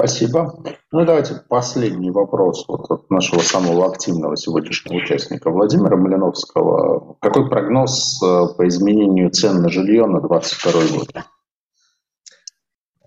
Спасибо. 0.02 0.64
Ну 0.91 1.03
и 1.03 1.06
давайте 1.06 1.44
последний 1.48 2.10
вопрос 2.10 2.65
вот 2.68 2.90
от 2.90 3.11
нашего 3.11 3.41
самого 3.41 3.86
активного 3.86 4.36
сегодняшнего 4.36 4.98
участника 4.98 5.52
Владимира 5.52 5.95
Малиновского. 5.95 7.18
Какой 7.22 7.48
прогноз 7.48 8.19
э, 8.23 8.48
по 8.57 8.68
изменению 8.68 9.30
цен 9.30 9.61
на 9.61 9.69
жилье 9.69 10.07
на 10.07 10.19
2022 10.19 10.98
год? 10.98 11.07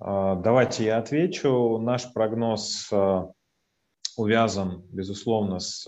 Э, 0.01 0.41
давайте 0.41 0.85
я 0.85 0.99
отвечу. 0.99 1.79
Наш 1.79 2.13
прогноз 2.13 2.89
увязан, 4.17 4.85
безусловно, 4.93 5.59
с 5.59 5.85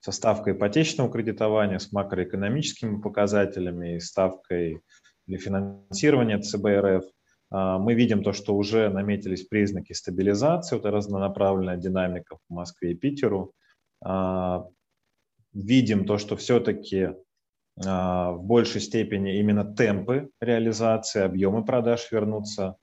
со 0.00 0.12
ставкой 0.12 0.52
ипотечного 0.52 1.10
кредитования, 1.10 1.78
с 1.78 1.92
макроэкономическими 1.92 3.00
показателями 3.00 3.96
и 3.96 4.00
ставкой 4.00 4.82
для 5.26 5.38
финансирования 5.38 6.38
ЦБ 6.38 6.66
РФ. 6.66 7.04
А, 7.50 7.78
мы 7.78 7.94
видим 7.94 8.22
то, 8.22 8.32
что 8.32 8.54
уже 8.56 8.88
наметились 8.88 9.44
признаки 9.44 9.92
стабилизации, 9.92 10.76
вот 10.76 10.86
разнонаправленная 10.86 11.76
динамика 11.76 12.36
в 12.36 12.52
Москве 12.52 12.92
и 12.92 12.94
Питеру. 12.94 13.52
А, 14.02 14.66
видим 15.52 16.04
то, 16.04 16.18
что 16.18 16.36
все-таки 16.36 17.10
а, 17.84 18.32
в 18.32 18.44
большей 18.44 18.80
степени 18.80 19.38
именно 19.38 19.64
темпы 19.64 20.30
реализации, 20.40 21.22
объемы 21.22 21.64
продаж 21.64 22.10
вернутся, 22.10 22.76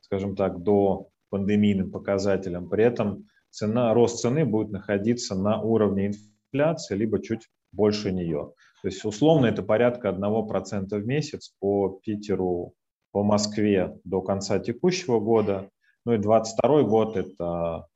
скажем 0.00 0.36
так, 0.36 0.62
до 0.62 1.08
пандемийным 1.30 1.90
показателям. 1.90 2.68
При 2.68 2.84
этом 2.84 3.26
цена, 3.50 3.94
рост 3.94 4.20
цены 4.20 4.44
будет 4.44 4.70
находиться 4.70 5.34
на 5.34 5.60
уровне 5.60 6.08
инфляции, 6.08 6.94
либо 6.94 7.22
чуть 7.22 7.48
больше 7.72 8.12
нее. 8.12 8.52
То 8.82 8.88
есть 8.88 9.04
условно 9.04 9.46
это 9.46 9.62
порядка 9.62 10.08
1% 10.08 10.88
в 10.88 11.06
месяц 11.06 11.54
по 11.60 12.00
Питеру, 12.04 12.74
по 13.12 13.22
Москве 13.22 13.98
до 14.04 14.20
конца 14.22 14.58
текущего 14.58 15.20
года. 15.20 15.70
Ну 16.04 16.14
и 16.14 16.18
22 16.18 16.82
год 16.82 17.16
это 17.16 17.86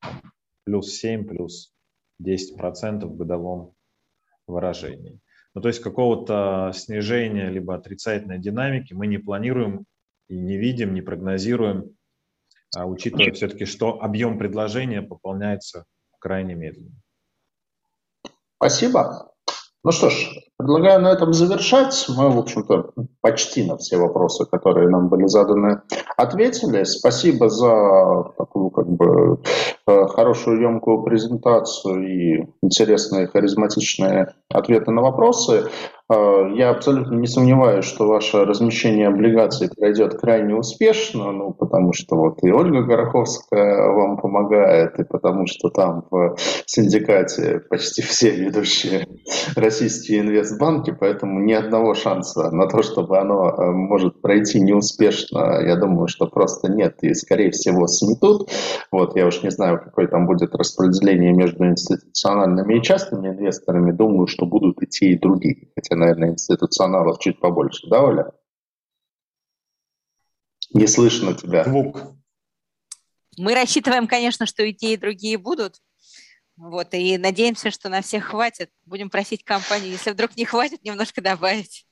плюс 0.65 0.95
7, 0.99 1.27
плюс 1.27 1.73
10% 2.23 3.05
в 3.05 3.17
годовом 3.17 3.73
выражении. 4.47 5.19
Ну, 5.55 5.63
то 5.63 5.69
есть 5.69 5.81
какого-то 5.81 6.73
снижения 6.75 7.49
либо 7.49 7.75
отрицательной 7.75 8.39
динамики 8.39 8.93
мы 8.93 9.07
не 9.07 9.19
планируем 9.19 9.87
и 10.29 10.39
не 10.39 10.57
видим, 10.57 10.95
не 10.95 11.01
прогнозируем 11.01 11.97
а 12.75 12.87
учитывая 12.87 13.33
все-таки, 13.33 13.65
что 13.65 14.03
объем 14.03 14.39
предложения 14.39 15.03
пополняется 15.03 15.87
крайне 16.19 16.55
медленно. 16.55 17.01
Спасибо. 18.57 19.33
Ну 19.85 19.93
что 19.93 20.11
ж, 20.11 20.29
предлагаю 20.59 21.01
на 21.01 21.09
этом 21.09 21.33
завершать. 21.33 22.07
Мы, 22.09 22.31
в 22.31 22.39
общем-то, 22.39 22.91
почти 23.21 23.65
на 23.65 23.77
все 23.77 23.99
вопросы, 23.99 24.47
которые 24.47 24.89
нам 24.89 25.09
были 25.09 25.27
заданы, 25.27 25.83
ответили. 26.17 26.85
Спасибо 26.85 27.49
за 27.49 28.33
такую 28.39 28.71
как 28.71 28.89
бы 28.89 29.41
э, 29.87 30.07
хорошую, 30.07 30.61
емкую 30.61 31.03
презентацию 31.03 32.07
и 32.07 32.47
интересные, 32.63 33.27
харизматичные 33.27 34.35
ответы 34.51 34.91
на 34.91 35.03
вопросы. 35.03 35.65
Э, 36.09 36.51
я 36.55 36.71
абсолютно 36.71 37.17
не 37.17 37.27
сомневаюсь, 37.27 37.85
что 37.85 38.07
ваше 38.07 38.45
размещение 38.45 39.09
облигаций 39.09 39.69
пройдет 39.69 40.19
крайне 40.21 40.55
успешно, 40.55 41.33
ну, 41.33 41.53
потому 41.53 41.93
что 41.93 42.17
вот 42.17 42.39
и 42.43 42.51
Ольга 42.51 42.83
Гороховская 42.83 43.93
вам 43.93 44.17
помогает, 44.19 44.99
и 45.01 45.05
потому 45.05 45.47
что 45.47 45.69
там 45.71 46.05
в 46.11 46.37
синдикате 46.67 47.61
почти 47.69 48.03
все 48.03 48.31
ведущие 48.31 49.07
российские 49.57 50.23
инвестбанки, 50.47 50.91
поэтому 50.99 51.41
ни 51.41 51.53
одного 51.53 51.95
шанса 51.95 52.51
на 52.51 52.67
то, 52.67 52.83
чтобы 52.83 53.19
оно 53.19 53.51
э, 53.51 53.71
может 53.73 54.21
пройти 54.21 54.61
неуспешно, 54.61 55.61
я 55.67 55.77
думаю, 55.77 56.09
что 56.09 56.27
просто 56.27 56.71
нет, 56.71 57.03
и 57.03 57.15
скорее 57.15 57.51
всего 57.51 57.87
сметут. 57.87 58.51
Вот, 58.91 59.17
я 59.17 59.27
уж 59.27 59.43
не 59.43 59.51
знаю, 59.51 59.81
какое 59.83 60.07
там 60.09 60.27
будет 60.27 60.55
распределение 60.55 61.33
между 61.33 61.67
институциональными 61.67 62.79
и 62.79 62.83
частными 62.83 63.29
инвесторами, 63.29 63.93
думаю, 63.93 64.27
что 64.27 64.47
будут 64.47 64.83
и 64.83 64.87
те, 64.87 65.07
и 65.07 65.19
другие, 65.19 65.69
хотя 65.75 65.97
наверное, 65.97 66.31
институционалов 66.31 67.19
чуть 67.19 67.41
побольше, 67.41 67.89
да, 67.89 68.03
Оля? 68.03 68.33
Не 70.73 70.87
слышно 70.87 71.33
тебя. 71.35 71.65
Звук. 71.65 72.01
Мы 73.39 73.55
рассчитываем, 73.55 74.07
конечно, 74.07 74.47
что 74.47 74.63
и 74.63 74.73
те, 74.73 74.95
и 74.95 74.97
другие 74.97 75.39
будут. 75.39 75.77
Вот, 76.57 76.89
и 76.93 77.19
надеемся, 77.19 77.71
что 77.71 77.89
на 77.89 78.01
всех 78.01 78.25
хватит. 78.25 78.71
Будем 78.87 79.11
просить 79.11 79.45
компанию, 79.45 79.91
если 79.91 80.11
вдруг 80.11 80.37
не 80.37 80.45
хватит, 80.45 80.83
немножко 80.83 81.21
добавить. 81.21 81.87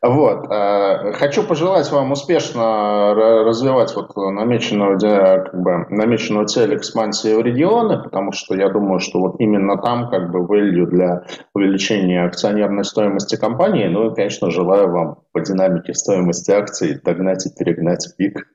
Вот. 0.00 0.50
Э, 0.50 1.12
хочу 1.12 1.42
пожелать 1.42 1.90
вам 1.90 2.12
успешно 2.12 3.14
развивать 3.14 3.94
вот 3.94 4.14
намеченную, 4.16 4.98
как 4.98 5.54
бы, 5.54 5.86
намеченную 5.90 6.46
цель 6.46 6.76
экспансии 6.76 7.34
в 7.34 7.40
регионы, 7.40 8.02
потому 8.02 8.32
что 8.32 8.54
я 8.54 8.70
думаю, 8.70 9.00
что 9.00 9.20
вот 9.20 9.36
именно 9.38 9.76
там 9.80 10.10
как 10.10 10.30
бы 10.30 10.40
value 10.40 10.86
для 10.86 11.24
увеличения 11.54 12.24
акционерной 12.24 12.84
стоимости 12.84 13.36
компании. 13.36 13.86
Ну 13.86 14.10
и, 14.10 14.14
конечно, 14.14 14.50
желаю 14.50 14.90
вам 14.90 15.18
по 15.32 15.40
динамике 15.40 15.94
стоимости 15.94 16.50
акций 16.50 17.00
догнать 17.02 17.46
и 17.46 17.50
перегнать 17.50 18.14
пик. 18.16 18.48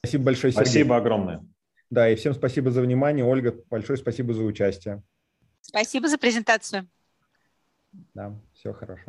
Спасибо 0.00 0.24
большое, 0.24 0.52
Сергей. 0.52 0.66
Спасибо 0.66 0.96
огромное. 0.96 1.40
Да, 1.90 2.08
и 2.08 2.16
всем 2.16 2.34
спасибо 2.34 2.70
за 2.70 2.80
внимание. 2.82 3.24
Ольга, 3.24 3.54
большое 3.70 3.96
спасибо 3.98 4.34
за 4.34 4.42
участие. 4.42 5.02
Спасибо 5.60 6.08
за 6.08 6.18
презентацию. 6.18 6.88
Да, 8.14 8.34
все 8.52 8.72
хорошо. 8.72 9.02